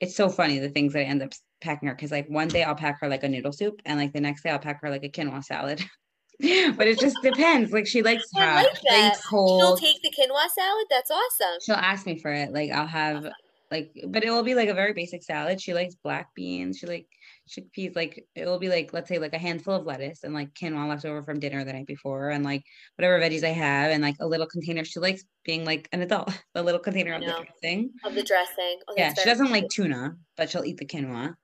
It's 0.00 0.16
so 0.16 0.28
funny 0.28 0.58
the 0.58 0.70
things 0.70 0.94
that 0.94 1.00
I 1.00 1.04
end 1.04 1.22
up 1.22 1.32
packing 1.60 1.88
her 1.88 1.94
because 1.94 2.10
like 2.10 2.28
one 2.28 2.48
day 2.48 2.62
I'll 2.62 2.74
pack 2.74 3.00
her 3.00 3.08
like 3.08 3.22
a 3.22 3.28
noodle 3.28 3.52
soup, 3.52 3.80
and 3.84 3.98
like 3.98 4.12
the 4.12 4.20
next 4.20 4.42
day 4.42 4.50
I'll 4.50 4.58
pack 4.58 4.80
her 4.82 4.90
like 4.90 5.04
a 5.04 5.08
quinoa 5.08 5.44
salad. 5.44 5.84
but 6.40 6.86
it 6.86 6.98
just 6.98 7.18
depends. 7.22 7.70
Like 7.72 7.86
she 7.86 8.02
likes 8.02 8.24
hot, 8.34 8.56
like 8.56 8.66
likes 8.66 8.80
that. 8.88 9.18
She'll 9.30 9.76
take 9.76 10.00
the 10.02 10.10
quinoa 10.10 10.48
salad? 10.48 10.86
That's 10.88 11.10
awesome. 11.10 11.58
She'll 11.64 11.74
ask 11.76 12.06
me 12.06 12.18
for 12.18 12.32
it. 12.32 12.52
Like 12.52 12.70
I'll 12.70 12.86
have 12.86 13.26
like, 13.70 13.92
but 14.08 14.24
it 14.24 14.30
will 14.30 14.42
be 14.42 14.54
like 14.54 14.68
a 14.68 14.74
very 14.74 14.92
basic 14.92 15.22
salad. 15.22 15.60
She 15.60 15.74
likes 15.74 15.94
black 15.94 16.34
beans. 16.34 16.78
She 16.78 16.86
like 16.86 17.06
chickpeas. 17.48 17.94
Like 17.96 18.24
it 18.34 18.46
will 18.46 18.58
be 18.58 18.68
like 18.68 18.92
let's 18.92 19.08
say 19.08 19.18
like 19.18 19.34
a 19.34 19.38
handful 19.38 19.74
of 19.74 19.86
lettuce 19.86 20.24
and 20.24 20.34
like 20.34 20.52
quinoa 20.54 20.88
left 20.88 21.04
over 21.04 21.22
from 21.22 21.38
dinner 21.40 21.64
the 21.64 21.72
night 21.72 21.86
before, 21.86 22.30
and 22.30 22.44
like 22.44 22.62
whatever 22.96 23.20
veggies 23.20 23.44
I 23.44 23.48
have, 23.50 23.90
and 23.90 24.02
like 24.02 24.16
a 24.20 24.26
little 24.26 24.46
container. 24.46 24.84
She 24.84 25.00
likes 25.00 25.22
being 25.44 25.64
like 25.64 25.88
an 25.92 26.02
adult. 26.02 26.30
A 26.54 26.62
little 26.62 26.80
container 26.80 27.14
of 27.14 27.20
the 27.20 27.26
dressing. 27.60 27.90
Of 28.04 28.14
the 28.14 28.22
dressing. 28.22 28.78
Oh, 28.88 28.94
Yeah, 28.96 29.14
she 29.14 29.24
doesn't 29.24 29.50
like 29.50 29.68
tuna, 29.72 30.16
but 30.36 30.50
she'll 30.50 30.64
eat 30.64 30.76
the 30.78 30.86
quinoa. 30.86 31.34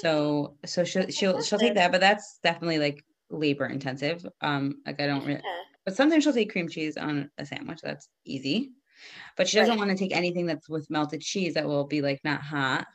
So 0.00 0.56
so 0.64 0.84
she'll 0.84 1.08
she'll 1.08 1.42
she'll 1.42 1.58
take 1.58 1.74
that. 1.74 1.92
But 1.92 2.00
that's 2.00 2.38
definitely 2.42 2.78
like 2.78 3.04
labor 3.30 3.66
intensive. 3.66 4.26
Um, 4.40 4.82
like 4.86 5.00
I 5.00 5.06
don't 5.06 5.20
really, 5.26 5.40
Yeah. 5.44 5.62
but 5.84 5.96
sometimes 5.96 6.24
she'll 6.24 6.32
take 6.32 6.50
cream 6.52 6.68
cheese 6.68 6.96
on 6.96 7.30
a 7.38 7.46
sandwich. 7.46 7.80
That's 7.82 8.08
easy. 8.24 8.72
But 9.36 9.48
she 9.48 9.56
doesn't 9.58 9.78
Right. 9.78 9.86
want 9.86 9.96
to 9.96 10.02
take 10.02 10.14
anything 10.16 10.46
that's 10.46 10.68
with 10.68 10.88
melted 10.90 11.20
cheese 11.20 11.54
that 11.54 11.66
will 11.66 11.86
be 11.86 12.02
like 12.02 12.20
not 12.24 12.40
hot. 12.42 12.86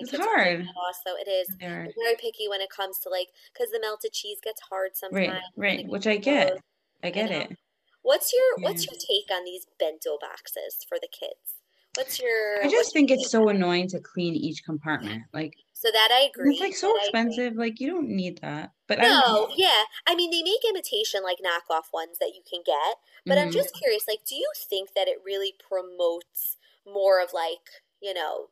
I 0.00 0.04
my 0.04 0.08
It's 0.12 0.16
kids 0.18 0.26
hard. 0.26 0.66
also. 0.76 1.16
It 1.18 1.28
is. 1.28 1.56
I'm 1.86 1.92
very 2.02 2.16
picky 2.16 2.48
when 2.48 2.60
it 2.60 2.70
comes 2.70 2.98
to 3.00 3.08
like 3.08 3.28
because 3.52 3.70
the 3.70 3.80
melted 3.80 4.12
cheese 4.12 4.40
gets 4.42 4.60
hard 4.70 4.96
sometimes. 4.96 5.18
Right, 5.18 5.42
right, 5.56 5.86
which 5.86 6.06
I 6.06 6.16
get. 6.16 6.62
I 7.02 7.10
get 7.10 7.30
know. 7.30 7.42
it. 7.50 7.58
What's 8.02 8.32
your 8.32 8.58
What's 8.62 8.86
your 8.86 8.96
take 8.98 9.30
on 9.36 9.44
these 9.44 9.66
bento 9.78 10.18
boxes 10.20 10.84
for 10.88 10.98
the 11.00 11.08
kids? 11.08 11.62
What's 11.94 12.18
your? 12.20 12.62
I 12.62 12.68
just 12.68 12.92
your 12.92 12.92
think 12.92 13.10
it's 13.10 13.28
so 13.30 13.48
annoying 13.48 13.88
to 13.88 14.00
clean 14.00 14.34
each 14.34 14.64
compartment. 14.64 15.24
Like 15.32 15.54
So 15.72 15.90
that 15.90 16.10
I 16.12 16.20
agree. 16.28 16.58
it's 16.58 16.60
like 16.60 16.74
so 16.74 16.94
I 16.94 16.94
expensive. 16.96 17.54
Like 17.56 17.80
you 17.80 17.90
don't 17.90 18.08
need 18.10 18.38
that. 18.42 18.72
But 18.86 19.00
I 19.00 19.14
No, 19.14 19.48
know. 19.48 19.56
yeah. 19.56 19.84
I 20.06 20.14
mean, 20.14 20.30
they 20.30 20.42
make 20.42 20.64
imitation 20.68 21.22
like 21.22 21.38
knockoff 21.38 21.92
ones 21.92 22.18
that 22.18 22.32
you 22.34 22.42
can 22.48 22.62
get. 22.64 22.96
But 23.26 23.38
I'm 23.38 23.50
Mhm. 23.50 23.52
just 23.52 23.74
curious, 23.74 24.08
like, 24.08 24.24
do 24.24 24.34
you 24.34 24.50
think 24.56 24.92
that 24.94 25.08
it 25.08 25.18
really 25.24 25.54
promotes 25.58 26.56
more 26.86 27.22
of 27.22 27.32
like, 27.32 27.82
you 28.00 28.12
know, 28.14 28.48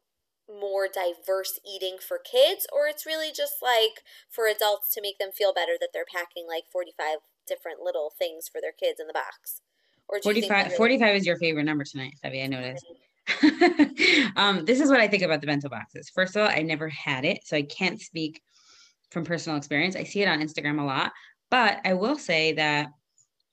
more 0.49 0.89
diverse 0.89 1.59
eating 1.67 1.97
for 2.01 2.19
kids, 2.19 2.67
or 2.73 2.87
it's 2.87 3.07
really 3.07 3.33
just 3.33 3.63
like 3.63 4.03
for 4.31 4.47
adults 4.47 4.93
to 4.95 5.03
make 5.03 5.19
them 5.19 5.31
feel 5.33 5.53
better 5.53 5.73
that 5.81 5.91
they're 5.93 6.05
packing 6.05 6.47
like 6.47 6.65
45 6.71 7.19
different 7.47 7.81
little 7.81 8.13
things 8.19 8.49
for 8.49 8.61
their 8.61 8.73
kids 8.73 9.01
in 9.01 9.07
the 9.07 9.13
box? 9.13 9.63
Or 10.09 10.19
do 10.21 10.29
you 10.29 10.35
think 10.35 10.47
45, 10.47 10.65
they 10.65 10.69
really- 10.69 10.99
45 10.99 11.17
is 11.17 11.27
your 11.27 11.37
favorite 11.39 11.65
number 11.65 11.85
tonight, 11.85 12.15
Debbie. 12.23 12.43
I 12.43 12.47
noticed. 12.47 12.87
um, 14.37 14.65
this 14.65 14.81
is 14.81 14.89
what 14.89 15.01
I 15.01 15.09
think 15.09 15.23
about 15.23 15.41
the 15.41 15.47
bento 15.47 15.69
boxes. 15.69 16.11
First 16.11 16.37
of 16.37 16.43
all, 16.43 16.49
I 16.49 16.63
never 16.63 16.89
had 16.89 17.25
it, 17.25 17.41
so 17.45 17.57
I 17.57 17.63
can't 17.63 18.01
speak 18.01 18.41
from 19.11 19.25
personal 19.25 19.59
experience. 19.59 19.97
I 19.97 20.05
see 20.05 20.23
it 20.23 20.29
on 20.29 20.41
Instagram 20.41 20.81
a 20.81 20.85
lot, 20.85 21.13
but 21.51 21.79
I 21.85 21.95
will 21.95 22.17
say 22.17 22.53
that 22.53 22.89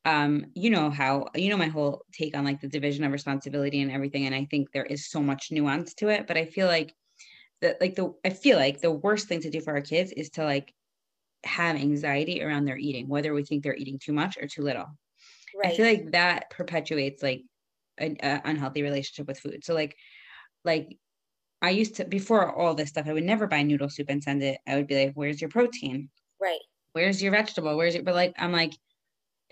um, 0.05 0.45
you 0.55 0.69
know 0.69 0.89
how 0.89 1.27
you 1.35 1.49
know 1.49 1.57
my 1.57 1.67
whole 1.67 2.05
take 2.13 2.35
on 2.35 2.43
like 2.45 2.61
the 2.61 2.67
division 2.67 3.03
of 3.03 3.11
responsibility 3.11 3.81
and 3.81 3.91
everything, 3.91 4.25
and 4.25 4.35
I 4.35 4.45
think 4.45 4.71
there 4.71 4.85
is 4.85 5.09
so 5.09 5.21
much 5.21 5.51
nuance 5.51 5.93
to 5.95 6.09
it. 6.09 6.27
But 6.27 6.37
I 6.37 6.45
feel 6.45 6.67
like 6.67 6.93
the 7.61 7.77
like 7.81 7.95
the 7.95 8.13
I 8.25 8.31
feel 8.31 8.57
like 8.57 8.81
the 8.81 8.91
worst 8.91 9.27
thing 9.29 9.41
to 9.41 9.49
do 9.51 9.61
for 9.61 9.73
our 9.73 9.81
kids 9.81 10.11
is 10.13 10.29
to 10.31 10.45
like 10.45 10.73
have 11.45 11.75
anxiety 11.77 12.43
around 12.43 12.65
their 12.65 12.77
eating, 12.77 13.09
whether 13.09 13.33
we 13.33 13.43
think 13.45 13.63
they're 13.63 13.75
eating 13.75 13.99
too 13.99 14.13
much 14.13 14.37
or 14.37 14.47
too 14.47 14.63
little. 14.63 14.87
I 15.63 15.69
feel 15.69 15.85
like 15.85 16.11
that 16.11 16.49
perpetuates 16.49 17.23
like 17.23 17.43
an 17.97 18.17
unhealthy 18.21 18.81
relationship 18.83 19.27
with 19.27 19.39
food. 19.39 19.63
So 19.65 19.73
like 19.73 19.95
like 20.65 20.99
I 21.61 21.71
used 21.71 21.95
to 21.97 22.05
before 22.05 22.51
all 22.55 22.75
this 22.75 22.89
stuff, 22.89 23.07
I 23.07 23.13
would 23.13 23.23
never 23.25 23.47
buy 23.47 23.63
noodle 23.63 23.89
soup 23.89 24.07
and 24.09 24.23
send 24.23 24.43
it. 24.43 24.59
I 24.67 24.75
would 24.77 24.87
be 24.87 25.05
like, 25.07 25.15
"Where's 25.15 25.41
your 25.41 25.49
protein? 25.51 26.09
Right. 26.39 26.59
Where's 26.93 27.21
your 27.21 27.31
vegetable? 27.31 27.77
Where's 27.77 27.95
your?" 27.95 28.03
But 28.03 28.15
like 28.15 28.33
I'm 28.37 28.51
like, 28.51 28.73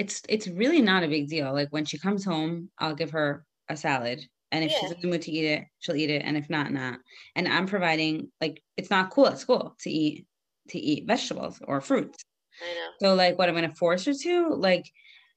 it's 0.01 0.21
it's 0.27 0.47
really 0.47 0.81
not 0.81 1.03
a 1.03 1.07
big 1.07 1.29
deal. 1.29 1.53
Like 1.53 1.69
when 1.69 1.85
she 1.85 1.99
comes 1.99 2.25
home, 2.25 2.69
I'll 2.79 2.95
give 2.95 3.11
her 3.11 3.45
a 3.69 3.77
salad, 3.77 4.19
and 4.51 4.63
if 4.63 4.71
Yeah. 4.71 4.79
she's 4.79 4.91
in 4.91 5.01
the 5.01 5.07
mood 5.07 5.21
to 5.23 5.31
eat 5.31 5.45
it, 5.45 5.65
she'll 5.79 5.95
eat 5.95 6.09
it, 6.09 6.23
and 6.25 6.35
if 6.37 6.49
not, 6.49 6.71
not. 6.71 6.99
And 7.35 7.47
I'm 7.47 7.67
providing 7.67 8.31
like 8.41 8.63
it's 8.77 8.89
not 8.89 9.11
cool 9.11 9.27
at 9.27 9.37
school 9.37 9.75
to 9.81 9.89
eat 9.91 10.25
to 10.69 10.79
eat 10.79 11.07
vegetables 11.07 11.61
or 11.67 11.81
fruits. 11.81 12.23
I 12.61 12.73
know. 12.73 12.89
So 12.99 13.15
like 13.15 13.37
what 13.37 13.47
I'm 13.47 13.55
gonna 13.55 13.75
force 13.75 14.05
her 14.05 14.13
to 14.13 14.49
like 14.55 14.85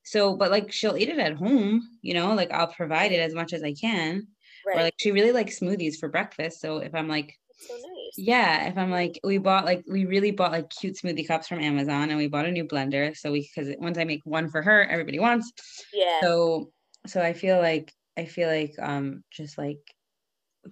so 0.02 0.36
but 0.36 0.50
like 0.50 0.72
she'll 0.72 0.96
eat 0.96 1.08
it 1.10 1.18
at 1.18 1.36
home, 1.36 1.82
you 2.02 2.14
know, 2.14 2.34
like 2.34 2.50
I'll 2.50 2.72
provide 2.80 3.12
it 3.12 3.20
as 3.20 3.34
much 3.34 3.52
as 3.52 3.62
I 3.62 3.74
can. 3.74 4.26
Right. 4.66 4.78
Or 4.78 4.82
like 4.82 4.94
she 4.98 5.12
really 5.12 5.32
likes 5.32 5.60
smoothies 5.60 5.98
for 5.98 6.08
breakfast. 6.08 6.60
So 6.60 6.78
if 6.78 6.94
I'm 6.94 7.08
like, 7.08 7.34
so 7.58 7.74
nice. 7.74 7.93
Yeah, 8.16 8.68
if 8.68 8.78
I'm 8.78 8.90
like 8.90 9.18
we 9.24 9.38
bought 9.38 9.64
like 9.64 9.84
we 9.90 10.04
really 10.06 10.30
bought 10.30 10.52
like 10.52 10.70
cute 10.70 10.96
smoothie 10.96 11.26
cups 11.26 11.48
from 11.48 11.60
Amazon 11.60 12.10
and 12.10 12.18
we 12.18 12.28
bought 12.28 12.46
a 12.46 12.52
new 12.52 12.64
blender. 12.64 13.16
So 13.16 13.32
we 13.32 13.48
because 13.54 13.74
once 13.78 13.98
I 13.98 14.04
make 14.04 14.20
one 14.24 14.50
for 14.50 14.62
her, 14.62 14.84
everybody 14.84 15.18
wants. 15.18 15.52
Yeah. 15.92 16.20
So 16.20 16.70
so 17.06 17.20
I 17.20 17.32
feel 17.32 17.58
like 17.58 17.92
I 18.16 18.24
feel 18.26 18.48
like 18.48 18.74
um 18.78 19.24
just 19.32 19.58
like 19.58 19.80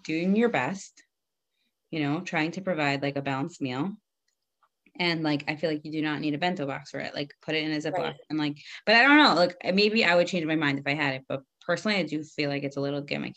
doing 0.05 0.37
your 0.37 0.48
best, 0.48 1.02
you 1.90 2.00
know, 2.00 2.20
trying 2.20 2.52
to 2.52 2.61
provide 2.62 3.02
like 3.02 3.16
a 3.16 3.22
balanced 3.22 3.61
meal. 3.61 3.92
And 4.98 5.22
like 5.22 5.44
I 5.48 5.57
feel 5.57 5.70
like 5.70 5.85
you 5.85 5.92
do 5.92 6.02
not 6.02 6.20
need 6.20 6.35
a 6.35 6.38
bento 6.38 6.66
box 6.66 6.90
for 6.90 7.00
it. 7.00 7.14
Like 7.14 7.35
put 7.42 7.55
it 7.55 7.64
in 7.64 7.72
a 7.72 7.78
Ziploc 7.78 7.98
Right. 7.98 8.16
and 8.31 8.38
like 8.38 8.59
but 8.87 8.94
I 8.94 9.02
don't 9.02 9.18
know. 9.18 9.35
Like 9.35 9.57
maybe 9.74 10.05
I 10.05 10.14
would 10.14 10.26
change 10.28 10.46
my 10.46 10.57
mind 10.57 10.78
if 10.78 10.87
I 10.87 10.94
had 10.94 11.14
it. 11.14 11.22
But 11.28 11.42
personally 11.66 11.96
I 11.98 12.05
do 12.05 12.22
feel 12.22 12.50
like 12.50 12.62
it's 12.62 12.76
a 12.76 12.81
little 12.81 13.02
gimmicky. 13.02 13.35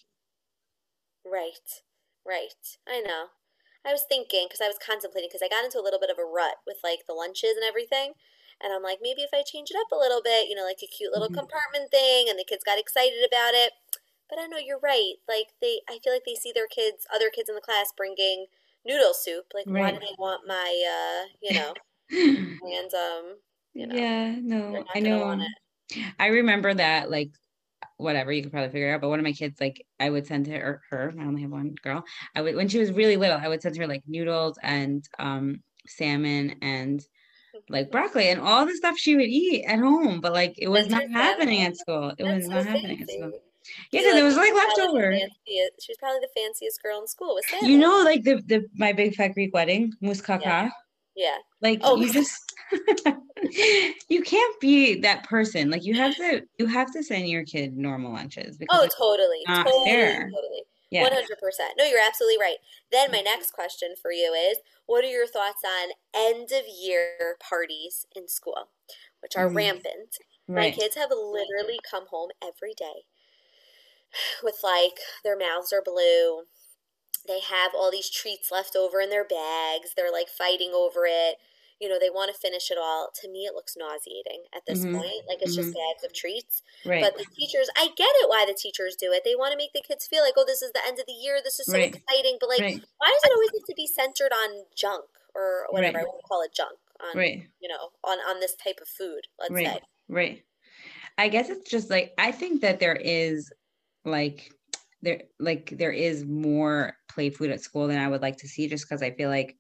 Right, 1.25 1.81
right. 2.25 2.77
I 2.87 3.01
know. 3.01 3.25
I 3.85 3.91
was 3.91 4.03
thinking 4.07 4.47
because 4.47 4.61
I 4.61 4.67
was 4.67 4.79
contemplating 4.79 5.29
because 5.29 5.43
I 5.43 5.49
got 5.49 5.63
into 5.65 5.79
a 5.79 5.85
little 5.85 5.99
bit 5.99 6.09
of 6.09 6.17
a 6.19 6.25
rut 6.25 6.57
with 6.65 6.77
like 6.83 7.05
the 7.07 7.13
lunches 7.13 7.53
and 7.55 7.63
everything. 7.63 8.13
And 8.61 8.73
I'm 8.73 8.81
like, 8.83 8.99
maybe 9.01 9.21
if 9.21 9.31
I 9.33 9.43
change 9.43 9.69
it 9.71 9.77
up 9.77 9.91
a 9.91 9.99
little 9.99 10.21
bit, 10.23 10.47
you 10.49 10.55
know, 10.55 10.63
like 10.63 10.81
a 10.83 10.87
cute 10.87 11.11
little 11.11 11.29
Mhm. 11.29 11.29
compartment 11.29 11.91
thing, 11.91 12.29
and 12.29 12.39
the 12.39 12.45
kids 12.45 12.63
got 12.63 12.79
excited 12.79 13.23
about 13.23 13.53
it. 13.53 13.73
But 14.29 14.39
I 14.39 14.47
know 14.47 14.57
you're 14.57 14.79
right. 14.79 15.15
Like 15.27 15.53
they, 15.61 15.81
I 15.89 15.99
feel 16.03 16.13
like 16.13 16.25
they 16.25 16.35
see 16.35 16.51
their 16.51 16.67
kids, 16.67 17.05
other 17.13 17.29
kids 17.29 17.49
in 17.49 17.55
the 17.55 17.61
class 17.61 17.93
bringing 17.95 18.47
noodle 18.85 19.13
soup. 19.13 19.47
Like, 19.53 19.67
why 19.75 19.91
do 19.91 19.97
Right. 19.97 20.01
they 20.01 20.15
want 20.17 20.47
my, 20.47 20.71
uh, 20.87 21.27
you 21.41 21.53
know, 21.53 21.81
and 22.61 22.93
um, 22.93 23.39
you 23.73 23.87
know, 23.87 24.01
yeah, 24.01 24.35
no, 24.41 24.83
I 24.93 24.99
know. 24.99 25.47
I 26.19 26.27
remember 26.27 26.73
that 26.73 27.09
like 27.11 27.31
whatever 27.97 28.31
you 28.31 28.41
could 28.43 28.51
probably 28.51 28.69
figure 28.71 28.93
out. 28.93 29.01
But 29.01 29.09
one 29.09 29.19
of 29.19 29.23
my 29.25 29.31
kids, 29.33 29.59
like 29.59 29.85
I 29.99 30.09
would 30.09 30.27
send 30.27 30.47
her, 30.47 30.81
her 30.89 31.13
I 31.19 31.23
only 31.23 31.41
have 31.43 31.51
one 31.51 31.75
girl. 31.81 32.03
I 32.35 32.41
would 32.41 32.55
when 32.55 32.67
she 32.67 32.79
was 32.79 32.91
really 32.91 33.17
little, 33.17 33.37
I 33.37 33.47
would 33.47 33.61
send 33.61 33.77
her 33.77 33.87
like 33.87 34.03
noodles 34.07 34.57
and 34.61 35.07
um 35.19 35.61
salmon 35.87 36.55
and 36.61 37.01
like 37.69 37.91
broccoli 37.91 38.29
and 38.29 38.41
all 38.41 38.65
the 38.65 38.75
stuff 38.75 38.97
she 38.97 39.15
would 39.15 39.27
eat 39.29 39.65
at 39.65 39.79
home. 39.79 40.19
But 40.21 40.33
like 40.33 40.55
it 40.57 40.67
was 40.67 40.87
That's 40.87 41.09
not 41.09 41.11
happening 41.11 41.59
family. 41.59 41.65
at 41.65 41.77
school. 41.77 42.09
It 42.17 42.23
That's 42.23 42.35
was 42.35 42.45
so 42.45 42.51
not 42.51 42.65
happening 42.65 43.01
at 43.01 43.09
school. 43.09 43.31
Yeah, 43.91 44.01
because 44.01 44.15
it 44.17 44.23
was 44.23 44.35
like 44.35 44.45
she's 44.47 44.53
probably 44.53 44.73
the 44.75 44.85
leftover. 44.85 45.11
fanciest- 45.11 45.85
She 45.85 45.91
was 45.91 45.97
probably 45.97 46.19
the 46.21 46.39
fanciest 46.39 46.83
girl 46.83 47.01
in 47.01 47.07
school 47.07 47.35
with 47.35 47.45
You 47.63 47.77
know, 47.77 48.01
like 48.03 48.23
the 48.23 48.35
the 48.45 48.65
my 48.75 48.93
big 48.93 49.15
fat 49.15 49.29
Greek 49.33 49.53
wedding, 49.53 49.93
muskaka. 50.03 50.69
Yeah. 51.15 51.37
Like 51.61 51.79
Oh, 51.81 51.95
you 51.99 52.11
just 52.11 52.54
you 54.09 54.21
can't 54.23 54.59
be 54.59 54.99
that 55.01 55.23
person. 55.23 55.69
Like 55.69 55.83
you 55.83 55.93
have 55.95 56.15
to 56.17 56.47
you 56.57 56.65
have 56.67 56.91
to 56.93 57.03
send 57.03 57.27
your 57.29 57.43
kid 57.45 57.77
normal 57.77 58.11
lunches 58.13 58.57
because 58.57 58.79
Oh, 58.81 58.87
totally. 58.87 59.45
not 59.47 59.67
totally. 59.67 59.85
fair. 59.85 60.29
Totally. 60.33 60.63
100%. 60.97 61.73
No, 61.77 61.85
you're 61.85 61.99
absolutely 61.99 62.37
right. 62.39 62.57
Then 62.91 63.11
my 63.11 63.21
next 63.21 63.51
question 63.51 63.95
for 64.01 64.11
you 64.11 64.33
is 64.33 64.57
what 64.85 65.03
are 65.03 65.09
your 65.09 65.27
thoughts 65.27 65.61
on 65.65 65.89
end 66.15 66.51
of 66.51 66.65
year 66.67 67.37
parties 67.39 68.05
in 68.15 68.27
school, 68.27 68.69
which 69.21 69.35
are 69.35 69.49
Mm. 69.49 69.55
rampant? 69.55 70.17
My 70.55 70.69
kids 70.71 70.95
have 70.95 71.11
literally 71.11 71.79
come 71.89 72.07
home 72.07 72.29
every 72.41 72.73
day 72.73 73.05
with 74.43 74.59
like 74.63 74.99
their 75.23 75.37
mouths 75.37 75.73
are 75.73 75.81
blue. 75.83 76.43
They 77.27 77.41
have 77.41 77.73
all 77.75 77.91
these 77.91 78.09
treats 78.09 78.51
left 78.51 78.75
over 78.75 79.01
in 79.01 79.09
their 79.09 79.25
bags. 79.25 79.93
They're 79.95 80.11
like 80.11 80.29
fighting 80.29 80.71
over 80.73 81.05
it. 81.07 81.37
You 81.79 81.89
know, 81.89 81.99
they 81.99 82.09
want 82.09 82.33
to 82.33 82.39
finish 82.39 82.71
it 82.71 82.77
all. 82.77 83.09
To 83.21 83.29
me, 83.29 83.45
it 83.45 83.53
looks 83.53 83.75
nauseating 83.77 84.45
at 84.55 84.63
this 84.65 84.85
Mhm. 84.85 84.93
point. 84.93 85.23
Like 85.27 85.41
it's 85.41 85.55
just 85.55 85.73
bags 85.73 86.03
of 86.03 86.13
treats. 86.13 86.63
Right. 86.85 87.11
But 87.11 87.17
the 87.17 87.25
teachers, 87.37 87.69
I 87.75 87.87
get 87.95 88.15
it 88.23 88.29
why 88.29 88.45
the 88.45 88.53
teachers 88.53 88.95
do 88.95 89.11
it. 89.11 89.23
They 89.25 89.35
want 89.35 89.51
to 89.51 89.57
make 89.57 89.73
the 89.73 89.81
kids 89.85 90.07
feel 90.07 90.23
like, 90.23 90.35
oh, 90.37 90.45
this 90.45 90.61
is 90.61 90.71
the 90.71 90.85
end 90.85 90.99
of 90.99 91.05
the 91.05 91.13
year. 91.13 91.41
This 91.43 91.59
is 91.59 91.69
so 91.69 91.77
Right. 91.77 92.03
exciting. 92.07 92.37
But 92.39 92.49
like, 92.49 92.63
right. 92.63 92.85
why 92.99 93.09
does 93.11 93.23
it 93.25 93.33
always 93.33 93.51
have 93.55 93.65
to 93.67 93.75
be 93.75 93.87
centered 93.87 94.31
on 94.31 94.65
junk 94.75 95.05
or 95.35 95.67
whatever? 95.71 95.99
I 95.99 96.03
won't 96.05 96.23
call 96.23 96.41
it 96.43 96.53
junk. 96.53 96.79
On 97.01 97.15
Right. 97.15 97.49
you 97.59 97.67
know, 97.69 97.91
on 98.03 98.19
on 98.19 98.39
this 98.39 98.55
type 98.55 98.79
of 98.81 98.87
food. 98.87 99.27
Let's 99.39 99.59
Right. 99.59 99.65
say. 99.65 99.81
Right. 100.07 100.43
I 101.17 101.29
guess 101.29 101.49
it's 101.49 101.69
just 101.69 101.89
like 101.91 102.13
I 102.19 102.31
think 102.31 102.61
that 102.61 102.79
there 102.79 102.95
is 102.95 103.51
like 104.05 104.51
there 105.01 105.23
like 105.39 105.71
there 105.77 105.91
is 105.91 106.25
more 106.25 106.97
play 107.09 107.29
food 107.31 107.51
at 107.51 107.61
school 107.61 107.87
than 107.87 107.99
I 107.99 108.09
would 108.09 108.21
like 108.21 108.37
to 108.39 108.47
see 108.49 108.67
just 108.69 108.85
because 108.89 109.03
I 109.03 109.11
feel 109.11 109.29
like 109.29 109.57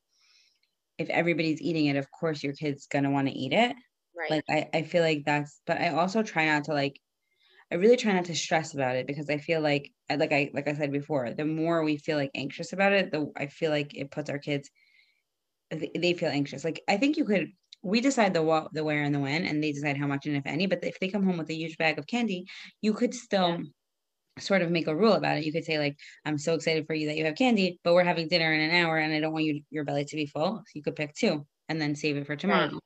if 0.97 1.09
everybody's 1.09 1.61
eating 1.61 1.87
it, 1.87 1.95
of 1.97 2.09
course 2.11 2.43
your 2.43 2.53
kid's 2.53 2.87
gonna 2.87 3.11
want 3.11 3.27
to 3.27 3.33
eat 3.33 3.53
it. 3.53 3.75
Right. 4.17 4.31
Like 4.31 4.43
I, 4.49 4.69
I 4.73 4.83
feel 4.83 5.03
like 5.03 5.23
that's 5.25 5.61
but 5.67 5.79
I 5.79 5.89
also 5.89 6.23
try 6.23 6.45
not 6.45 6.65
to 6.65 6.73
like 6.73 6.99
I 7.71 7.75
really 7.75 7.97
try 7.97 8.13
not 8.13 8.25
to 8.25 8.35
stress 8.35 8.73
about 8.73 8.95
it 8.95 9.07
because 9.07 9.29
I 9.29 9.37
feel 9.37 9.61
like 9.61 9.91
like 10.09 10.31
I 10.33 10.51
like 10.53 10.67
I 10.67 10.73
said 10.73 10.91
before, 10.91 11.33
the 11.33 11.45
more 11.45 11.83
we 11.83 11.97
feel 11.97 12.17
like 12.17 12.31
anxious 12.35 12.73
about 12.73 12.93
it, 12.93 13.11
the 13.11 13.31
I 13.37 13.47
feel 13.47 13.71
like 13.71 13.95
it 13.95 14.11
puts 14.11 14.29
our 14.29 14.39
kids 14.39 14.69
they 15.71 15.91
they 15.95 16.13
feel 16.13 16.29
anxious. 16.29 16.63
Like 16.63 16.81
I 16.87 16.97
think 16.97 17.17
you 17.17 17.25
could 17.25 17.47
we 17.83 18.01
decide 18.01 18.33
the 18.33 18.41
what, 18.41 18.73
the 18.73 18.83
where, 18.83 19.03
and 19.03 19.13
the 19.13 19.19
when, 19.19 19.45
and 19.45 19.63
they 19.63 19.71
decide 19.71 19.97
how 19.97 20.07
much 20.07 20.25
and 20.25 20.35
if 20.35 20.45
any. 20.45 20.65
But 20.65 20.83
if 20.83 20.99
they 20.99 21.09
come 21.09 21.23
home 21.23 21.37
with 21.37 21.49
a 21.49 21.55
huge 21.55 21.77
bag 21.77 21.99
of 21.99 22.07
candy, 22.07 22.45
you 22.81 22.93
could 22.93 23.13
still 23.13 23.59
sort 24.39 24.61
of 24.61 24.71
make 24.71 24.87
a 24.87 24.95
rule 24.95 25.13
about 25.13 25.37
it. 25.37 25.45
You 25.45 25.51
could 25.53 25.65
say 25.65 25.79
like, 25.79 25.97
"I'm 26.25 26.37
so 26.37 26.53
excited 26.55 26.85
for 26.87 26.93
you 26.93 27.07
that 27.07 27.17
you 27.17 27.25
have 27.25 27.35
candy, 27.35 27.79
but 27.83 27.93
we're 27.93 28.03
having 28.03 28.27
dinner 28.27 28.53
in 28.53 28.61
an 28.61 28.71
hour, 28.85 28.97
and 28.97 29.13
I 29.13 29.19
don't 29.19 29.33
want 29.33 29.45
you 29.45 29.61
your 29.71 29.83
belly 29.85 30.05
to 30.05 30.15
be 30.15 30.25
full. 30.27 30.57
So 30.57 30.71
you 30.73 30.83
could 30.83 30.95
pick 30.95 31.13
two 31.15 31.45
and 31.69 31.79
then 31.81 31.95
save 31.95 32.17
it 32.17 32.27
for 32.27 32.35
tomorrow." 32.35 32.79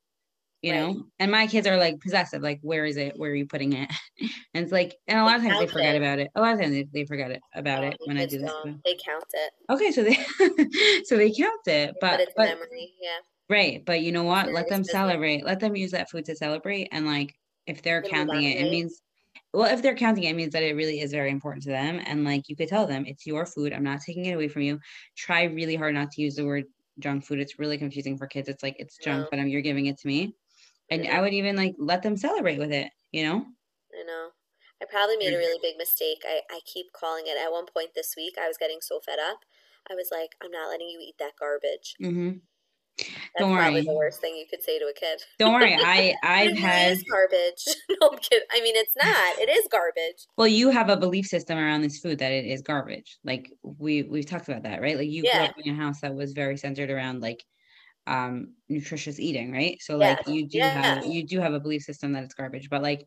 You 0.62 0.74
Right. 0.74 0.80
know, 0.82 1.06
and 1.20 1.32
my 1.32 1.48
kids 1.48 1.68
are 1.68 1.78
like 1.78 2.02
possessive. 2.02 2.42
Like, 2.42 2.60
where 2.62 2.84
is 2.86 2.98
it? 2.98 3.14
Where 3.18 3.32
are 3.32 3.36
you 3.36 3.48
putting 3.48 3.72
it? 3.74 3.90
and 4.54 4.64
it's 4.64 4.74
like, 4.74 4.98
and 5.08 5.18
a 5.18 5.24
lot 5.24 5.38
of 5.38 5.44
times 5.44 5.58
they 5.58 5.68
forget 5.68 5.96
it. 5.96 6.00
about 6.00 6.20
it. 6.20 6.30
A 6.36 6.42
lot 6.42 6.54
of 6.54 6.60
times 6.60 6.72
they, 6.74 6.86
they 6.92 7.06
forget 7.06 7.32
it 7.32 7.40
about 7.56 7.86
Oh, 7.86 7.88
it 7.88 7.98
when 8.04 8.18
I 8.18 8.26
do 8.26 8.40
this. 8.40 8.52
don't. 8.52 8.72
Um, 8.72 8.82
they 8.84 8.98
count 9.06 9.24
it. 9.34 9.52
Okay, 9.70 9.92
so 9.92 10.04
they 10.04 10.16
so 11.06 11.16
they 11.16 11.32
count 11.32 11.62
it, 11.68 11.96
But 12.02 12.12
but 12.12 12.20
it's 12.20 12.34
but 12.36 12.50
memory. 12.50 12.94
Yeah. 13.02 13.20
Right. 13.50 13.84
But 13.86 14.02
you 14.02 14.12
know 14.12 14.24
what? 14.24 14.52
Let 14.52 14.68
them 14.68 14.82
business. 14.82 14.92
celebrate. 14.92 15.46
Let 15.46 15.60
them 15.62 15.76
use 15.76 15.92
that 15.92 16.10
food 16.10 16.26
to 16.26 16.36
celebrate. 16.36 16.90
And 16.92 17.06
like 17.06 17.34
if 17.66 17.82
they're 17.82 18.02
counting 18.02 18.44
it, 18.44 18.58
it 18.60 18.70
means 18.70 19.02
well, 19.54 19.72
if 19.74 19.82
they're 19.82 19.96
counting 19.96 20.24
it, 20.26 20.32
it 20.32 20.36
means 20.36 20.54
that 20.54 20.64
it 20.64 20.76
really 20.76 21.00
is 21.02 21.12
very 21.12 21.32
important 21.32 21.64
to 21.64 21.70
them. 21.70 22.00
And 22.06 22.24
like 22.24 22.50
you 22.50 22.56
could 22.56 22.70
tell 22.70 22.86
them, 22.88 23.06
it's 23.06 23.26
your 23.26 23.46
food. 23.46 23.74
I'm 23.74 23.84
not 23.84 24.02
taking 24.02 24.26
it 24.26 24.34
away 24.34 24.48
from 24.48 24.62
you. 24.64 24.80
Try 25.18 25.44
really 25.44 25.76
hard 25.76 25.96
not 25.96 26.12
to 26.12 26.22
use 26.22 26.36
the 26.36 26.46
word 26.46 26.66
junk 27.00 27.26
food. 27.26 27.40
It's 27.40 27.60
really 27.60 27.78
confusing 27.78 28.18
for 28.18 28.28
kids. 28.28 28.50
It's 28.50 28.64
like 28.64 28.76
it's 28.80 28.98
junk, 28.98 29.28
but 29.30 29.40
I'm 29.40 29.48
you're 29.48 29.62
giving 29.62 29.88
it 29.88 29.98
to 30.00 30.08
me. 30.08 30.36
And. 30.90 31.08
I 31.08 31.22
would 31.22 31.34
even 31.34 31.56
like 31.56 31.76
let 31.80 32.04
them 32.04 32.18
celebrate 32.18 32.60
with 32.60 32.72
it, 32.72 32.92
you 33.12 33.24
know? 33.24 33.46
I 33.94 34.04
know. 34.04 34.32
I 34.82 34.86
probably 34.86 35.16
made 35.18 35.34
a 35.34 35.38
Mm. 35.38 35.42
really 35.42 35.60
big 35.62 35.78
mistake. 35.78 36.24
I, 36.26 36.42
I 36.50 36.62
keep 36.66 36.92
calling 36.92 37.28
it. 37.28 37.38
At 37.38 37.52
one 37.52 37.66
point 37.68 37.94
this 37.94 38.16
week, 38.16 38.36
I 38.40 38.48
was 38.48 38.58
getting 38.58 38.82
so 38.82 39.00
fed 39.00 39.20
up. 39.20 39.46
I 39.90 39.94
was 39.96 40.10
like, 40.12 40.36
I'm 40.42 40.52
not 40.52 40.70
letting 40.70 40.90
you 40.90 41.00
eat 41.00 41.18
that 41.20 41.36
garbage. 41.36 42.00
hmm 42.00 42.42
That's 43.00 43.40
Don't 43.40 43.56
probably 43.56 43.82
worry. 43.82 43.86
the 43.86 43.94
worst 43.94 44.22
thing 44.22 44.36
you 44.36 44.46
could 44.50 44.62
say 44.62 44.80
to 44.80 44.86
a 44.86 44.94
kid. 44.94 45.22
Don't 45.38 45.54
worry. 45.54 45.76
I 45.80 46.14
I've 46.24 46.58
had 46.58 46.98
garbage. 47.10 47.64
no, 47.90 48.10
I'm 48.12 48.18
kidding. 48.18 48.48
I 48.52 48.62
mean, 48.62 48.76
it's 48.76 48.96
not. 49.02 49.40
It 49.40 49.50
is 49.50 49.68
garbage. 49.72 50.26
well, 50.38 50.48
you 50.48 50.70
have 50.70 50.90
a 50.90 50.98
belief 50.98 51.26
system 51.26 51.58
around 51.58 51.82
this 51.82 52.00
food 52.00 52.20
that 52.20 52.32
it 52.32 52.46
is 52.46 52.62
garbage. 52.62 53.18
Like 53.24 53.52
we 53.64 54.04
we've 54.04 54.26
talked 54.26 54.48
about 54.48 54.64
that, 54.64 54.82
right? 54.82 54.98
Like 54.98 55.10
you 55.10 55.24
grew 55.24 55.32
up 55.32 55.56
in 55.64 55.74
a 55.74 55.78
house 55.78 56.02
that 56.02 56.14
was 56.14 56.34
very 56.34 56.58
centered 56.58 56.90
around 56.90 57.22
like 57.22 57.44
um 58.08 58.54
nutritious 58.70 59.20
eating, 59.20 59.52
right? 59.52 59.78
So 59.82 59.96
like 59.96 60.28
you 60.28 60.48
do 60.48 60.60
have 60.60 61.06
you 61.06 61.26
do 61.26 61.40
have 61.40 61.54
a 61.54 61.60
belief 61.60 61.84
system 61.84 62.14
that 62.14 62.24
it's 62.24 62.34
garbage. 62.34 62.70
But 62.70 62.82
like 62.82 63.06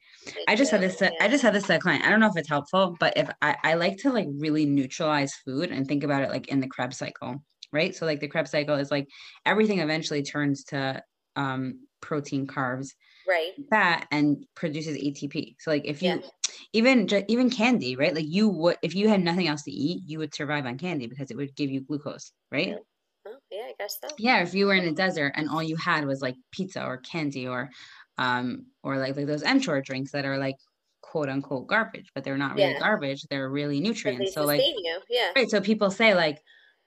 I 0.49 0.55
just 0.55 0.70
had 0.70 0.80
this 0.80 0.97
to, 0.97 1.11
I 1.22 1.28
just 1.28 1.43
had 1.43 1.55
this 1.55 1.64
to 1.64 1.76
a 1.76 1.78
client. 1.80 2.05
I 2.05 2.11
don't 2.11 2.20
know 2.20 2.28
if 2.28 2.36
it's 2.36 2.49
helpful, 2.49 2.97
but 3.01 3.14
if 3.16 3.28
I, 3.43 3.57
I 3.64 3.74
like 3.74 3.97
to 3.99 4.12
like 4.12 4.28
really 4.38 4.64
neutralize 4.64 5.34
food 5.45 5.70
and 5.70 5.86
think 5.86 6.05
about 6.05 6.22
it 6.22 6.30
like 6.30 6.49
in 6.49 6.61
the 6.61 6.68
Krebs 6.68 6.99
cycle, 6.99 7.43
right? 7.73 7.95
So 7.95 8.07
like 8.07 8.20
the 8.20 8.29
Krebs 8.29 8.51
cycle 8.51 8.77
is 8.77 8.91
like 8.91 9.09
everything 9.47 9.81
eventually 9.81 10.23
turns 10.23 10.64
to 10.64 11.03
um 11.37 11.87
protein, 12.01 12.47
carbs, 12.47 12.89
Right. 13.27 13.53
fat 13.70 14.07
and 14.11 14.45
produces 14.55 14.97
ATP. 14.97 15.57
So 15.61 15.70
like 15.70 15.85
if 15.85 16.03
you 16.03 16.20
Yeah. 16.23 16.29
even 16.73 17.09
even 17.29 17.51
candy, 17.51 17.97
right? 17.97 18.14
Like 18.14 18.27
you 18.29 18.49
would 18.49 18.77
if 18.83 18.95
you 18.95 19.09
had 19.09 19.20
nothing 19.23 19.49
else 19.49 19.62
to 19.64 19.70
eat, 19.70 20.03
you 20.07 20.18
would 20.18 20.35
survive 20.35 20.66
on 20.66 20.79
candy 20.79 21.07
because 21.07 21.31
it 21.31 21.37
would 21.37 21.55
give 21.57 21.70
you 21.70 21.81
glucose, 21.83 22.33
right? 22.51 22.68
Yeah. 22.68 22.79
Oh, 23.27 23.39
yeah, 23.51 23.62
I 23.68 23.75
guess 23.79 23.99
so. 24.01 24.09
Yeah, 24.18 24.43
if 24.43 24.55
you 24.55 24.66
were 24.66 24.75
in 24.75 24.85
a 24.89 24.93
desert 24.93 25.33
and 25.37 25.49
all 25.49 25.62
you 25.62 25.77
had 25.77 26.05
was 26.07 26.20
like 26.20 26.35
pizza 26.51 26.85
or 26.85 26.99
candy 26.99 27.47
or 27.47 27.70
um 28.18 28.66
or 28.83 28.99
like, 28.99 29.16
like 29.16 29.27
those 29.27 29.43
Ensure 29.43 29.81
drinks 29.83 30.12
that 30.12 30.25
are 30.25 30.39
like 30.39 30.57
quote 31.03 31.29
unquote 31.29 31.68
garbage, 31.68 32.11
but 32.14 32.25
they're 32.25 32.39
not 32.39 32.55
really 32.57 32.73
Yeah. 32.73 32.81
garbage, 32.81 33.23
they're 33.31 33.49
really 33.51 33.81
nutrients. 33.81 34.33
So 34.35 34.45
like 34.45 34.61
you. 34.61 35.01
Yeah. 35.09 35.33
right, 35.37 35.49
so 35.51 35.61
people 35.61 35.91
say 35.91 36.14
like 36.14 36.39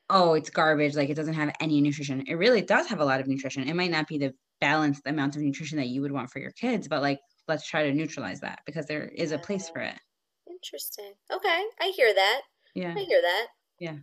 oh, 0.09 0.33
it's 0.33 0.49
garbage, 0.49 0.95
like 0.95 1.09
it 1.09 1.15
doesn't 1.15 1.33
have 1.33 1.53
any 1.59 1.81
nutrition. 1.81 2.23
It 2.27 2.35
really 2.35 2.61
does 2.61 2.87
have 2.87 2.99
a 2.99 3.05
lot 3.05 3.19
of 3.19 3.27
nutrition. 3.27 3.67
It 3.67 3.75
might 3.75 3.91
not 3.91 4.07
be 4.07 4.17
the 4.17 4.33
balanced 4.61 5.01
amount 5.05 5.35
of 5.35 5.41
nutrition 5.41 5.77
that 5.77 5.87
you 5.87 6.01
would 6.01 6.11
want 6.11 6.29
for 6.29 6.39
your 6.39 6.51
kids, 6.51 6.87
but 6.87 7.01
like 7.01 7.19
let's 7.47 7.67
try 7.67 7.83
to 7.83 7.93
neutralize 7.93 8.39
that 8.41 8.59
because 8.65 8.85
there 8.85 9.07
is 9.09 9.31
a 9.31 9.37
place 9.37 9.69
for 9.69 9.81
it. 9.81 9.95
Interesting. 10.49 11.13
Okay. 11.31 11.63
I 11.81 11.93
hear 11.95 12.13
that. 12.13 12.41
Yeah. 12.73 12.93
I 12.95 13.01
hear 13.01 13.21
that. 13.21 13.47
Yeah. 13.79 13.97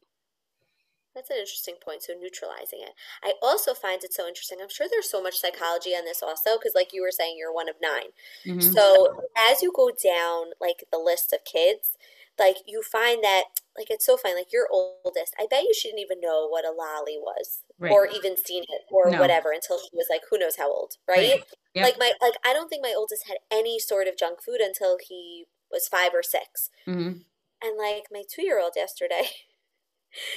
That's 1.15 1.29
an 1.29 1.37
interesting 1.37 1.75
point. 1.85 2.03
So 2.03 2.15
neutralizing 2.15 2.81
it. 2.81 2.93
I 3.23 3.35
also 3.43 3.75
find 3.75 4.03
it 4.03 4.15
so 4.15 4.27
interesting. 4.27 4.59
I'm 4.63 4.69
sure 4.71 4.87
there's 4.91 5.11
so 5.11 5.23
much 5.23 5.37
psychology 5.39 5.91
on 5.91 6.05
this 6.05 6.23
also, 6.23 6.57
because 6.57 6.73
like 6.75 6.93
you 6.93 7.03
were 7.03 7.11
saying, 7.11 7.37
you're 7.39 7.53
one 7.53 7.69
of 7.69 7.77
9 7.83 8.13
Mhm. 8.47 8.73
So 8.73 9.23
as 9.37 9.63
you 9.63 9.73
go 9.75 9.91
down 9.91 10.53
like 10.61 10.85
the 10.91 10.99
list 10.99 11.33
of 11.33 11.45
kids, 11.45 11.97
like 12.39 12.57
you 12.67 12.83
find 12.83 13.23
that 13.25 13.45
like 13.77 13.89
it's 13.91 14.05
so 14.07 14.17
funny. 14.17 14.35
Like 14.35 14.53
your 14.53 14.69
oldest, 14.71 15.35
I 15.39 15.47
bet 15.51 15.63
you 15.65 15.73
she 15.75 15.89
didn't 15.89 16.01
even 16.01 16.21
know 16.21 16.49
what 16.49 16.65
a 16.67 16.71
lolly 16.73 17.19
was, 17.19 17.61
Right. 17.79 17.91
or 17.93 18.07
even 18.07 18.37
seen 18.37 18.65
it, 18.65 18.83
or 18.91 19.11
No. 19.11 19.21
whatever, 19.21 19.53
until 19.53 19.79
she 19.79 19.89
was 19.95 20.07
like 20.11 20.23
who 20.31 20.39
knows 20.39 20.57
how 20.57 20.71
old, 20.71 20.95
right? 21.09 21.19
Right. 21.19 21.45
Yep. 21.75 21.85
Like 21.87 21.99
my 21.99 22.13
like 22.21 22.35
I 22.45 22.53
don't 22.53 22.69
think 22.69 22.83
my 22.83 22.95
oldest 22.97 23.27
had 23.27 23.39
any 23.51 23.79
sort 23.79 24.09
of 24.09 24.17
junk 24.19 24.43
food 24.43 24.61
until 24.61 24.99
he 25.07 25.47
was 25.71 25.89
five 25.89 26.13
or 26.15 26.23
six. 26.23 26.71
Mhm. 26.87 27.25
And 27.63 27.79
like 27.79 28.05
my 28.11 28.25
two 28.29 28.43
year 28.43 28.61
old 28.61 28.73
yesterday, 28.77 29.29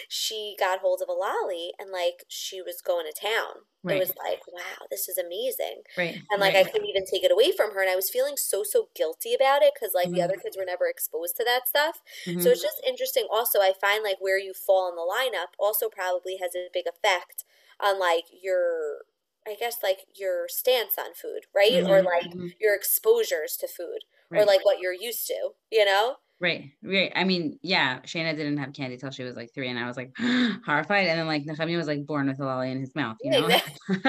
she 0.10 0.56
got 0.60 0.80
hold 0.80 1.02
of 1.02 1.10
a 1.10 1.14
lolly 1.14 1.74
and 1.80 1.92
like 1.92 2.24
she 2.28 2.62
was 2.62 2.82
going 2.82 3.06
to 3.06 3.14
town. 3.20 3.66
It 3.88 3.96
was 4.00 4.14
like, 4.28 4.40
wow, 4.48 4.88
this 4.90 5.08
is 5.08 5.18
amazing. 5.18 5.84
Right. 5.98 6.28
And 6.32 6.42
like 6.42 6.56
right. 6.56 6.56
I 6.56 6.64
couldn't 6.64 6.88
even 6.90 7.06
take 7.06 7.24
it 7.24 7.32
away 7.32 7.52
from 7.52 7.74
her. 7.74 7.82
And 7.82 7.90
I 7.90 7.96
was 7.96 8.10
feeling 8.10 8.36
so, 8.38 8.64
so 8.64 8.90
guilty 8.96 9.34
about 9.36 9.62
it 9.62 9.74
because 9.76 9.94
like 9.94 10.10
the 10.12 10.22
Mhm. 10.22 10.26
other 10.26 10.38
kids 10.42 10.58
were 10.58 10.66
never 10.66 10.88
exposed 10.88 11.36
to 11.38 11.44
that 11.46 11.68
stuff. 11.68 12.02
So 12.38 12.50
Mhm. 12.50 12.52
it's 12.52 12.62
just 12.64 12.82
interesting. 12.86 13.28
Also, 13.32 13.60
I 13.62 13.74
find 13.80 14.04
like 14.04 14.18
where 14.20 14.40
you 14.40 14.54
fall 14.54 14.90
in 14.90 14.96
the 14.96 15.06
lineup 15.06 15.54
also 15.60 15.90
probably 15.90 16.38
has 16.38 16.56
a 16.56 16.70
big 16.74 16.86
effect 16.88 17.46
on 17.80 18.00
like 18.00 18.26
your, 18.32 19.06
I 19.48 19.56
guess, 19.56 19.84
like 19.84 20.06
your 20.16 20.48
stance 20.48 20.98
on 20.98 21.14
food, 21.14 21.46
right? 21.56 21.82
Or 21.88 21.98
Mhm, 21.98 22.06
like 22.18 22.34
mhm. 22.34 22.56
your 22.60 22.74
exposures 22.76 23.56
to 23.58 23.68
food 23.68 24.00
or 24.34 24.46
like 24.46 24.66
what 24.66 24.80
you're 24.80 24.94
used 24.94 25.28
to, 25.28 25.52
you 25.72 25.86
know? 25.86 26.18
Right, 26.42 26.72
right. 26.84 27.14
I 27.16 27.24
mean, 27.24 27.60
yeah, 27.64 28.02
Shayna 28.02 28.36
didn't 28.36 28.58
have 28.58 28.74
candy 28.74 28.98
till 28.98 29.10
she 29.12 29.24
was 29.24 29.38
like 29.38 29.54
three, 29.54 29.70
and 29.70 29.80
I 29.80 29.88
was 29.88 29.96
like 29.96 30.12
horrified. 30.66 31.08
And 31.08 31.20
then 31.20 31.28
like 31.28 31.46
Nehemiah 31.46 31.78
was 31.78 31.88
like 31.88 32.06
born 32.06 32.28
with 32.28 32.40
a 32.42 32.46
lolly 32.46 32.72
in 32.72 32.80
his 32.82 32.94
mouth, 32.94 33.16
you 33.24 33.32
know. 33.32 33.48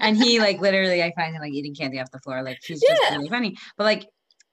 and 0.00 0.16
he 0.16 0.38
like 0.38 0.60
literally, 0.60 1.02
I 1.02 1.12
find 1.16 1.34
him 1.34 1.42
like 1.42 1.52
eating 1.52 1.74
candy 1.74 1.98
off 1.98 2.10
the 2.12 2.20
floor. 2.20 2.42
Like 2.42 2.58
he's 2.64 2.80
just 2.80 3.02
Yeah. 3.10 3.16
really 3.16 3.28
funny. 3.28 3.56
But 3.76 3.84
like, 3.84 4.06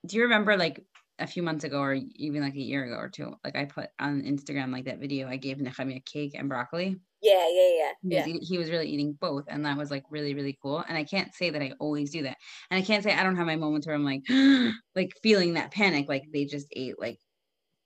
do 0.08 0.18
you 0.18 0.24
remember 0.24 0.58
like 0.58 0.84
a 1.20 1.28
few 1.28 1.44
months 1.44 1.64
ago, 1.64 1.80
or 1.80 1.94
even 2.16 2.42
like 2.42 2.56
a 2.56 2.60
year 2.60 2.84
ago 2.84 2.96
or 2.96 3.10
two? 3.10 3.36
Like 3.44 3.56
I 3.56 3.66
put 3.66 3.90
on 4.00 4.24
Instagram 4.24 4.72
like 4.72 4.86
that 4.86 5.00
video. 5.00 5.28
I 5.28 5.38
gave 5.38 5.60
Nehemiah 5.60 6.00
cake 6.04 6.34
and 6.34 6.50
broccoli. 6.50 6.98
Yeah, 7.22 7.48
yeah, 7.50 7.70
yeah, 7.78 7.94
He 8.02 8.16
was, 8.16 8.26
yeah. 8.26 8.28
eat- 8.28 8.44
he 8.44 8.58
was 8.58 8.72
really 8.72 8.88
eating 8.90 9.14
both, 9.14 9.46
and 9.48 9.66
that 9.66 9.78
was 9.78 9.92
like 9.92 10.04
really, 10.10 10.34
really 10.34 10.58
cool. 10.62 10.80
And 10.80 10.98
I 10.98 11.04
can't 11.04 11.34
say 11.36 11.52
that 11.52 11.62
I 11.62 11.74
always 11.80 12.12
do 12.12 12.24
that, 12.24 12.38
and 12.72 12.82
I 12.82 12.86
can't 12.86 13.04
say 13.04 13.14
I 13.14 13.24
don't 13.24 13.36
have 13.36 13.46
my 13.46 13.56
moments 13.58 13.86
where 13.86 13.96
I'm 13.96 14.04
like, 14.04 14.24
like 14.96 15.12
feeling 15.22 15.54
that 15.54 15.72
panic, 15.72 16.10
like 16.10 16.24
they 16.34 16.46
just 16.46 16.68
ate 16.76 17.00
like 17.00 17.20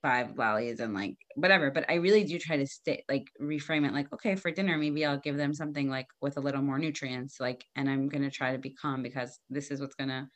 five 0.03 0.37
lollies 0.37 0.79
and 0.81 0.93
like 0.95 1.17
whatever. 1.35 1.71
But 1.71 1.89
I 1.89 1.95
really 1.95 2.23
do 2.25 2.39
try 2.39 2.57
to 2.57 2.67
stay 2.67 3.03
like 3.09 3.25
reframe 3.41 3.87
it, 3.87 3.93
like 3.93 4.13
okay, 4.13 4.35
for 4.37 4.51
dinner 4.51 4.77
maybe 4.77 5.05
I'll 5.05 5.19
give 5.19 5.37
them 5.37 5.53
something 5.53 5.89
like 5.89 6.07
with 6.21 6.37
a 6.37 6.41
little 6.41 6.61
more 6.63 6.79
nutrients, 6.79 7.39
like, 7.39 7.65
and 7.75 7.89
I'm 7.89 8.09
gonna 8.09 8.31
try 8.31 8.53
to 8.53 8.59
be 8.59 8.73
calm 8.75 9.03
because 9.03 9.39
this 9.49 9.71
is 9.71 9.81
what's 9.81 9.95
gonna 9.95 10.29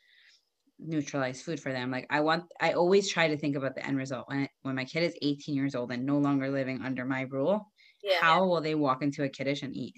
neutralize 0.80 1.42
food 1.42 1.60
for 1.60 1.72
them. 1.74 1.92
Like 1.92 2.08
I 2.10 2.22
want, 2.22 2.46
I 2.62 2.74
always 2.74 3.10
try 3.10 3.28
to 3.28 3.38
think 3.38 3.56
about 3.56 3.76
the 3.76 3.86
end 3.86 3.98
result 3.98 4.28
when 4.30 4.48
when 4.62 4.76
my 4.76 4.86
kid 4.86 5.04
is 5.04 5.18
18 5.22 5.56
years 5.56 5.76
old 5.76 5.92
and 5.92 6.06
no 6.06 6.18
longer 6.20 6.50
living 6.50 6.82
under 6.82 7.06
my 7.06 7.22
rule 7.22 7.66
Yeah. 8.04 8.20
how 8.22 8.46
will 8.48 8.62
they 8.62 8.76
walk 8.76 9.02
into 9.04 9.24
a 9.24 9.30
kiddush 9.30 9.62
and 9.62 9.76
eat? 9.76 9.96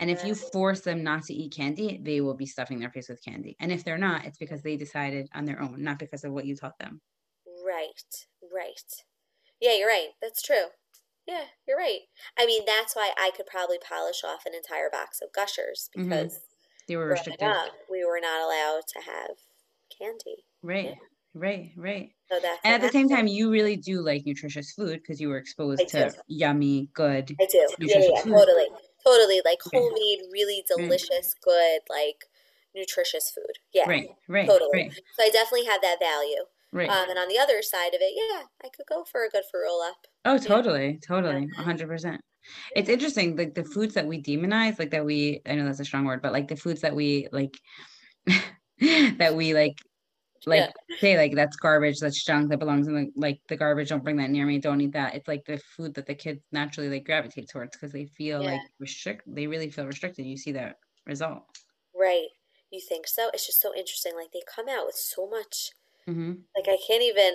And 0.00 0.10
if 0.10 0.24
you 0.24 0.34
force 0.34 0.80
them 0.82 1.02
not 1.02 1.24
to 1.24 1.34
eat 1.34 1.54
candy, 1.56 1.98
they 2.02 2.20
will 2.20 2.34
be 2.36 2.46
stuffing 2.46 2.78
their 2.80 2.90
face 2.90 3.08
with 3.08 3.22
candy. 3.24 3.56
And 3.60 3.72
if 3.72 3.82
they're 3.84 3.98
not, 3.98 4.24
it's 4.24 4.38
because 4.38 4.62
they 4.62 4.76
decided 4.76 5.28
on 5.34 5.44
their 5.44 5.60
own, 5.60 5.82
not 5.82 5.98
because 5.98 6.22
of 6.24 6.32
what 6.32 6.44
you 6.46 6.54
taught 6.56 6.78
them. 6.78 7.00
Right, 7.66 8.26
right. 8.54 8.92
Yeah, 9.60 9.74
you're 9.76 9.88
right. 9.88 10.08
That's 10.20 10.42
true. 10.42 10.66
Yeah, 11.26 11.44
you're 11.66 11.78
right. 11.78 12.00
I 12.38 12.46
mean, 12.46 12.62
that's 12.66 12.94
why 12.94 13.12
I 13.18 13.30
could 13.36 13.46
probably 13.46 13.78
polish 13.78 14.22
off 14.22 14.44
an 14.46 14.54
entire 14.54 14.90
box 14.90 15.20
of 15.22 15.32
gushers 15.32 15.88
Mhm. 15.96 16.04
because 16.04 16.40
They 16.86 16.96
were 16.96 17.06
restricted. 17.08 17.48
up, 17.48 17.72
we 17.90 18.04
were 18.04 18.20
not 18.20 18.40
allowed 18.42 18.82
to 18.88 19.00
have 19.00 19.36
candy. 19.98 20.44
Right, 20.62 20.96
right, 21.36 21.72
right. 21.76 22.10
So 22.30 22.40
that's 22.40 22.60
And 22.64 22.74
at 22.74 22.80
the 22.80 22.90
same 22.90 23.08
time, 23.08 23.26
you 23.26 23.50
really 23.50 23.76
do 23.76 24.00
like 24.02 24.24
nutritious 24.26 24.72
food 24.72 25.00
because 25.00 25.20
you 25.20 25.28
were 25.28 25.38
exposed 25.38 25.82
I 25.82 25.90
to 25.90 26.10
do. 26.10 26.18
yummy, 26.26 26.88
good, 26.94 27.30
I 27.40 27.46
do. 27.46 27.66
Yeah, 27.78 27.98
yeah, 27.98 28.20
food. 28.22 28.32
totally. 28.32 28.68
Totally. 29.04 29.40
Like 29.44 29.60
Yeah. 29.72 29.80
homemade, 29.80 30.20
really 30.32 30.64
delicious, 30.66 31.34
good, 31.34 31.80
like 31.88 32.24
nutritious 32.74 33.30
food. 33.30 33.58
Yeah, 33.72 33.86
Right, 33.86 34.08
right, 34.28 34.48
totally. 34.48 34.72
right, 34.72 34.92
So 35.16 35.22
I 35.22 35.30
definitely 35.30 35.66
have 35.66 35.80
that 35.82 35.98
value. 36.00 36.44
right. 36.72 36.90
Um, 36.90 37.10
and 37.10 37.18
on 37.18 37.28
the 37.28 37.38
other 37.38 37.62
side 37.62 37.94
of 37.94 38.00
it, 38.00 38.14
yeah, 38.14 38.44
I 38.64 38.68
could 38.68 38.86
go 38.88 39.04
for 39.04 39.24
a 39.24 39.28
good 39.28 39.44
fruit 39.50 39.64
roll 39.64 39.82
up. 39.82 40.06
Oh, 40.24 40.38
totally, 40.38 40.98
totally, 41.06 41.48
a 41.56 41.62
hundred 41.62 41.88
percent. 41.88 42.20
It's 42.74 42.88
interesting, 42.88 43.36
like 43.36 43.54
the 43.54 43.64
foods 43.64 43.94
that 43.94 44.06
we 44.06 44.22
demonize, 44.22 44.78
like 44.78 44.90
that 44.90 45.04
we, 45.04 45.40
I 45.46 45.54
know 45.54 45.64
that's 45.64 45.80
a 45.80 45.84
strong 45.84 46.04
word, 46.04 46.22
but 46.22 46.32
like 46.32 46.48
the 46.48 46.56
foods 46.56 46.80
that 46.82 46.94
we 46.94 47.28
like, 47.32 47.56
that 48.80 49.34
we 49.36 49.54
like, 49.54 49.76
like 50.46 50.72
say 51.00 51.16
like 51.16 51.34
that's 51.34 51.56
garbage, 51.56 51.98
that's 51.98 52.24
junk 52.24 52.50
that 52.50 52.58
belongs 52.58 52.86
in 52.86 52.94
the 52.94 53.10
like 53.16 53.40
the 53.48 53.56
garbage. 53.56 53.88
Don't 53.88 54.04
bring 54.04 54.16
that 54.16 54.30
near 54.30 54.46
me. 54.46 54.58
Don't 54.58 54.80
eat 54.80 54.92
that. 54.92 55.14
It's 55.14 55.28
like 55.28 55.44
the 55.44 55.58
food 55.76 55.94
that 55.94 56.06
the 56.06 56.14
kids 56.14 56.40
naturally 56.52 56.88
like 56.88 57.04
gravitate 57.04 57.48
towards 57.50 57.76
because 57.76 57.92
they 57.92 58.06
feel 58.06 58.42
Yeah. 58.42 58.52
like 58.52 58.60
restrict. 58.78 59.22
They 59.26 59.46
really 59.46 59.70
feel 59.70 59.86
restricted. 59.86 60.24
You 60.24 60.36
see 60.36 60.52
that 60.52 60.76
result. 61.06 61.42
Right. 61.98 62.28
You 62.70 62.80
think 62.80 63.06
so? 63.08 63.28
It's 63.34 63.46
just 63.46 63.60
so 63.60 63.74
interesting. 63.76 64.12
Like 64.16 64.32
they 64.32 64.42
come 64.54 64.68
out 64.68 64.86
with 64.86 64.96
so 64.96 65.28
much. 65.28 65.70
Hmm 66.06 66.32
Like 66.56 66.68
I 66.68 66.76
can't 66.86 67.02
even. 67.02 67.34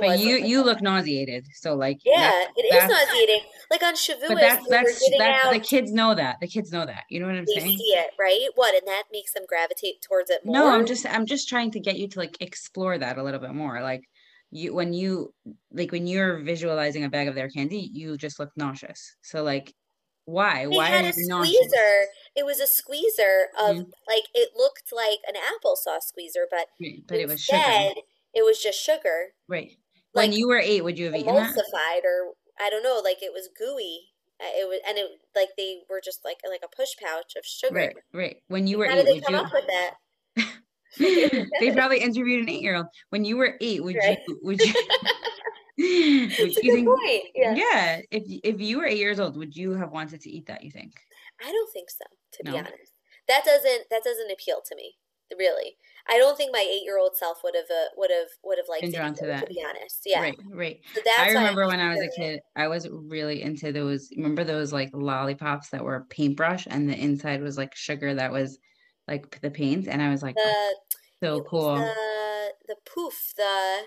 But 0.00 0.18
you 0.18 0.36
you 0.36 0.64
look 0.64 0.80
nauseated. 0.82 1.46
So 1.54 1.74
like 1.76 1.98
Yeah, 2.04 2.16
that's- 2.30 2.48
it 2.56 2.64
is 2.64 2.70
that's- 2.72 2.90
nauseating. 2.90 3.40
Like 3.70 3.82
on 3.82 3.94
Shavuos, 3.94 4.28
But 4.28 4.38
that's 4.40 4.66
that's 4.68 5.10
that's 5.18 5.44
out. 5.46 5.52
the 5.52 5.60
kids 5.60 5.92
know 5.92 6.14
that. 6.14 6.36
The 6.40 6.48
kids 6.48 6.72
know 6.72 6.84
that. 6.86 7.04
You 7.10 7.20
know 7.20 7.26
what 7.26 7.36
I'm 7.36 7.44
they 7.44 7.60
saying? 7.60 7.78
see 7.78 7.84
it, 7.94 8.10
right? 8.18 8.48
What, 8.54 8.74
and 8.74 8.86
that 8.88 9.04
makes 9.12 9.32
them 9.34 9.44
gravitate 9.48 10.00
towards 10.02 10.30
it 10.30 10.44
more. 10.44 10.54
No, 10.54 10.70
I'm 10.70 10.84
just 10.86 11.06
I'm 11.06 11.26
just 11.26 11.48
trying 11.48 11.70
to 11.72 11.80
get 11.80 11.96
you 11.98 12.08
to 12.08 12.18
like 12.18 12.36
explore 12.40 12.96
that 12.98 13.18
a 13.18 13.22
little 13.22 13.40
bit 13.40 13.54
more. 13.54 13.80
Like 13.82 14.02
you 14.50 14.74
when 14.74 14.92
you 14.94 15.32
like 15.70 15.92
when 15.92 16.06
you're 16.06 16.38
visualizing 16.42 17.04
a 17.04 17.08
bag 17.10 17.28
of 17.28 17.34
their 17.34 17.50
candy, 17.50 17.88
you 17.92 18.16
just 18.16 18.38
look 18.40 18.50
nauseous. 18.56 19.14
So 19.22 19.42
like 19.44 19.72
Why? 20.28 20.66
Why 20.66 20.88
had 20.90 21.06
a 21.06 21.12
squeezer. 21.14 22.06
It 22.36 22.44
was 22.44 22.60
a 22.60 22.66
squeezer 22.66 23.48
of 23.58 23.76
Mhm. 23.76 23.92
like 24.06 24.24
it 24.34 24.50
looked 24.54 24.92
like 24.92 25.20
an 25.26 25.34
applesauce 25.36 26.02
squeezer, 26.02 26.46
but 26.50 26.68
Right, 26.80 27.02
But 27.06 27.18
it 27.18 27.28
was 27.28 27.40
sugar. 27.40 27.94
it 28.34 28.44
was 28.44 28.62
just 28.62 28.78
sugar, 28.78 29.32
Right. 29.48 29.78
Like, 30.14 30.28
When 30.28 30.32
you 30.32 30.48
were 30.48 30.58
eight, 30.58 30.82
would 30.84 30.98
you 30.98 31.06
have 31.06 31.14
eaten 31.16 31.34
that? 31.34 31.54
emulsified, 31.54 32.04
or 32.04 32.34
I 32.60 32.68
don't 32.68 32.82
know, 32.82 33.00
like 33.02 33.22
it 33.22 33.32
was 33.32 33.48
gooey. 33.56 34.12
Uh, 34.40 34.52
It 34.54 34.68
was, 34.68 34.80
and 34.86 34.98
it 34.98 35.18
like 35.34 35.48
they 35.56 35.82
were 35.88 36.00
just 36.04 36.24
like 36.26 36.40
like 36.46 36.62
a 36.62 36.68
push 36.68 36.90
pouch 37.02 37.34
of 37.34 37.44
sugar. 37.46 37.74
Right, 37.74 37.96
right. 38.12 38.42
When 38.48 38.66
you 38.66 38.76
were 38.78 38.86
How 38.86 38.92
eight, 38.92 38.96
did 38.96 39.06
they 39.06 39.14
would 39.14 39.24
come 39.24 39.34
you? 39.34 39.40
up 39.40 39.52
with 39.52 39.66
that? 39.66 39.94
they 41.60 41.70
probably 41.72 42.00
interviewed 42.00 42.42
an 42.42 42.48
eight-year-old. 42.50 42.86
When 43.10 43.24
you 43.24 43.36
were 43.38 43.56
eight, 43.62 43.82
would 43.82 43.96
Right. 43.96 44.18
you? 44.28 44.38
Would 44.42 44.60
you? 44.60 44.74
It's 45.78 46.58
a 46.58 46.60
good 46.60 46.72
think? 46.72 46.88
point. 46.88 47.22
Yeah. 47.34 47.54
Yeah. 47.54 48.00
If 48.10 48.24
if 48.44 48.60
you 48.60 48.78
were 48.78 48.86
eight 48.86 48.98
years 48.98 49.20
old, 49.20 49.36
would 49.36 49.56
you 49.56 49.72
have 49.72 49.92
wanted 49.92 50.20
to 50.22 50.30
eat 50.30 50.46
that? 50.46 50.64
You 50.64 50.70
think? 50.70 50.92
I 51.40 51.50
don't 51.50 51.72
think 51.72 51.88
so, 51.90 52.04
to 52.32 52.44
be 52.44 52.58
honest. 52.58 52.92
That 53.28 53.44
doesn't 53.44 53.84
that 53.90 54.02
doesn't 54.02 54.30
appeal 54.30 54.60
to 54.66 54.74
me, 54.74 54.96
really. 55.38 55.76
I 56.10 56.16
don't 56.16 56.36
think 56.36 56.52
my 56.52 56.60
eight 56.60 56.82
year 56.84 56.98
old 56.98 57.16
self 57.16 57.38
would 57.44 57.54
have 57.54 57.70
uh, 57.70 57.88
would 57.96 58.10
have 58.10 58.28
would 58.42 58.58
have 58.58 58.68
liked 58.68 58.82
Been 58.82 58.92
to 58.92 58.96
drawn 58.96 59.14
to 59.14 59.26
that. 59.26 59.40
to 59.40 59.46
be 59.46 59.62
honest. 59.62 60.02
Yeah. 60.06 60.20
Right, 60.22 60.38
right. 60.50 60.80
So 60.94 61.00
that's 61.04 61.20
I 61.20 61.28
remember 61.28 61.66
when 61.66 61.80
I 61.80 61.90
was 61.90 62.00
a 62.00 62.08
kid, 62.20 62.40
I 62.56 62.68
was 62.68 62.88
really 62.90 63.42
into 63.42 63.70
those. 63.70 64.08
Remember 64.16 64.44
those 64.44 64.72
like 64.72 64.90
lollipops 64.94 65.68
that 65.70 65.84
were 65.84 66.06
paintbrush, 66.08 66.66
and 66.68 66.88
the 66.88 66.96
inside 66.96 67.42
was 67.42 67.58
like 67.58 67.74
sugar 67.76 68.14
that 68.14 68.32
was 68.32 68.58
like 69.06 69.40
the 69.40 69.50
paint, 69.50 69.86
and 69.86 70.02
I 70.02 70.10
was 70.10 70.22
like, 70.22 70.36
oh, 70.38 70.74
so 71.22 71.42
cool. 71.42 71.76
the 71.76 72.52
the 72.66 72.76
poof, 72.86 73.34
the 73.36 73.80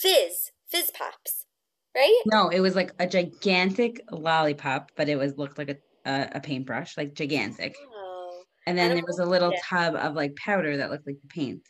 fizz, 0.00 0.52
fizz 0.68 0.90
pops, 0.92 1.46
right? 1.94 2.24
No, 2.24 2.48
it 2.48 2.60
was 2.60 2.74
like 2.74 2.92
a 2.98 3.06
gigantic 3.06 4.00
lollipop, 4.10 4.90
but 4.96 5.08
it 5.08 5.16
was 5.16 5.36
looked 5.38 5.58
like 5.58 5.70
a 5.70 5.76
a, 6.04 6.28
a 6.36 6.40
paintbrush, 6.40 6.96
like 6.96 7.14
gigantic. 7.14 7.76
Oh, 7.78 8.44
And 8.66 8.78
then 8.78 8.94
there 8.94 9.04
was 9.06 9.18
a 9.20 9.26
little 9.26 9.52
Yeah. 9.52 9.58
tub 9.70 9.96
of 9.96 10.14
like 10.14 10.36
powder 10.36 10.76
that 10.78 10.90
looked 10.90 11.06
like 11.06 11.20
the 11.22 11.28
paint. 11.28 11.68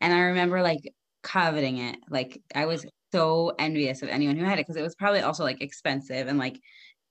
And 0.00 0.14
I 0.14 0.20
remember 0.20 0.62
like 0.62 0.80
coveting 1.22 1.78
it. 1.78 1.98
Like 2.10 2.40
I 2.54 2.66
was 2.66 2.86
so 3.12 3.52
envious 3.58 4.02
of 4.02 4.08
anyone 4.10 4.36
who 4.36 4.44
had 4.44 4.58
it 4.58 4.62
because 4.66 4.76
it 4.76 4.82
was 4.82 4.96
probably 4.96 5.20
also 5.22 5.44
like 5.44 5.62
expensive 5.62 6.28
and 6.28 6.38
like 6.38 6.60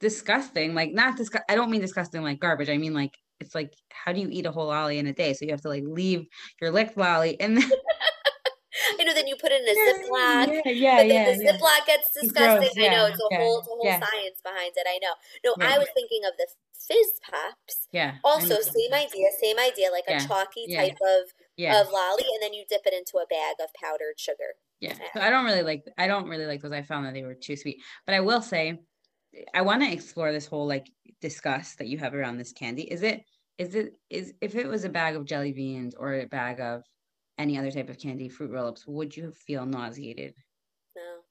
disgusting. 0.01 0.75
Like 0.75 0.93
not 0.93 1.17
disgust. 1.17 1.45
I 1.49 1.55
don't 1.55 1.71
mean 1.71 1.81
disgusting 1.81 2.23
like 2.23 2.39
garbage. 2.41 2.69
I 2.69 2.77
mean 2.77 2.93
like 2.95 3.13
it's 3.41 3.55
like 3.55 3.73
how 3.91 4.13
do 4.13 4.21
you 4.21 4.29
eat 4.31 4.45
a 4.47 4.51
whole 4.51 4.67
lolly 4.67 4.99
in 4.99 5.07
a 5.07 5.13
day? 5.13 5.33
So 5.33 5.45
you 5.45 5.51
have 5.51 5.61
to 5.61 5.69
like 5.69 5.83
leave 5.85 6.25
your 6.61 6.71
licked 6.71 6.97
lolly 6.97 7.39
and 7.41 7.57
then 7.57 7.71
I 9.01 9.03
know. 9.03 9.13
Then 9.13 9.27
you 9.27 9.35
put 9.35 9.51
it 9.51 9.61
in 9.61 9.67
a 9.67 9.75
Ziploc. 9.75 10.61
yeah, 10.65 10.71
yeah, 10.71 10.97
But 11.01 11.07
then 11.07 11.09
yeah, 11.09 11.35
the 11.35 11.43
yeah. 11.43 11.51
Ziploc 11.57 11.85
gets 11.87 12.07
disgusting. 12.13 12.69
gross, 12.73 12.77
I 12.77 12.93
know 12.93 13.05
yeah, 13.05 13.07
it's 13.09 13.19
a 13.19 13.27
yeah, 13.31 13.37
whole, 13.39 13.59
it's 13.59 13.67
a 13.67 13.71
whole 13.71 13.81
yeah. 13.85 13.99
science 13.99 14.39
behind 14.43 14.73
it. 14.75 14.87
I 14.87 14.99
know. 15.01 15.13
No, 15.45 15.65
I 15.65 15.77
was 15.77 15.87
thinking 15.93 16.21
of 16.25 16.37
the 16.37 16.47
fizz 16.87 17.11
pops. 17.29 17.87
Yeah. 17.91 18.15
Also, 18.23 18.61
same 18.61 18.93
idea, 18.93 19.27
same 19.41 19.59
idea, 19.59 19.89
like 19.91 20.05
a 20.07 20.25
chalky 20.25 20.65
yeah, 20.67 20.81
type 20.81 20.97
of 21.01 21.33
Yeah. 21.57 21.81
of 21.81 21.91
lolly, 21.91 22.25
and 22.33 22.41
then 22.41 22.53
you 22.53 22.63
dip 22.69 22.81
it 22.85 22.93
into 22.93 23.17
a 23.17 23.25
bag 23.27 23.55
of 23.61 23.69
powdered 23.81 24.17
sugar. 24.19 24.55
Yeah. 24.79 24.93
So 24.93 25.01
Yeah. 25.15 25.27
I 25.27 25.29
don't 25.29 25.45
really 25.45 25.63
like 25.63 25.83
I 25.97 26.07
don't 26.07 26.27
really 26.27 26.45
like 26.45 26.61
those. 26.61 26.71
I 26.71 26.81
found 26.81 27.05
that 27.05 27.13
they 27.13 27.23
were 27.23 27.35
too 27.35 27.55
sweet. 27.55 27.77
But 28.05 28.15
I 28.15 28.19
will 28.21 28.41
say 28.41 28.79
I 29.53 29.61
want 29.61 29.81
to 29.83 29.91
explore 29.91 30.31
this 30.31 30.45
whole 30.47 30.67
like 30.67 30.87
disgust 31.21 31.77
that 31.77 31.87
you 31.87 31.97
have 31.99 32.13
around 32.13 32.37
this 32.37 32.51
candy. 32.51 32.83
Is 32.83 33.03
it 33.03 33.21
is 33.57 33.75
it 33.75 33.93
is 34.09 34.33
if 34.41 34.55
it 34.55 34.67
was 34.67 34.83
a 34.83 34.89
bag 34.89 35.15
of 35.15 35.25
jelly 35.25 35.53
beans 35.53 35.93
or 35.95 36.13
a 36.15 36.25
bag 36.25 36.59
of 36.59 36.83
any 37.37 37.57
other 37.57 37.71
type 37.71 37.89
of 37.89 37.99
candy, 37.99 38.29
fruit 38.29 38.51
roll-ups, 38.51 38.87
would 38.87 39.15
you 39.17 39.31
feel 39.33 39.65
nauseated? 39.65 40.35
No, 40.95 41.23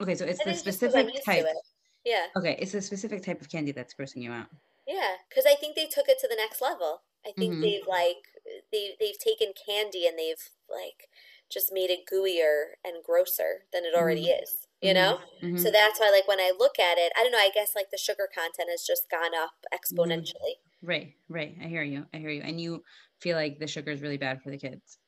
Okay, 0.00 0.14
so 0.14 0.24
it's 0.24 0.40
I 0.40 0.44
the 0.44 0.54
think 0.54 0.64
just 0.64 0.82
'cause 0.82 0.94
I'm 0.94 1.08
specific 1.08 1.14
type. 1.24 1.50
it. 1.50 1.66
Yeah, 2.04 2.28
Okay, 2.36 2.56
it's 2.60 2.74
a 2.74 2.82
specific 2.82 3.22
type 3.24 3.40
of 3.42 3.50
candy 3.50 3.72
that's 3.72 3.94
grossing 3.94 4.22
you 4.22 4.32
out. 4.32 4.50
yeah, 4.86 5.16
because 5.28 5.44
I 5.46 5.54
think 5.54 5.76
they 5.76 5.86
took 5.86 6.08
it 6.08 6.18
to 6.20 6.28
the 6.28 6.36
next 6.36 6.60
level. 6.60 7.02
I 7.26 7.32
think 7.38 7.56
Mhm. 7.56 7.60
they've 7.60 7.86
like 7.86 8.24
they 8.72 8.96
they've 8.98 9.18
taken 9.18 9.52
candy 9.52 10.06
and 10.06 10.18
they've 10.18 10.48
like 10.70 11.08
just 11.50 11.72
made 11.72 11.90
it 11.90 12.06
gooier 12.10 12.74
and 12.84 13.04
grosser 13.04 13.64
than 13.72 13.84
it 13.84 13.94
already 13.94 14.28
is. 14.28 14.66
You 14.80 14.94
know. 14.94 15.20
mhm. 15.40 15.56
So 15.56 15.72
that's 15.72 15.98
why, 15.98 16.08
like, 16.10 16.28
when 16.28 16.38
I 16.38 16.52
look 16.56 16.78
at 16.78 16.98
it, 16.98 17.12
I 17.16 17.24
don't 17.24 17.32
know. 17.32 17.38
I 17.38 17.50
guess 17.52 17.74
like 17.74 17.90
the 17.90 17.98
sugar 17.98 18.28
content 18.32 18.70
has 18.70 18.86
just 18.86 19.10
gone 19.10 19.34
up 19.34 19.66
exponentially. 19.74 20.62
Right, 20.82 21.14
right. 21.28 21.56
I 21.60 21.66
hear 21.68 21.82
you. 21.82 22.06
I 22.12 22.18
hear 22.18 22.30
you. 22.30 22.42
And 22.42 22.60
you 22.60 22.84
feel 23.20 23.36
like 23.36 23.58
the 23.58 23.66
sugar 23.66 23.90
is 23.90 24.02
really 24.02 24.16
bad 24.18 24.42
for 24.42 24.50
the 24.50 24.58
kids. 24.58 24.98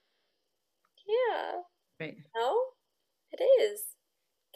Yeah. 1.11 1.53
Right. 1.99 2.17
No, 2.35 2.59
it 3.33 3.43
is. 3.43 3.83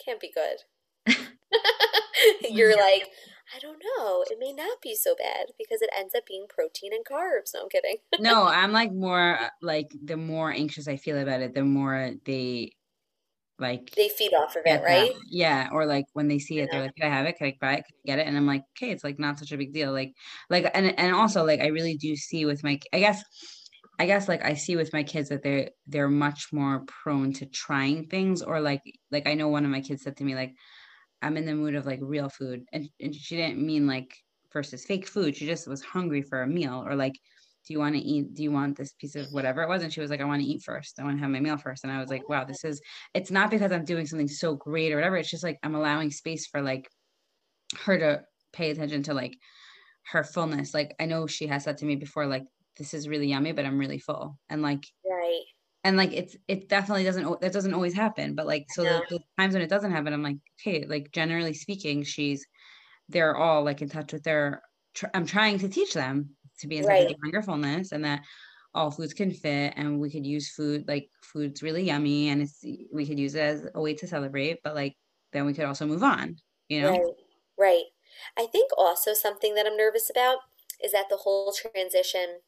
Can't 0.03 0.19
be 0.19 0.31
good. 0.31 0.57
You're 2.49 2.77
like, 2.77 3.09
I 3.55 3.59
don't 3.59 3.81
know. 3.97 4.23
It 4.29 4.37
may 4.39 4.53
not 4.53 4.81
be 4.81 4.95
so 4.95 5.15
bad 5.15 5.47
because 5.57 5.81
it 5.81 5.89
ends 5.97 6.15
up 6.15 6.25
being 6.27 6.45
protein 6.49 6.91
and 6.93 7.05
carbs. 7.05 7.51
No, 7.53 7.63
I'm 7.63 7.69
kidding. 7.69 7.97
no, 8.19 8.45
I'm 8.45 8.71
like 8.71 8.91
more 8.91 9.37
uh, 9.39 9.49
like 9.61 9.87
the 10.03 10.17
more 10.17 10.51
anxious 10.51 10.87
I 10.87 10.97
feel 10.97 11.17
about 11.17 11.41
it, 11.41 11.53
the 11.53 11.63
more 11.63 12.11
they 12.25 12.71
like 13.59 13.91
They 13.91 14.09
feed 14.09 14.33
off 14.33 14.55
of 14.55 14.63
it, 14.65 14.81
right? 14.83 15.11
that. 15.11 15.21
Yeah, 15.29 15.69
or 15.71 15.85
like 15.85 16.05
when 16.13 16.27
they 16.27 16.39
see 16.39 16.59
it, 16.59 16.69
they're 16.71 16.81
like, 16.81 16.95
"Can 16.95 17.09
I 17.11 17.15
have 17.15 17.25
it? 17.25 17.37
Can 17.37 17.47
I 17.47 17.57
buy 17.61 17.73
it? 17.75 17.85
Can 17.85 17.95
I 18.03 18.05
get 18.05 18.19
it?" 18.19 18.27
And 18.27 18.35
I'm 18.35 18.47
like, 18.47 18.63
"Okay, 18.75 18.91
it's 18.91 19.03
like 19.03 19.19
not 19.19 19.39
such 19.39 19.51
a 19.51 19.57
big 19.57 19.73
deal." 19.73 19.93
Like, 19.93 20.13
like, 20.49 20.69
and 20.73 20.97
and 20.99 21.15
also 21.15 21.45
like 21.45 21.61
I 21.61 21.67
really 21.67 21.95
do 21.95 22.15
see 22.15 22.45
with 22.45 22.63
my, 22.63 22.79
I 22.91 22.99
guess, 22.99 23.23
I 23.99 24.05
guess 24.05 24.27
like 24.27 24.43
I 24.43 24.55
see 24.55 24.75
with 24.75 24.93
my 24.93 25.03
kids 25.03 25.29
that 25.29 25.43
they're 25.43 25.71
they're 25.87 26.09
much 26.09 26.51
more 26.53 26.83
prone 26.87 27.33
to 27.33 27.45
trying 27.45 28.07
things, 28.09 28.41
or 28.41 28.61
like 28.61 28.81
like 29.11 29.27
I 29.27 29.33
know 29.35 29.47
one 29.49 29.65
of 29.65 29.71
my 29.71 29.81
kids 29.81 30.03
said 30.03 30.17
to 30.17 30.23
me 30.25 30.35
like, 30.35 30.53
"I'm 31.21 31.37
in 31.37 31.45
the 31.45 31.55
mood 31.55 31.75
of 31.75 31.85
like 31.85 31.99
real 32.01 32.29
food," 32.29 32.65
and 32.73 32.89
and 32.99 33.15
she 33.15 33.35
didn't 33.37 33.65
mean 33.65 33.87
like 33.87 34.15
versus 34.53 34.85
fake 34.85 35.07
food. 35.07 35.35
She 35.35 35.45
just 35.47 35.67
was 35.67 35.83
hungry 35.83 36.21
for 36.23 36.41
a 36.41 36.47
meal, 36.47 36.83
or 36.85 36.95
like. 36.95 37.15
Do 37.67 37.73
you 37.73 37.79
want 37.79 37.95
to 37.95 38.01
eat? 38.01 38.35
Do 38.35 38.43
you 38.43 38.51
want 38.51 38.77
this 38.77 38.93
piece 38.93 39.15
of 39.15 39.25
whatever 39.31 39.63
it 39.63 39.69
was? 39.69 39.81
And 39.81 39.91
she 39.91 39.99
was 39.99 40.11
like, 40.11 40.21
I 40.21 40.25
want 40.25 40.39
to 40.43 40.47
eat 40.47 40.61
first. 40.63 40.99
I 40.99 41.03
want 41.03 41.17
to 41.17 41.21
have 41.23 41.31
my 41.31 41.39
meal 41.39 41.57
first. 41.57 41.83
And 41.83 41.91
I 41.91 41.99
was 41.99 42.11
like, 42.11 42.29
wow, 42.29 42.43
this 42.45 42.63
is 42.63 42.79
it's 43.15 43.31
not 43.31 43.49
because 43.49 43.71
I'm 43.71 43.85
doing 43.85 44.05
something 44.05 44.27
so 44.27 44.55
great 44.55 44.91
or 44.93 44.97
whatever. 44.97 45.17
It's 45.17 45.31
just 45.31 45.43
like 45.43 45.57
I'm 45.63 45.73
allowing 45.73 46.11
space 46.11 46.45
for 46.45 46.61
like 46.61 46.87
her 47.85 47.97
to 47.97 48.23
pay 48.53 48.71
attention 48.71 49.03
to 49.03 49.13
like 49.13 49.37
her 50.07 50.23
fullness. 50.23 50.73
Like 50.73 50.95
I 50.99 51.05
know 51.05 51.27
she 51.27 51.47
has 51.47 51.63
said 51.65 51.77
to 51.79 51.85
me 51.85 51.95
before, 51.95 52.27
like, 52.27 52.43
this 52.77 52.93
is 52.93 53.07
really 53.09 53.27
yummy, 53.27 53.53
but 53.53 53.65
I'm 53.65 53.79
really 53.79 53.99
full. 53.99 54.39
And 54.49 54.61
like 54.61 54.85
Right. 55.05 55.45
and 55.83 55.97
like 55.97 56.11
it's 56.13 56.35
it 56.47 56.69
definitely 56.69 57.03
doesn't 57.03 57.41
that 57.41 57.53
doesn't 57.53 57.73
always 57.73 57.93
happen. 57.93 58.35
But 58.35 58.47
like 58.47 58.65
so 58.69 58.85
the, 58.85 59.03
the 59.09 59.19
times 59.37 59.53
when 59.53 59.61
it 59.63 59.69
doesn't 59.69 59.91
happen, 59.91 60.13
I'm 60.13 60.23
like, 60.23 60.37
okay, 60.61 60.85
like 60.85 61.11
generally 61.11 61.53
speaking, 61.53 62.03
she's 62.03 62.45
they're 63.09 63.35
all 63.37 63.63
like 63.63 63.81
in 63.81 63.89
touch 63.89 64.13
with 64.13 64.23
their 64.23 64.63
tr- 64.95 65.07
I'm 65.13 65.25
trying 65.25 65.59
to 65.59 65.69
teach 65.69 65.93
them 65.93 66.35
to 66.59 66.67
be 66.67 66.77
in 66.77 66.85
touch 66.85 66.97
Right. 66.97 67.07
their 67.07 67.15
hunger 67.41 67.43
and 67.91 68.05
that 68.05 68.23
all 68.73 68.91
foods 68.91 69.13
can 69.13 69.31
fit 69.31 69.73
and 69.77 69.99
we 69.99 70.11
could 70.11 70.25
use 70.25 70.51
food 70.53 70.87
like 70.87 71.09
food's 71.23 71.63
really 71.63 71.83
yummy 71.83 72.29
and 72.29 72.41
it's 72.41 72.63
we 72.93 73.05
could 73.07 73.19
use 73.19 73.35
it 73.35 73.41
as 73.41 73.67
a 73.75 73.81
way 73.81 73.93
to 73.95 74.07
celebrate 74.07 74.59
but 74.63 74.75
like 74.75 74.95
then 75.33 75.45
we 75.45 75.53
could 75.53 75.65
also 75.65 75.85
move 75.87 76.03
on 76.03 76.35
you 76.69 76.81
know 76.81 76.93
Right. 76.93 77.13
Right. 77.57 77.85
I 78.37 78.45
think 78.47 78.71
also 78.77 79.13
something 79.13 79.55
that 79.55 79.65
I'm 79.65 79.77
nervous 79.77 80.09
about 80.09 80.39
is 80.83 80.91
that 80.91 81.07
the 81.09 81.17
whole 81.17 81.53
transition, 81.53 82.41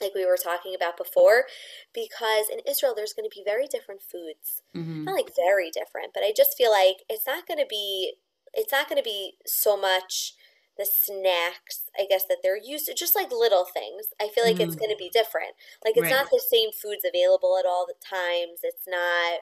like 0.00 0.14
we 0.14 0.26
were 0.26 0.36
talking 0.36 0.74
about 0.74 0.96
before, 0.96 1.44
because 1.92 2.48
in 2.50 2.60
Israel 2.68 2.94
there's 2.94 3.12
going 3.12 3.28
to 3.28 3.34
be 3.34 3.44
very 3.44 3.66
different 3.66 4.02
foods. 4.02 4.62
Mhm. 4.74 5.04
Not 5.06 5.14
like 5.16 5.34
very 5.36 5.70
different, 5.70 6.12
but 6.14 6.22
I 6.24 6.32
just 6.36 6.56
feel 6.56 6.70
like 6.70 7.04
it's 7.08 7.26
not 7.26 7.46
going 7.46 7.58
to 7.60 7.66
be 7.68 8.14
it's 8.54 8.72
not 8.72 8.88
going 8.88 8.96
to 8.98 9.04
be 9.04 9.36
so 9.46 9.76
much 9.76 10.34
the 10.78 10.86
snacks, 10.86 11.90
I 11.98 12.06
guess 12.08 12.24
that 12.26 12.38
they're 12.42 12.56
used 12.62 12.86
to, 12.86 12.94
just 12.94 13.14
like 13.16 13.30
little 13.30 13.64
things. 13.64 14.06
I 14.20 14.28
feel 14.28 14.44
like 14.44 14.60
it's 14.60 14.74
Mhm. 14.74 14.78
going 14.78 14.90
to 14.90 14.96
be 14.96 15.08
different. 15.10 15.54
Like 15.84 15.96
it's 15.96 16.02
Right. 16.02 16.10
not 16.10 16.28
the 16.30 16.42
same 16.50 16.70
foods 16.70 17.02
available 17.04 17.56
at 17.58 17.64
all 17.66 17.86
the 17.86 17.94
times. 18.04 18.60
It's 18.62 18.86
not 18.86 19.40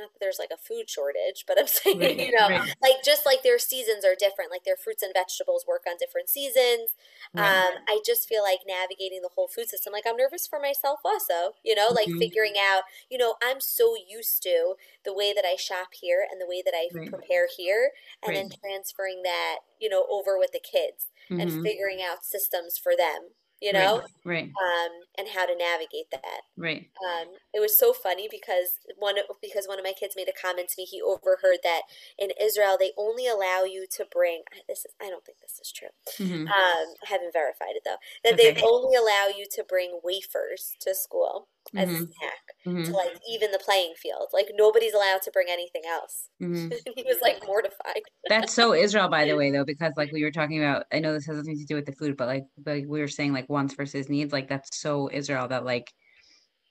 not 0.00 0.12
that 0.12 0.20
there's 0.20 0.38
like 0.38 0.50
a 0.52 0.56
food 0.56 0.90
shortage, 0.90 1.44
but 1.46 1.58
I'm 1.58 1.66
saying, 1.68 1.98
Right, 2.00 2.16
you 2.18 2.32
know, 2.36 2.48
right. 2.48 2.74
like 2.82 3.02
just 3.04 3.26
like 3.26 3.42
their 3.42 3.58
seasons 3.58 4.04
are 4.04 4.14
different, 4.18 4.50
like 4.50 4.64
their 4.64 4.76
fruits 4.76 5.02
and 5.02 5.12
vegetables 5.14 5.64
work 5.68 5.84
on 5.88 5.96
different 5.98 6.28
seasons. 6.28 6.96
Right. 7.34 7.64
Um, 7.64 7.78
I 7.88 8.00
just 8.04 8.28
feel 8.28 8.42
like 8.42 8.60
navigating 8.66 9.22
the 9.22 9.30
whole 9.34 9.48
food 9.48 9.68
system, 9.68 9.92
like 9.92 10.04
I'm 10.06 10.16
nervous 10.16 10.46
for 10.46 10.60
myself 10.60 11.00
also, 11.04 11.52
you 11.64 11.74
know, 11.74 11.90
like 11.94 12.08
Mhm. 12.08 12.18
figuring 12.18 12.54
out, 12.58 12.82
you 13.10 13.18
know, 13.18 13.36
I'm 13.42 13.60
so 13.60 13.94
used 13.96 14.42
to 14.44 14.74
the 15.04 15.14
way 15.14 15.32
that 15.32 15.44
I 15.44 15.56
shop 15.56 15.88
here 16.00 16.26
and 16.30 16.40
the 16.40 16.46
way 16.46 16.62
that 16.64 16.74
I 16.76 16.90
prepare 17.06 17.46
here, 17.56 17.92
and 18.22 18.34
then 18.36 18.48
transferring 18.62 19.22
that, 19.22 19.58
you 19.80 19.88
know, 19.88 20.06
over 20.10 20.38
with 20.38 20.52
the 20.52 20.60
kids 20.60 21.08
and 21.38 21.50
Mhm. 21.50 21.66
figuring 21.66 22.00
out 22.02 22.24
systems 22.24 22.78
for 22.78 22.92
them, 22.96 23.30
you 23.60 23.72
know, 23.72 24.02
right 24.24 24.44
um, 24.44 24.90
and 25.18 25.28
how 25.28 25.46
to 25.46 25.54
navigate 25.56 26.10
that. 26.12 26.40
right 26.56 26.88
Um, 27.04 27.28
it 27.54 27.60
was 27.60 27.76
so 27.78 27.92
funny 27.92 28.28
because 28.30 28.78
one 28.98 29.18
of- 29.18 29.26
because 29.40 29.66
one 29.68 29.78
of 29.78 29.84
my 29.84 29.92
kids 29.92 30.14
made 30.16 30.28
a 30.28 30.32
comment 30.32 30.68
to 30.70 30.74
me. 30.78 30.84
He 30.84 31.00
overheard 31.02 31.58
that 31.62 31.82
in 32.18 32.30
Israel 32.40 32.76
they 32.78 32.92
only 32.96 33.26
allow 33.26 33.64
you 33.64 33.86
to 33.96 34.06
bring. 34.10 34.42
This 34.68 34.84
is 34.84 34.92
I 35.00 35.08
don't 35.10 35.24
think 35.24 35.38
this 35.40 35.58
is 35.60 35.72
true. 35.72 35.88
Mhm. 36.18 36.46
Um, 36.48 36.94
I 37.02 37.06
haven't 37.06 37.32
verified 37.32 37.76
it 37.76 37.82
though. 37.84 37.98
That 38.24 38.36
they 38.36 38.54
only 38.62 38.96
allow 38.96 39.28
you 39.28 39.46
to 39.52 39.64
bring 39.64 40.00
wafers 40.02 40.76
to 40.80 40.94
school. 40.94 41.48
As 41.76 41.88
mm-hmm. 41.88 41.94
a 41.94 41.98
snack 41.98 42.44
mm-hmm. 42.66 42.82
to 42.84 42.92
like 42.92 43.18
even 43.30 43.50
the 43.52 43.58
playing 43.58 43.94
field. 43.96 44.28
Like 44.32 44.50
nobody's 44.54 44.94
allowed 44.94 45.22
to 45.22 45.30
bring 45.30 45.46
anything 45.50 45.82
else. 45.88 46.28
Mm-hmm. 46.42 46.68
he 46.96 47.02
was 47.02 47.18
like 47.22 47.42
mortified. 47.46 48.02
That's 48.28 48.52
so 48.52 48.74
Israel, 48.74 49.08
by 49.08 49.24
the 49.24 49.36
way, 49.36 49.50
though, 49.50 49.64
because 49.64 49.92
like 49.96 50.12
we 50.12 50.24
were 50.24 50.30
talking 50.30 50.62
about, 50.62 50.84
I 50.92 50.98
know 50.98 51.12
this 51.12 51.26
has 51.26 51.36
nothing 51.36 51.58
to 51.58 51.64
do 51.64 51.74
with 51.74 51.86
the 51.86 51.92
food, 51.92 52.16
but 52.16 52.28
like, 52.28 52.44
like 52.66 52.84
we 52.88 53.00
were 53.00 53.08
saying 53.08 53.32
like 53.32 53.48
wants 53.48 53.74
versus 53.74 54.08
needs. 54.08 54.32
Like 54.32 54.48
that's 54.48 54.80
so 54.80 55.10
Israel 55.12 55.48
that 55.48 55.64
like 55.64 55.92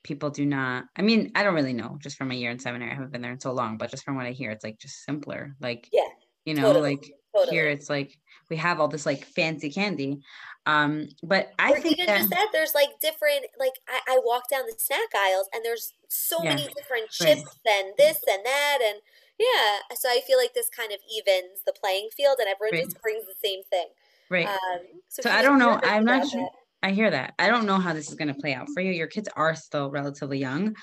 people 0.02 0.30
do 0.30 0.44
not. 0.46 0.84
I 0.96 1.02
mean, 1.02 1.32
I 1.34 1.42
don't 1.42 1.54
really 1.54 1.72
know, 1.72 1.98
just 2.00 2.16
from 2.16 2.30
a 2.30 2.34
year 2.34 2.50
in 2.50 2.58
seminary. 2.58 2.90
I 2.90 2.94
haven't 2.94 3.12
been 3.12 3.22
there 3.22 3.32
in 3.32 3.40
so 3.40 3.52
long, 3.52 3.78
but 3.78 3.90
just 3.90 4.04
from 4.04 4.16
what 4.16 4.26
I 4.26 4.32
hear, 4.32 4.50
it's 4.50 4.64
like 4.64 4.78
just 4.78 5.04
simpler. 5.04 5.56
Like 5.60 5.88
yeah, 5.92 6.02
you 6.44 6.54
know, 6.54 6.62
totally. 6.62 6.90
like 6.90 7.12
totally. 7.34 7.56
here 7.56 7.68
it's 7.68 7.90
like 7.90 8.16
we 8.50 8.56
have 8.56 8.80
all 8.80 8.88
this 8.88 9.06
like 9.06 9.24
fancy 9.24 9.70
candy 9.70 10.20
um, 10.66 11.08
but 11.22 11.52
I 11.58 11.72
or 11.72 11.80
think 11.80 11.94
even 11.94 12.06
that, 12.06 12.18
just 12.18 12.30
that 12.30 12.48
there's 12.52 12.74
like 12.74 12.88
different 13.00 13.46
like 13.58 13.72
I, 13.88 14.14
I 14.14 14.20
walk 14.24 14.48
down 14.50 14.62
the 14.66 14.74
snack 14.76 15.08
aisles 15.16 15.48
and 15.54 15.64
there's 15.64 15.94
so 16.08 16.42
yeah, 16.42 16.50
many 16.50 16.68
different 16.76 17.10
chips 17.10 17.42
right. 17.66 17.84
and 17.84 17.94
this 17.96 18.20
and 18.28 18.44
that 18.44 18.78
and 18.84 19.00
yeah. 19.38 19.96
So 19.96 20.08
I 20.10 20.20
feel 20.26 20.36
like 20.36 20.52
this 20.52 20.68
kind 20.68 20.92
of 20.92 20.98
evens 21.10 21.62
the 21.64 21.72
playing 21.72 22.10
field 22.14 22.36
and 22.40 22.48
everyone 22.48 22.78
right. 22.78 22.84
just 22.84 23.00
brings 23.00 23.24
the 23.24 23.34
same 23.42 23.62
thing. 23.70 23.86
Right. 24.28 24.46
Um, 24.46 24.80
so, 25.08 25.22
so 25.22 25.30
I 25.30 25.42
don't 25.42 25.58
know. 25.58 25.80
I'm 25.82 26.04
not 26.04 26.28
sure. 26.28 26.42
That. 26.42 26.52
I 26.82 26.92
hear 26.92 27.10
that. 27.10 27.34
I 27.38 27.48
don't 27.48 27.66
know 27.66 27.78
how 27.78 27.92
this 27.92 28.08
is 28.08 28.14
going 28.14 28.28
to 28.28 28.40
play 28.40 28.54
out 28.54 28.68
for 28.72 28.80
you. 28.80 28.90
Your 28.92 29.06
kids 29.06 29.28
are 29.36 29.54
still 29.54 29.90
relatively 29.90 30.38
young. 30.38 30.74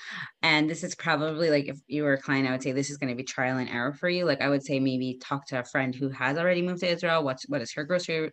And 0.42 0.70
this 0.70 0.84
is 0.84 0.94
probably 0.94 1.50
like 1.50 1.66
if 1.66 1.78
you 1.88 2.04
were 2.04 2.12
a 2.12 2.20
client, 2.20 2.46
I 2.48 2.52
would 2.52 2.62
say 2.62 2.70
this 2.70 2.90
is 2.90 2.98
going 2.98 3.10
to 3.10 3.16
be 3.16 3.24
trial 3.24 3.58
and 3.58 3.68
error 3.68 3.92
for 3.92 4.08
you. 4.08 4.24
Like 4.24 4.40
I 4.40 4.48
would 4.48 4.62
say 4.62 4.78
maybe 4.78 5.18
talk 5.20 5.46
to 5.48 5.58
a 5.58 5.64
friend 5.64 5.94
who 5.94 6.08
has 6.10 6.38
already 6.38 6.62
moved 6.62 6.80
to 6.80 6.88
Israel. 6.88 7.24
What's 7.24 7.48
what 7.48 7.62
is 7.62 7.72
her 7.72 7.82
grocery 7.82 8.30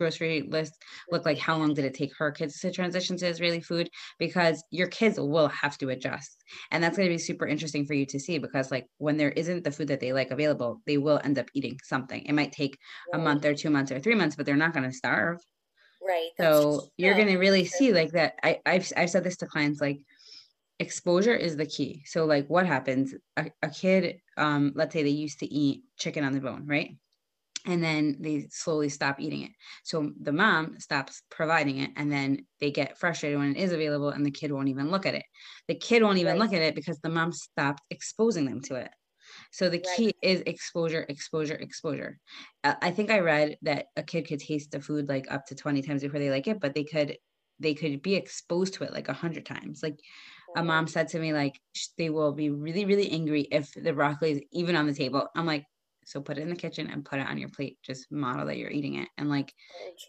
grocery 0.00 0.42
list 0.42 0.82
look 1.12 1.24
like 1.24 1.38
how 1.38 1.56
long 1.56 1.72
did 1.72 1.84
it 1.84 1.94
take 1.94 2.12
her 2.16 2.32
kids 2.32 2.58
to 2.58 2.68
transition 2.70 3.16
to 3.16 3.28
israeli 3.28 3.60
food 3.60 3.88
because 4.18 4.64
your 4.70 4.88
kids 4.88 5.20
will 5.20 5.46
have 5.46 5.78
to 5.78 5.90
adjust 5.90 6.42
and 6.72 6.82
that's 6.82 6.96
going 6.96 7.08
to 7.08 7.14
be 7.14 7.18
super 7.18 7.46
interesting 7.46 7.86
for 7.86 7.94
you 7.94 8.04
to 8.04 8.18
see 8.18 8.38
because 8.38 8.72
like 8.72 8.86
when 8.98 9.16
there 9.16 9.30
isn't 9.30 9.62
the 9.62 9.70
food 9.70 9.86
that 9.86 10.00
they 10.00 10.12
like 10.12 10.32
available 10.32 10.80
they 10.84 10.98
will 10.98 11.20
end 11.22 11.38
up 11.38 11.46
eating 11.54 11.78
something 11.84 12.24
it 12.24 12.32
might 12.32 12.50
take 12.50 12.76
a 13.12 13.18
month 13.18 13.44
or 13.44 13.54
two 13.54 13.70
months 13.70 13.92
or 13.92 14.00
three 14.00 14.16
months 14.16 14.34
but 14.34 14.44
they're 14.44 14.56
not 14.56 14.72
going 14.72 14.84
to 14.84 14.92
starve 14.92 15.38
right 16.06 16.30
so 16.38 16.88
you're 16.96 17.14
going 17.14 17.28
to 17.28 17.38
really 17.38 17.64
see 17.64 17.92
like 17.92 18.12
that 18.12 18.34
I, 18.42 18.60
I've, 18.66 18.92
I've 18.96 19.10
said 19.10 19.24
this 19.24 19.36
to 19.38 19.46
clients 19.46 19.80
like 19.80 20.00
exposure 20.78 21.34
is 21.34 21.56
the 21.56 21.66
key 21.66 22.02
so 22.06 22.24
like 22.24 22.48
what 22.48 22.66
happens 22.66 23.14
a, 23.36 23.50
a 23.62 23.70
kid 23.70 24.20
um 24.36 24.72
let's 24.74 24.92
say 24.92 25.02
they 25.02 25.10
used 25.10 25.38
to 25.40 25.46
eat 25.46 25.84
chicken 25.96 26.24
on 26.24 26.32
the 26.32 26.40
bone 26.40 26.66
right 26.66 26.96
and 27.66 27.82
then 27.82 28.16
they 28.20 28.46
slowly 28.50 28.88
stop 28.88 29.20
eating 29.20 29.42
it. 29.42 29.50
So 29.84 30.12
the 30.20 30.32
mom 30.32 30.78
stops 30.78 31.22
providing 31.30 31.78
it, 31.78 31.90
and 31.96 32.12
then 32.12 32.46
they 32.60 32.70
get 32.70 32.98
frustrated 32.98 33.38
when 33.38 33.56
it 33.56 33.60
is 33.60 33.72
available, 33.72 34.10
and 34.10 34.24
the 34.24 34.30
kid 34.30 34.52
won't 34.52 34.68
even 34.68 34.90
look 34.90 35.06
at 35.06 35.14
it. 35.14 35.24
The 35.68 35.74
kid 35.74 36.02
won't 36.02 36.18
even 36.18 36.32
right. 36.32 36.40
look 36.40 36.52
at 36.52 36.62
it 36.62 36.74
because 36.74 36.98
the 37.00 37.08
mom 37.08 37.32
stopped 37.32 37.82
exposing 37.90 38.44
them 38.44 38.60
to 38.62 38.76
it. 38.76 38.90
So 39.54 39.68
the 39.68 39.78
key 39.78 40.06
right. 40.06 40.16
is 40.20 40.42
exposure, 40.46 41.06
exposure, 41.08 41.54
exposure. 41.54 42.18
Uh, 42.64 42.74
I 42.82 42.90
think 42.90 43.12
I 43.12 43.20
read 43.20 43.56
that 43.62 43.86
a 43.94 44.02
kid 44.02 44.26
could 44.26 44.40
taste 44.40 44.72
the 44.72 44.80
food 44.80 45.08
like 45.08 45.30
up 45.30 45.46
to 45.46 45.54
20 45.54 45.80
times 45.80 46.02
before 46.02 46.18
they 46.18 46.28
like 46.28 46.48
it, 46.48 46.58
but 46.58 46.74
they 46.74 46.82
could 46.82 47.16
they 47.60 47.72
could 47.72 48.02
be 48.02 48.16
exposed 48.16 48.74
to 48.74 48.82
it 48.82 48.92
like 48.92 49.08
a 49.08 49.12
hundred 49.12 49.46
times. 49.46 49.80
Like 49.80 50.00
a 50.56 50.64
mom 50.64 50.88
said 50.88 51.06
to 51.08 51.20
me, 51.20 51.32
like 51.32 51.60
they 51.96 52.10
will 52.10 52.32
be 52.32 52.50
really, 52.50 52.84
really 52.84 53.08
angry 53.12 53.42
if 53.42 53.72
the 53.74 53.92
broccoli 53.92 54.32
is 54.32 54.40
even 54.50 54.74
on 54.74 54.88
the 54.88 54.94
table. 54.94 55.28
I'm 55.36 55.46
like, 55.46 55.64
so 56.04 56.20
put 56.20 56.36
it 56.36 56.40
in 56.40 56.50
the 56.50 56.56
kitchen 56.56 56.90
and 56.90 57.04
put 57.04 57.20
it 57.20 57.28
on 57.28 57.38
your 57.38 57.48
plate. 57.50 57.78
Just 57.84 58.10
model 58.10 58.46
that 58.46 58.58
you're 58.58 58.72
eating 58.72 58.96
it. 58.96 59.08
And 59.18 59.30
like, 59.30 59.54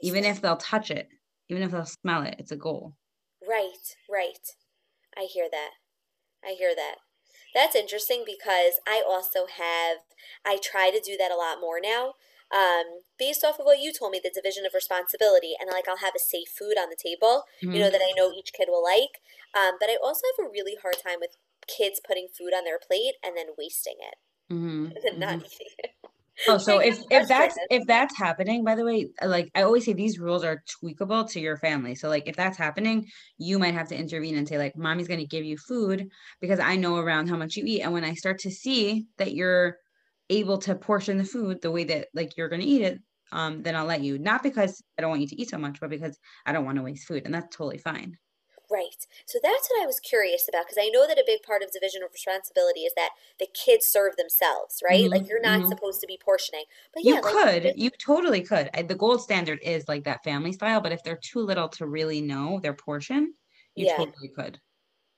even 0.02 0.26
if 0.26 0.42
they'll 0.42 0.58
touch 0.58 0.90
it, 0.90 1.08
even 1.50 1.62
if 1.62 1.70
they'll 1.70 1.86
smell 1.86 2.24
it, 2.24 2.38
it's 2.40 2.52
a 2.52 2.58
goal. 2.58 2.96
Right, 3.48 3.96
right. 4.10 4.40
I 5.16 5.28
hear 5.32 5.48
that. 5.52 5.70
I 6.44 6.56
hear 6.58 6.74
that. 6.76 6.96
That's 7.56 7.76
interesting 7.76 8.24
because 8.26 8.84
I 8.86 9.02
also 9.02 9.48
have, 9.48 10.04
I 10.46 10.60
try 10.62 10.92
to 10.92 11.00
do 11.00 11.16
that 11.18 11.32
a 11.32 11.40
lot 11.40 11.62
more 11.62 11.80
now. 11.82 12.16
Um, 12.54 13.02
based 13.18 13.44
off 13.44 13.58
of 13.58 13.66
what 13.66 13.80
you 13.80 13.92
told 13.92 14.12
me, 14.12 14.22
the 14.22 14.30
division 14.30 14.68
of 14.68 14.76
responsibility, 14.76 15.56
and 15.60 15.72
like 15.72 15.88
I'll 15.88 16.04
have 16.04 16.14
a 16.16 16.20
safe 16.20 16.50
food 16.52 16.78
on 16.78 16.90
the 16.92 17.00
table, 17.00 17.44
mm-hmm. 17.64 17.74
you 17.74 17.80
know, 17.80 17.90
that 17.90 18.04
I 18.04 18.14
know 18.16 18.32
each 18.32 18.54
kid 18.54 18.68
will 18.70 18.84
like. 18.84 19.24
Um, 19.56 19.80
but 19.80 19.90
I 19.90 19.98
also 20.04 20.22
have 20.38 20.46
a 20.46 20.52
really 20.52 20.76
hard 20.80 20.98
time 21.02 21.18
with 21.20 21.40
kids 21.66 22.02
putting 22.06 22.28
food 22.28 22.54
on 22.54 22.64
their 22.66 22.78
plate 22.78 23.16
and 23.24 23.36
then 23.36 23.58
wasting 23.58 23.96
it 24.00 24.54
mm-hmm. 24.54 24.92
and 25.08 25.20
not 25.20 25.40
mm-hmm. 25.40 25.46
eating 25.46 25.74
it. 25.80 25.92
Oh, 26.48 26.58
so 26.60 26.80
if 26.80 27.00
if 27.10 27.28
that's 27.28 27.58
if 27.70 27.86
that's 27.88 28.18
happening, 28.18 28.64
by 28.64 28.76
the 28.76 28.86
way, 28.86 29.10
like 29.24 29.50
I 29.56 29.64
always 29.64 29.86
say, 29.86 29.94
these 29.94 30.20
rules 30.20 30.44
are 30.44 30.64
tweakable 30.84 31.30
to 31.32 31.40
your 31.40 31.58
family. 31.58 31.96
So 31.96 32.10
like 32.10 32.28
if 32.28 32.36
that's 32.36 32.58
happening, 32.58 33.08
you 33.38 33.60
might 33.60 33.74
have 33.74 33.88
to 33.90 33.98
intervene 33.98 34.38
and 34.38 34.48
say 34.48 34.58
like, 34.58 34.76
"Mommy's 34.76 35.08
going 35.08 35.20
to 35.20 35.26
give 35.26 35.46
you 35.46 35.58
food 35.58 36.10
because 36.42 36.60
I 36.60 36.76
know 36.76 36.98
around 36.98 37.28
how 37.30 37.38
much 37.38 37.56
you 37.56 37.64
eat, 37.66 37.82
and 37.82 37.94
when 37.94 38.04
I 38.04 38.14
start 38.14 38.40
to 38.40 38.52
see 38.52 39.06
that 39.18 39.34
you're 39.34 39.78
able 40.30 40.58
to 40.58 40.76
portion 40.76 41.18
the 41.18 41.24
food 41.24 41.62
the 41.62 41.72
way 41.72 41.84
that 41.86 42.08
like 42.14 42.36
you're 42.38 42.50
going 42.50 42.62
to 42.62 42.68
eat 42.68 42.82
it, 42.82 43.00
um, 43.32 43.64
then 43.64 43.76
I'll 43.76 43.86
let 43.86 44.02
you. 44.02 44.18
Not 44.20 44.44
because 44.44 44.84
I 44.98 45.02
don't 45.02 45.12
want 45.12 45.22
you 45.22 45.28
to 45.28 45.42
eat 45.42 45.50
so 45.50 45.58
much, 45.58 45.80
but 45.80 45.90
because 45.90 46.18
I 46.46 46.52
don't 46.52 46.66
want 46.66 46.78
to 46.78 46.84
waste 46.84 47.08
food, 47.08 47.24
and 47.26 47.34
that's 47.34 47.56
totally 47.56 47.78
fine. 47.78 48.18
Right. 48.72 49.06
So 49.26 49.40
that's 49.42 49.70
what 49.70 49.84
I 49.84 49.86
was 49.86 50.00
curious 50.00 50.48
about 50.50 50.66
because 50.66 50.82
I 50.82 50.90
know 50.90 51.08
that 51.08 51.18
a 51.18 51.24
big 51.26 51.44
part 51.44 51.62
of 51.62 51.72
division 51.72 52.02
of 52.04 52.12
responsibility 52.12 52.82
is 52.82 52.94
that 52.96 53.12
the 53.40 53.48
kids 53.54 53.86
serve 53.86 54.16
themselves, 54.16 54.82
right? 54.88 55.04
Mm-hmm. 55.04 55.12
Like 55.12 55.30
you're 55.30 55.42
not 55.42 55.60
mm-hmm. 55.60 55.70
supposed 55.70 56.02
to 56.02 56.08
be 56.08 56.20
portioning. 56.24 56.64
But 56.94 57.04
yeah, 57.04 57.16
you 57.16 57.22
like, 57.22 57.34
could. 57.34 57.74
You 57.76 57.90
totally 57.92 58.42
could. 58.42 58.70
The 58.88 58.96
gold 58.96 59.22
standard 59.22 59.60
is 59.62 59.88
like 59.88 60.04
that 60.06 60.24
family 60.24 60.52
style, 60.52 60.82
but 60.82 60.92
if 60.92 61.04
they're 61.04 61.20
too 61.22 61.40
little 61.40 61.70
to 61.70 61.86
really 61.86 62.22
know 62.22 62.60
their 62.62 62.74
portion, 62.74 63.34
you 63.76 63.88
yeah. 63.88 63.98
totally 63.98 64.30
could. 64.36 64.60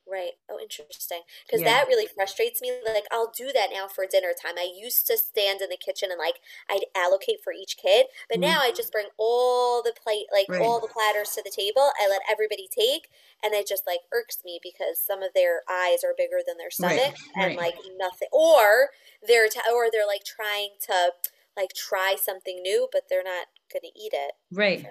Right. 0.09 0.31
Oh, 0.49 0.57
interesting. 0.61 1.21
Because 1.45 1.61
yeah. 1.61 1.67
that 1.67 1.87
really 1.87 2.07
frustrates 2.07 2.61
me. 2.61 2.71
Like, 2.85 3.03
I'll 3.11 3.31
do 3.35 3.51
that 3.53 3.69
now 3.73 3.87
for 3.87 4.05
dinner 4.05 4.31
time. 4.31 4.55
I 4.57 4.71
used 4.73 5.05
to 5.07 5.17
stand 5.17 5.61
in 5.61 5.69
the 5.69 5.77
kitchen 5.77 6.09
and 6.11 6.19
like 6.19 6.39
I'd 6.69 6.85
allocate 6.95 7.43
for 7.43 7.51
each 7.51 7.75
kid, 7.77 8.07
but 8.29 8.39
mm-hmm. 8.39 8.49
now 8.49 8.59
I 8.61 8.71
just 8.71 8.91
bring 8.91 9.07
all 9.17 9.83
the 9.83 9.93
plate, 10.01 10.27
like 10.31 10.47
right. 10.49 10.61
all 10.61 10.79
the 10.79 10.87
platters 10.87 11.31
to 11.31 11.43
the 11.43 11.51
table. 11.51 11.91
I 12.01 12.07
let 12.09 12.21
everybody 12.29 12.69
take, 12.71 13.09
and 13.43 13.53
it 13.53 13.67
just 13.67 13.85
like 13.85 13.99
irks 14.13 14.39
me 14.45 14.59
because 14.63 14.97
some 14.97 15.21
of 15.21 15.33
their 15.35 15.61
eyes 15.69 16.03
are 16.03 16.15
bigger 16.17 16.39
than 16.45 16.57
their 16.57 16.71
stomach, 16.71 16.97
right. 16.97 17.35
and 17.35 17.57
right. 17.57 17.57
like 17.57 17.75
nothing, 17.97 18.29
or 18.31 18.89
they're 19.27 19.49
t- 19.49 19.59
or 19.73 19.87
they're 19.91 20.07
like 20.07 20.23
trying 20.23 20.69
to 20.87 21.11
like 21.57 21.73
try 21.73 22.15
something 22.21 22.61
new, 22.61 22.87
but 22.91 23.01
they're 23.09 23.23
not 23.23 23.47
going 23.73 23.81
to 23.81 23.99
eat 23.99 24.13
it. 24.13 24.31
Right. 24.51 24.85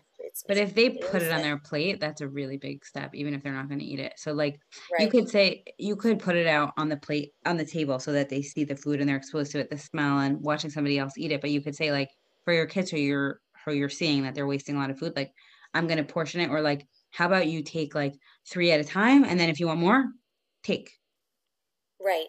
But 0.48 0.58
if 0.58 0.74
they 0.74 0.90
put 0.90 1.22
it 1.22 1.32
on 1.32 1.42
their 1.42 1.58
plate, 1.58 2.00
that's 2.00 2.20
a 2.20 2.28
really 2.28 2.56
big 2.56 2.84
step, 2.84 3.14
even 3.14 3.32
if 3.32 3.42
they're 3.42 3.54
not 3.54 3.68
going 3.68 3.78
to 3.78 3.84
eat 3.84 4.00
it. 4.00 4.14
So, 4.16 4.32
like, 4.32 4.60
right. 4.92 5.04
you 5.04 5.08
could 5.08 5.30
say, 5.30 5.64
you 5.78 5.96
could 5.96 6.18
put 6.18 6.36
it 6.36 6.46
out 6.46 6.74
on 6.76 6.88
the 6.88 6.96
plate, 6.96 7.32
on 7.46 7.56
the 7.56 7.64
table 7.64 7.98
so 7.98 8.12
that 8.12 8.28
they 8.28 8.42
see 8.42 8.64
the 8.64 8.76
food 8.76 9.00
and 9.00 9.08
they're 9.08 9.16
exposed 9.16 9.52
to 9.52 9.60
it, 9.60 9.70
the 9.70 9.78
smell, 9.78 10.18
and 10.18 10.42
watching 10.42 10.70
somebody 10.70 10.98
else 10.98 11.16
eat 11.16 11.32
it. 11.32 11.40
But 11.40 11.50
you 11.50 11.60
could 11.60 11.76
say, 11.76 11.92
like, 11.92 12.10
for 12.44 12.52
your 12.52 12.66
kids 12.66 12.90
who 12.90 12.98
you're, 12.98 13.40
who 13.64 13.72
you're 13.72 13.88
seeing 13.88 14.24
that 14.24 14.34
they're 14.34 14.46
wasting 14.46 14.76
a 14.76 14.78
lot 14.78 14.90
of 14.90 14.98
food, 14.98 15.14
like, 15.16 15.32
I'm 15.72 15.86
going 15.86 15.98
to 15.98 16.04
portion 16.04 16.40
it, 16.40 16.50
or 16.50 16.60
like, 16.60 16.86
how 17.10 17.26
about 17.26 17.46
you 17.46 17.62
take 17.62 17.94
like 17.94 18.14
three 18.48 18.72
at 18.72 18.80
a 18.80 18.84
time? 18.84 19.24
And 19.24 19.38
then 19.38 19.48
if 19.48 19.60
you 19.60 19.68
want 19.68 19.80
more, 19.80 20.06
take. 20.62 20.90
Right. 22.00 22.26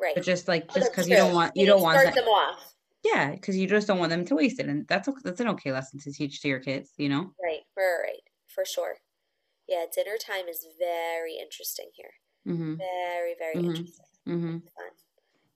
Right. 0.00 0.14
But 0.14 0.24
just 0.24 0.46
like, 0.46 0.72
just 0.72 0.92
because 0.92 1.08
you 1.08 1.16
don't 1.16 1.34
want, 1.34 1.52
you, 1.56 1.62
you 1.62 1.66
don't 1.66 1.82
want 1.82 2.14
them 2.14 2.24
off 2.24 2.74
yeah, 3.04 3.30
because 3.30 3.56
you 3.56 3.66
just 3.66 3.86
don't 3.86 3.98
want 3.98 4.10
them 4.10 4.24
to 4.26 4.34
waste 4.34 4.60
it, 4.60 4.66
and 4.66 4.86
that's 4.88 5.08
that's 5.22 5.40
an 5.40 5.48
okay 5.48 5.72
lesson 5.72 6.00
to 6.00 6.12
teach 6.12 6.40
to 6.42 6.48
your 6.48 6.60
kids, 6.60 6.92
you 6.96 7.08
know. 7.08 7.32
Right, 7.42 7.60
right, 7.76 7.96
right, 8.02 8.22
for 8.46 8.64
sure. 8.64 8.96
Yeah, 9.68 9.84
dinner 9.94 10.16
time 10.18 10.48
is 10.48 10.66
very 10.78 11.36
interesting 11.40 11.90
here. 11.94 12.10
Mm-hmm. 12.46 12.74
Very, 12.76 13.34
very 13.38 13.54
mm-hmm. 13.56 13.70
interesting. 13.70 14.06
Mm-hmm. 14.26 14.50
Fun. 14.50 14.90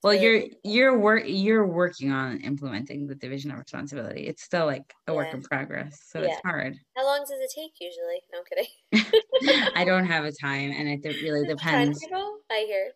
Well, 0.03 0.15
you're 0.15 0.43
you're 0.65 0.99
work 0.99 1.25
you're 1.27 1.67
working 1.67 2.11
on 2.11 2.41
implementing 2.41 3.07
the 3.07 3.15
division 3.15 3.53
of 3.53 3.59
responsibility. 3.59 4.27
It's 4.27 4.43
still 4.43 4.67
like 4.67 4.93
a 5.07 5.13
yeah. 5.13 5.17
work 5.17 5.33
in 5.33 5.43
progress, 5.43 6.01
so 6.09 6.21
yeah. 6.21 6.29
it's 6.29 6.41
hard. 6.45 6.77
How 6.97 7.07
long 7.07 7.21
does 7.21 7.39
it 7.39 7.53
take 7.55 7.73
usually? 7.81 8.21
No 8.33 8.41
I'm 8.41 9.05
kidding. 9.47 9.73
I 9.77 9.85
don't 9.85 10.07
have 10.07 10.25
a 10.25 10.33
time, 10.33 10.73
and 10.73 10.89
it 10.89 11.23
really 11.23 11.47
depends. 11.49 12.05
I 12.51 12.65
hear. 12.67 12.91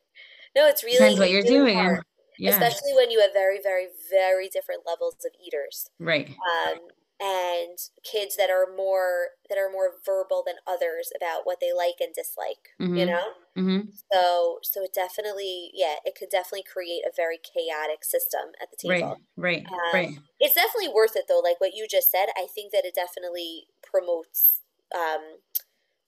No, 0.57 0.66
it's 0.66 0.82
really 0.82 0.99
depends 0.99 1.18
what 1.20 1.30
you're 1.30 1.42
doing. 1.42 1.78
And- 1.78 2.03
especially 2.45 2.95
when 2.95 3.11
you 3.11 3.20
have 3.20 3.32
very, 3.32 3.59
very, 3.62 3.89
very 4.11 4.49
different 4.49 4.82
levels 4.87 5.16
of 5.24 5.32
eaters. 5.45 5.91
Right. 5.99 6.28
Um, 6.28 6.78
and 7.18 7.78
kids 8.05 8.37
that 8.37 8.51
are 8.51 8.66
more 8.76 9.28
that 9.49 9.57
are 9.57 9.70
more 9.70 9.93
verbal 10.05 10.43
than 10.45 10.57
others 10.66 11.11
about 11.16 11.43
what 11.45 11.61
they 11.61 11.72
like 11.72 11.97
and 12.01 12.14
dislike. 12.14 12.76
Mm-hmm. 12.80 12.97
You 12.97 13.07
know. 13.07 13.26
Mm-hmm. 13.57 13.80
So 14.12 14.59
so 14.62 14.82
it 14.84 14.93
definitely 14.93 15.70
yeah 15.72 15.97
it 16.05 16.14
could 16.18 16.28
definitely 16.30 16.64
create 16.70 17.03
a 17.09 17.16
very 17.16 17.39
chaotic 17.39 18.05
system 18.05 18.53
at 18.61 18.68
the 18.70 18.76
table. 18.76 19.18
Right. 19.37 19.64
Right. 19.64 19.66
Um, 19.66 19.91
right. 19.95 20.18
It's 20.41 20.55
definitely 20.55 20.93
worth 20.93 21.16
it 21.16 21.24
though. 21.28 21.41
Like 21.43 21.61
what 21.61 21.74
you 21.74 21.87
just 21.91 22.11
said, 22.11 22.26
I 22.37 22.47
think 22.55 22.72
that 22.72 22.84
it 22.84 22.95
definitely 22.95 23.68
promotes 23.82 24.61
um, 24.95 25.41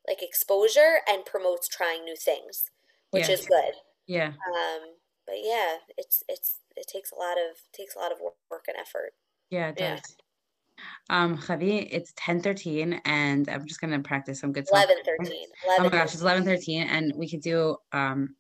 like 0.07 0.23
exposure 0.23 1.01
and 1.09 1.25
promotes 1.25 1.69
trying 1.69 2.05
new 2.05 2.17
things, 2.17 2.71
which 3.13 3.29
is 3.29 3.47
good. 3.47 3.75
Yeah. 4.07 4.29
Um, 4.29 4.97
but 5.29 5.37
yeah, 5.43 5.77
it's 5.97 6.25
it's 6.29 6.57
it 6.77 6.87
takes 6.89 7.13
a 7.13 7.17
lot 7.17 7.37
of 7.37 7.59
takes 7.73 7.95
a 7.95 7.99
lot 7.99 8.11
of 8.11 8.19
work 8.21 8.65
and 8.67 8.77
effort. 8.79 9.13
Yeah, 9.51 9.69
it 9.69 9.77
does. 9.77 10.01
Yeah. 10.01 10.25
Um, 11.11 11.37
Chavi, 11.37 11.89
it's 11.91 12.13
10 12.17 12.41
13, 12.41 13.01
and 13.05 13.49
I'm 13.49 13.67
just 13.67 13.81
gonna 13.81 14.01
practice 14.01 14.41
some 14.41 14.53
good 14.53 14.67
stuff. 14.67 14.85
11 14.85 15.05
13. 15.05 15.47
Oh 15.67 15.83
my 15.83 15.89
gosh, 15.89 16.15
it's 16.15 16.23
11 16.23 16.45
13, 16.45 16.83
and 16.83 17.13
we 17.17 17.29
could 17.29 17.43
do 17.43 17.77
um 17.93 18.35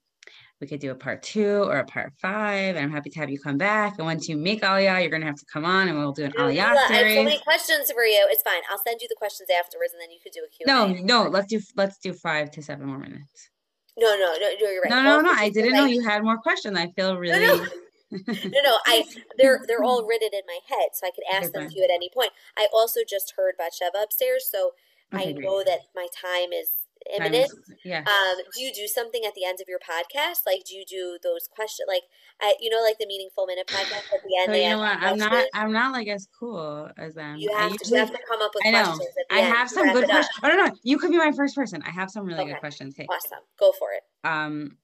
we 0.60 0.66
could 0.66 0.80
do 0.80 0.90
a 0.90 0.94
part 0.94 1.22
two 1.22 1.62
or 1.64 1.78
a 1.78 1.84
part 1.84 2.12
five, 2.20 2.74
and 2.74 2.78
I'm 2.78 2.90
happy 2.90 3.10
to 3.10 3.20
have 3.20 3.30
you 3.30 3.38
come 3.38 3.58
back. 3.58 3.94
And 3.98 4.06
once 4.06 4.28
you 4.28 4.36
make 4.36 4.62
Aliyah, 4.62 5.00
you're 5.00 5.10
gonna 5.10 5.26
have 5.26 5.36
to 5.36 5.46
come 5.52 5.64
on 5.64 5.88
and 5.88 5.98
we'll 5.98 6.12
do 6.12 6.24
an 6.24 6.32
Aliyah 6.32 6.88
series. 6.88 6.90
I 6.90 6.94
have 6.94 7.16
so 7.16 7.24
many 7.24 7.38
questions 7.40 7.92
for 7.92 8.04
you. 8.04 8.26
It's 8.30 8.42
fine. 8.42 8.62
I'll 8.70 8.82
send 8.86 9.00
you 9.00 9.08
the 9.08 9.16
questions 9.16 9.48
afterwards, 9.56 9.92
and 9.92 10.00
then 10.00 10.10
you 10.10 10.18
could 10.22 10.32
do 10.32 10.40
a 10.44 10.48
Q&A. 10.48 10.66
No, 10.66 11.22
no, 11.22 11.28
let's 11.28 11.46
do 11.46 11.60
let's 11.76 11.98
do 11.98 12.12
five 12.12 12.50
to 12.52 12.62
seven 12.62 12.86
more 12.86 12.98
minutes. 12.98 13.50
No, 13.98 14.14
no, 14.16 14.36
no, 14.40 14.50
no, 14.60 14.70
you're 14.70 14.82
right. 14.82 14.90
No, 14.90 15.02
no, 15.02 15.20
no. 15.20 15.30
I 15.30 15.48
didn't 15.50 15.72
know 15.72 15.84
you 15.84 16.02
had 16.02 16.22
more 16.22 16.38
questions. 16.38 16.76
I 16.78 16.88
feel 16.88 17.16
really 17.16 17.40
no. 17.46 17.66
No, 18.44 18.60
no, 18.64 18.78
I 18.86 19.04
they're 19.36 19.60
they're 19.68 19.84
all 19.84 20.04
written 20.08 20.30
in 20.32 20.42
my 20.46 20.58
head, 20.66 20.90
so 20.94 21.06
I 21.06 21.10
could 21.10 21.24
ask 21.30 21.52
them 21.52 21.68
to 21.68 21.74
you 21.76 21.84
at 21.84 21.90
any 21.90 22.08
point. 22.08 22.30
I 22.56 22.68
also 22.72 23.00
just 23.08 23.34
heard 23.36 23.54
Batsheva 23.58 24.02
upstairs, 24.02 24.48
so 24.50 24.72
Okay, 25.14 25.30
I 25.30 25.32
great. 25.32 25.44
know 25.44 25.62
that 25.64 25.80
my 25.94 26.06
time 26.14 26.52
is 26.52 26.77
imminent. 27.14 27.50
yeah. 27.84 28.00
Um, 28.00 28.36
do 28.54 28.62
you 28.62 28.72
do 28.72 28.86
something 28.86 29.22
at 29.26 29.34
the 29.34 29.44
end 29.44 29.58
of 29.60 29.68
your 29.68 29.78
podcast? 29.78 30.40
Like, 30.46 30.64
do 30.64 30.74
you 30.74 30.84
do 30.88 31.18
those 31.22 31.48
questions? 31.54 31.86
Like, 31.88 32.02
I, 32.40 32.54
you 32.60 32.70
know, 32.70 32.80
like 32.82 32.98
the 32.98 33.06
meaningful 33.06 33.46
minute 33.46 33.66
podcast 33.72 34.12
at 34.14 34.20
the 34.26 34.36
end. 34.40 34.46
So 34.46 34.54
you 34.54 34.68
know 34.70 34.78
what? 34.78 34.98
I'm 34.98 35.18
not? 35.18 35.46
I'm 35.54 35.72
not 35.72 35.92
like 35.92 36.08
as 36.08 36.28
cool 36.38 36.90
as 36.98 37.14
them. 37.14 37.36
You 37.36 37.50
I 37.56 37.62
have 37.62 37.70
to, 37.72 37.78
usually- 37.80 37.98
you 38.00 38.04
have 38.06 38.14
to 38.14 38.20
come 38.28 38.40
up 38.42 38.50
with 38.54 38.66
I 38.66 38.70
know. 38.70 38.84
questions. 38.84 39.08
I 39.30 39.38
end 39.40 39.54
have 39.54 39.70
some 39.70 39.92
good 39.92 40.04
questions. 40.04 40.38
I 40.42 40.48
don't 40.48 40.66
know. 40.66 40.72
You 40.82 40.98
could 40.98 41.10
be 41.10 41.18
my 41.18 41.32
first 41.32 41.54
person. 41.54 41.82
I 41.86 41.90
have 41.90 42.10
some 42.10 42.24
really 42.26 42.40
Okay. 42.40 42.52
good 42.52 42.60
questions. 42.60 42.94
Okay. 42.94 43.06
Awesome. 43.10 43.38
Go 43.58 43.72
for 43.78 43.88
it. 43.92 44.02
Um 44.28 44.76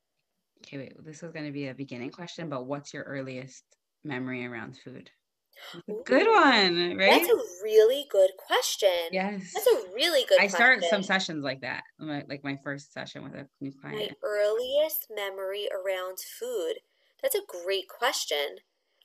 okay, 0.64 0.78
wait. 0.78 1.04
This 1.04 1.22
is 1.22 1.32
gonna 1.32 1.50
be 1.52 1.68
a 1.68 1.74
beginning 1.74 2.10
question, 2.10 2.48
but 2.48 2.66
what's 2.66 2.94
your 2.94 3.04
earliest 3.04 3.64
memory 4.04 4.46
around 4.46 4.76
food? 4.84 5.10
Good 6.04 6.26
one, 6.26 6.96
right? 6.96 7.22
That's 7.22 7.28
a 7.28 7.62
really 7.62 8.06
good 8.10 8.30
question. 8.36 8.90
yes. 9.12 9.52
That's 9.54 9.66
a 9.66 9.92
really 9.94 10.24
good 10.28 10.40
I 10.40 10.46
start 10.46 10.82
some 10.84 11.02
sessions 11.02 11.44
like 11.44 11.60
that. 11.62 11.82
My, 11.98 12.24
like 12.28 12.44
my 12.44 12.58
first 12.62 12.92
session 12.92 13.24
with 13.24 13.34
a 13.34 13.48
new 13.60 13.72
client. 13.72 13.98
My 13.98 14.08
earliest 14.22 15.08
memory 15.14 15.68
around 15.72 16.18
food. 16.18 16.74
That's 17.22 17.34
a 17.34 17.40
great 17.46 17.88
question. 17.88 18.58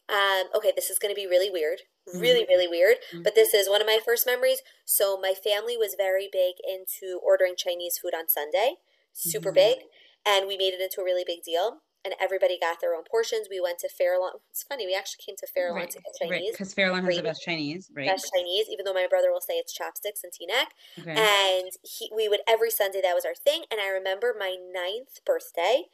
Um, 0.09 0.47
okay, 0.55 0.71
this 0.75 0.89
is 0.89 0.97
going 0.99 1.13
to 1.13 1.15
be 1.15 1.27
really 1.27 1.49
weird. 1.49 1.79
Mm-hmm. 2.07 2.19
Really, 2.19 2.45
really 2.49 2.67
weird. 2.67 2.97
Mhm. 3.13 3.23
But 3.23 3.35
this 3.35 3.53
is 3.53 3.69
one 3.69 3.81
of 3.81 3.87
my 3.87 3.99
first 4.03 4.25
memories. 4.25 4.61
So, 4.83 5.17
my 5.17 5.33
family 5.33 5.77
was 5.77 5.93
very 5.95 6.27
big 6.31 6.55
into 6.67 7.19
ordering 7.23 7.53
Chinese 7.55 7.99
food 7.99 8.13
on 8.15 8.27
Sunday, 8.27 8.77
super 9.13 9.51
Mhm. 9.51 9.55
big. 9.55 9.77
And 10.25 10.47
we 10.47 10.57
made 10.57 10.73
it 10.73 10.81
into 10.81 11.01
a 11.01 11.03
really 11.03 11.23
big 11.23 11.43
deal. 11.43 11.81
And 12.05 12.15
everybody 12.19 12.57
got 12.59 12.79
their 12.79 12.95
own 12.95 13.03
portions. 13.03 13.47
We 13.49 13.59
went 13.59 13.79
to 13.79 13.89
Fairlawn. 13.89 14.39
It's 14.49 14.63
funny, 14.63 14.85
we 14.85 14.95
actually 14.95 15.23
came 15.25 15.35
to 15.37 15.47
Fairlawn 15.47 15.75
Right, 15.75 15.89
to 15.89 15.99
get 15.99 16.13
right. 16.21 16.39
Chinese. 16.39 16.51
Because 16.53 16.73
Fairlawn 16.73 17.03
has 17.03 17.15
the 17.15 17.23
best 17.23 17.41
Chinese, 17.43 17.89
right? 17.93 18.07
Best 18.11 18.31
Chinese, 18.33 18.67
even 18.69 18.85
though 18.85 18.93
my 18.93 19.07
brother 19.07 19.31
will 19.31 19.41
say 19.41 19.55
it's 19.55 19.73
chopsticks 19.73 20.23
and 20.23 20.31
Teaneck 20.31 20.67
Okay. 20.99 21.15
and 21.15 21.71
he, 21.83 22.09
we 22.15 22.27
would 22.29 22.39
every 22.47 22.71
Sunday 22.71 23.01
that 23.01 23.13
was 23.15 23.25
our 23.25 23.35
thing. 23.35 23.65
And 23.71 23.81
I 23.81 23.89
remember 23.89 24.33
my 24.37 24.55
ninth 24.55 25.23
birthday. 25.25 25.85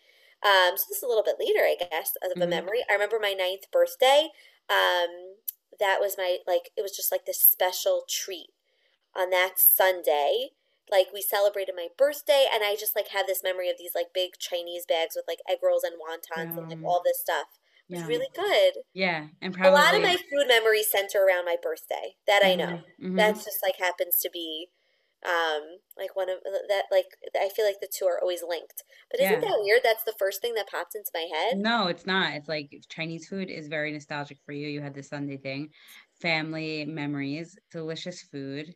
Um, 0.43 0.77
so 0.77 0.85
this 0.89 0.97
is 0.97 1.03
a 1.03 1.07
little 1.07 1.23
bit 1.23 1.37
later, 1.39 1.61
I 1.61 1.75
guess, 1.79 2.13
of 2.21 2.31
a 2.39 2.47
Mhm. 2.47 2.49
memory. 2.49 2.85
I 2.89 2.93
remember 2.93 3.17
my 3.19 3.33
ninth 3.33 3.71
birthday. 3.71 4.29
Um, 4.69 5.37
that 5.79 5.99
was 5.99 6.15
my 6.17 6.39
like 6.47 6.71
it 6.77 6.81
was 6.81 6.95
just 6.95 7.11
like 7.11 7.25
this 7.25 7.41
special 7.41 8.03
treat 8.07 8.51
on 9.15 9.29
that 9.31 9.59
Sunday. 9.59 10.51
Like 10.91 11.07
we 11.13 11.21
celebrated 11.21 11.75
my 11.75 11.87
birthday, 11.97 12.47
and 12.51 12.63
I 12.63 12.75
just 12.75 12.95
like 12.95 13.09
had 13.09 13.27
this 13.27 13.43
memory 13.43 13.69
of 13.69 13.77
these 13.77 13.95
like 13.95 14.13
big 14.13 14.33
Chinese 14.39 14.85
bags 14.87 15.15
with 15.15 15.25
like 15.27 15.39
egg 15.49 15.59
rolls 15.63 15.83
and 15.83 15.95
wontons 15.99 16.53
and 16.57 16.65
like 16.69 16.79
all 16.85 17.01
this 17.03 17.19
stuff. 17.21 17.47
It 17.89 17.95
was 17.95 18.05
yeah. 18.05 18.07
really 18.07 18.29
good. 18.35 18.83
yeah. 18.93 19.27
And 19.41 19.53
probably 19.53 19.63
A 19.63 19.71
lot 19.71 19.95
of 19.95 20.01
my 20.03 20.15
food 20.15 20.47
memories 20.47 20.89
center 20.91 21.23
around 21.25 21.45
my 21.45 21.57
birthday. 21.61 22.15
That 22.27 22.43
I 22.43 22.55
know 22.55 22.67
Mhm, 22.67 22.83
mhm. 22.99 23.17
that's 23.17 23.43
just 23.45 23.59
like 23.63 23.77
happens 23.77 24.17
to 24.19 24.29
be 24.31 24.69
um 25.25 25.79
like 25.97 26.15
one 26.15 26.29
of 26.29 26.39
that 26.43 26.85
like 26.91 27.07
i 27.35 27.49
feel 27.49 27.65
like 27.65 27.79
the 27.81 27.89
two 27.91 28.05
are 28.05 28.21
always 28.21 28.43
linked 28.47 28.83
but 29.09 29.19
isn't 29.19 29.39
Yeah. 29.39 29.41
that 29.41 29.57
weird 29.61 29.81
that's 29.83 30.03
the 30.03 30.13
first 30.19 30.41
thing 30.41 30.53
that 30.53 30.69
popped 30.69 30.95
into 30.95 31.09
my 31.15 31.27
head 31.33 31.55
No, 31.55 31.87
it's 31.87 32.05
not. 32.05 32.33
It's 32.33 32.47
like 32.47 32.71
Chinese 32.89 33.27
food 33.27 33.49
is 33.49 33.67
very 33.67 33.91
nostalgic 33.91 34.39
for 34.45 34.51
you. 34.51 34.67
You 34.67 34.81
had 34.81 34.93
the 34.93 35.03
Sunday 35.03 35.37
thing, 35.37 35.69
family 36.21 36.85
memories, 36.85 37.57
delicious 37.71 38.21
food, 38.23 38.73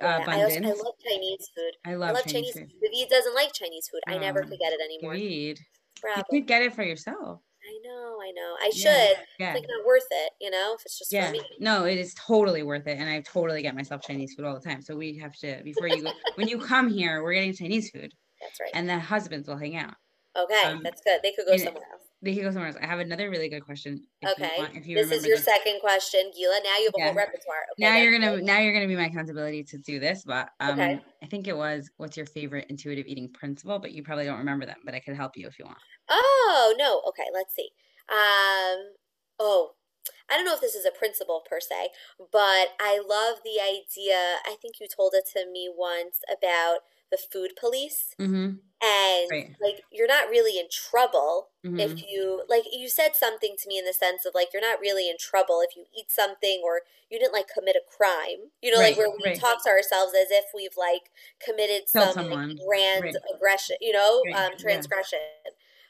Yeah, 0.00 0.24
I, 0.26 0.42
also. 0.42 0.60
I 0.60 0.72
love 0.72 0.94
chinese 1.06 1.48
food 1.56 1.72
I 1.86 1.90
i 1.90 1.94
love, 1.94 2.14
love 2.14 2.24
Chinese, 2.24 2.54
chinese, 2.54 2.70
food. 2.72 2.90
David 2.92 3.08
doesn't 3.10 3.34
like 3.34 3.52
chinese 3.52 3.88
food 3.88 4.00
i 4.08 4.18
never 4.18 4.40
Oh, 4.42 4.48
could 4.48 4.58
get 4.58 4.72
it 4.72 4.80
anymore 4.84 5.12
Agreed. 5.14 5.60
Bravo. 6.00 6.18
You 6.32 6.40
could 6.40 6.48
get 6.48 6.62
it 6.62 6.74
for 6.74 6.82
yourself. 6.82 7.40
i 7.64 7.78
know 7.88 8.18
i 8.22 8.30
know 8.32 8.56
i 8.60 8.70
should 8.70 9.16
Yeah. 9.38 9.54
it's 9.54 9.60
like 9.60 9.68
not 9.68 9.86
worth 9.86 10.06
it 10.10 10.32
you 10.40 10.50
know 10.50 10.74
if 10.76 10.82
it's 10.84 10.98
just 10.98 11.12
Yeah. 11.12 11.26
for 11.26 11.32
me 11.32 11.40
No, 11.60 11.84
it 11.84 11.98
is 11.98 12.14
totally 12.14 12.62
worth 12.62 12.86
it. 12.86 12.98
And 12.98 13.08
I 13.08 13.20
totally 13.20 13.62
get 13.62 13.74
myself 13.74 14.02
Chinese 14.02 14.34
food 14.34 14.44
all 14.46 14.54
the 14.54 14.60
time. 14.60 14.82
So 14.82 14.96
we 14.96 15.16
have 15.18 15.34
to 15.36 15.62
before 15.62 15.88
you 15.88 16.02
go 16.02 16.10
when 16.36 16.48
you 16.48 16.58
come 16.58 16.88
here, 16.88 17.22
we're 17.22 17.34
getting 17.34 17.54
Chinese 17.54 17.90
food. 17.90 18.12
that's 18.40 18.60
right 18.60 18.70
And 18.74 18.88
the 18.88 18.98
husbands 18.98 19.48
will 19.48 19.56
hang 19.56 19.76
out. 19.76 19.94
okay 20.36 20.64
um, 20.72 20.80
that's 20.82 21.00
good 21.02 21.20
they 21.22 21.32
could 21.32 21.46
go 21.46 21.56
somewhere 21.56 21.84
else 21.92 22.03
They 22.24 22.34
can 22.34 22.42
go 22.44 22.50
somewhere 22.50 22.68
else. 22.68 22.78
I 22.80 22.86
have 22.86 22.98
another 23.00 23.30
really 23.30 23.48
good 23.48 23.64
question. 23.64 24.02
If 24.22 24.30
okay 24.32 24.50
You 24.56 24.62
want, 24.62 24.76
if 24.76 24.86
you 24.86 24.96
this 24.96 25.10
is 25.12 25.26
your 25.26 25.36
the- 25.36 25.42
second 25.42 25.80
question 25.80 26.30
gila 26.34 26.58
now 26.64 26.76
you 26.78 26.86
have 26.86 26.94
a 26.94 27.04
whole 27.04 27.14
repertoire 27.14 27.64
okay, 27.72 27.84
now 27.84 27.96
you're 27.96 28.12
gonna 28.18 28.36
good. 28.36 28.44
now 28.44 28.58
you're 28.60 28.72
gonna 28.72 28.86
be 28.88 28.96
my 28.96 29.06
accountability 29.06 29.62
to 29.64 29.78
do 29.78 30.00
this 30.00 30.24
but 30.24 30.48
um 30.60 30.78
Okay. 30.80 30.98
i 31.22 31.26
think 31.26 31.46
it 31.48 31.56
was 31.56 31.90
what's 31.98 32.16
your 32.16 32.26
favorite 32.26 32.66
intuitive 32.70 33.06
eating 33.06 33.30
principle 33.32 33.78
but 33.78 33.92
you 33.92 34.02
probably 34.02 34.24
don't 34.24 34.38
remember 34.38 34.64
them 34.66 34.76
but 34.84 34.94
i 34.94 35.00
could 35.00 35.14
help 35.16 35.36
you 35.36 35.46
if 35.46 35.58
you 35.58 35.64
want 35.66 35.78
Oh, 36.08 36.74
no. 36.78 37.00
Okay, 37.08 37.24
let's 37.32 37.54
see. 37.54 37.70
Um, 38.10 38.92
oh, 39.38 39.72
I 40.30 40.36
don't 40.36 40.44
know 40.44 40.54
if 40.54 40.60
this 40.60 40.74
is 40.74 40.84
a 40.84 40.90
principle 40.90 41.42
per 41.48 41.60
se, 41.60 41.88
but 42.30 42.68
I 42.78 43.00
love 43.06 43.38
the 43.44 43.58
idea. 43.60 44.36
I 44.44 44.56
think 44.60 44.80
you 44.80 44.86
told 44.86 45.14
it 45.14 45.24
to 45.32 45.46
me 45.50 45.70
once 45.74 46.20
about 46.30 46.80
the 47.14 47.18
food 47.32 47.52
police. 47.60 48.16
mm-hmm. 48.18 48.56
And 48.82 49.30
Right. 49.30 49.56
like, 49.62 49.82
you're 49.90 50.08
not 50.08 50.28
really 50.28 50.58
in 50.60 50.66
trouble 50.70 51.48
Mm-hmm. 51.64 51.78
if 51.80 52.02
you, 52.02 52.44
like, 52.48 52.64
you 52.70 52.88
said 52.90 53.16
something 53.16 53.56
to 53.58 53.68
me 53.68 53.78
in 53.78 53.86
the 53.86 53.94
sense 53.94 54.26
of 54.26 54.34
like, 54.34 54.48
you're 54.52 54.60
not 54.70 54.80
really 54.80 55.08
in 55.08 55.16
trouble 55.18 55.62
if 55.62 55.74
you 55.76 55.86
eat 55.96 56.10
something 56.10 56.60
or 56.62 56.82
you 57.10 57.18
didn't 57.18 57.32
like 57.32 57.48
commit 57.48 57.76
a 57.76 57.82
crime. 57.96 58.50
You 58.62 58.72
know, 58.72 58.78
like 58.78 58.96
where 58.98 59.08
we 59.10 59.24
right. 59.24 59.40
talk 59.40 59.62
to 59.64 59.70
ourselves 59.70 60.12
as 60.14 60.28
if 60.30 60.44
we've 60.54 60.76
like 60.76 61.10
committed 61.40 61.88
Killed 61.92 62.12
some 62.14 62.28
like, 62.30 62.58
grand 62.66 63.04
Right. 63.04 63.14
aggression, 63.34 63.76
you 63.80 63.92
know, 63.92 64.22
Right, 64.26 64.34
um, 64.36 64.50
yeah. 64.52 64.58
transgression. 64.58 65.18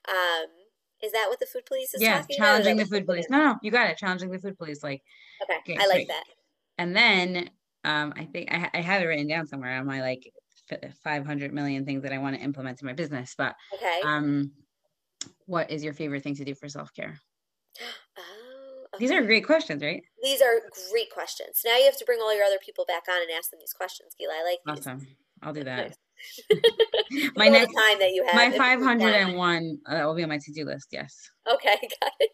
Um, 0.09 0.47
is 1.03 1.13
that 1.13 1.27
what 1.29 1.41
the 1.41 1.47
food 1.47 1.67
police 1.67 1.93
is 1.95 2.01
yeah 2.03 2.21
talking 2.21 2.37
about? 2.39 2.47
Challenging 2.47 2.77
the 2.77 2.87
food 2.87 3.07
police 3.07 3.27
no 3.31 3.39
no 3.45 3.59
you 3.63 3.71
got 3.71 3.91
it 3.91 3.99
challenging 3.99 4.31
the 4.31 4.39
food 4.39 4.57
police 4.57 4.83
like 4.83 5.03
Okay, 5.43 5.59
Okay, 5.59 5.77
I 5.81 5.87
like 5.87 6.07
great. 6.07 6.09
that. 6.09 6.25
and 6.79 6.97
then 6.97 7.51
um 7.85 8.13
i 8.17 8.25
think 8.25 8.53
i, 8.53 8.71
I 8.75 8.81
have 8.81 9.03
it 9.03 9.07
written 9.07 9.27
down 9.29 9.47
somewhere 9.47 9.79
on 9.79 9.87
my 9.87 10.01
like 10.01 10.33
500 11.03 11.53
million 11.53 11.85
things 11.85 12.03
that 12.03 12.13
i 12.13 12.19
want 12.19 12.37
to 12.37 12.43
implement 12.43 12.81
in 12.81 12.87
my 12.87 12.93
business 12.93 13.35
but 13.37 13.55
Okay. 13.75 14.01
um 14.05 14.53
what 15.47 15.71
is 15.71 15.83
your 15.85 15.93
favorite 15.95 16.23
thing 16.23 16.35
to 16.37 16.45
do 16.45 16.55
for 16.55 16.69
self-care 16.69 17.19
oh, 18.19 18.85
these 18.99 19.11
are 19.11 19.23
great 19.23 19.45
questions 19.47 19.83
right 19.83 20.03
these 20.23 20.41
are 20.41 20.61
great 20.91 21.11
questions. 21.13 21.61
Now 21.67 21.77
you 21.77 21.85
have 21.85 21.99
to 21.99 22.05
bring 22.07 22.19
all 22.21 22.35
your 22.35 22.45
other 22.47 22.57
people 22.65 22.87
back 22.87 23.03
on 23.11 23.21
and 23.21 23.31
ask 23.37 23.51
them 23.51 23.59
these 23.61 23.75
questions, 23.75 24.15
Gila. 24.19 24.33
I 24.33 24.43
like 24.43 24.59
these. 24.77 24.87
awesome 24.87 25.07
i'll 25.43 25.53
do 25.53 25.65
that 25.65 25.95
my 27.37 27.49
next 27.49 27.75
time 27.75 27.99
that 27.99 28.13
you 28.15 28.25
have. 28.25 28.35
my 28.35 28.47
if 28.47 28.53
you 28.55 28.59
can. 28.59 28.81
501 28.81 29.79
uh, 29.87 30.03
will 30.07 30.15
be 30.15 30.23
on 30.23 30.29
my 30.31 30.39
to-do 30.39 30.65
list 30.65 30.89
yes 30.93 31.29
Okay, 31.53 31.77
got 32.01 32.13
it. 32.21 32.31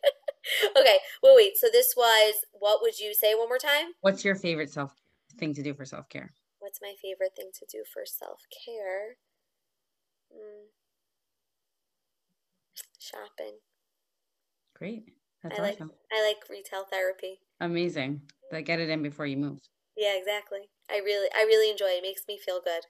okay, 0.79 0.99
well, 1.23 1.35
wait. 1.35 1.57
So 1.57 1.67
this 1.73 1.95
was 1.97 2.35
what 2.53 2.81
would 2.83 2.99
you 2.99 3.13
say 3.15 3.35
one 3.35 3.49
more 3.49 3.59
time? 3.59 3.87
what's 4.03 4.25
your 4.25 4.37
favorite 4.37 4.71
self 4.71 4.93
thing 5.39 5.53
to 5.55 5.63
do 5.63 5.75
for 5.75 5.85
self-care 5.85 6.33
What's 6.71 6.81
my 6.81 6.95
favorite 7.03 7.35
thing 7.35 7.51
to 7.55 7.67
do 7.67 7.83
for 7.83 8.07
self 8.07 8.43
care? 8.65 9.17
Mm. 10.33 10.69
Shopping. 12.97 13.59
great 14.77 15.05
that's 15.43 15.59
I 15.59 15.63
like 15.63 15.75
awesome 15.75 15.91
I 16.13 16.23
like 16.23 16.49
retail 16.49 16.85
therapy. 16.85 17.41
amazing 17.59 18.23
like 18.53 18.67
get 18.67 18.79
it 18.79 18.89
in 18.89 19.03
before 19.03 19.27
you 19.27 19.37
move 19.37 19.59
Yeah, 19.97 20.15
exactly. 20.17 20.71
I 20.89 20.99
really 20.99 21.29
I 21.35 21.43
really 21.43 21.71
enjoy 21.71 21.87
it. 21.87 21.99
It 21.99 22.03
makes 22.03 22.23
me 22.29 22.39
feel 22.39 22.61
good. 22.61 22.85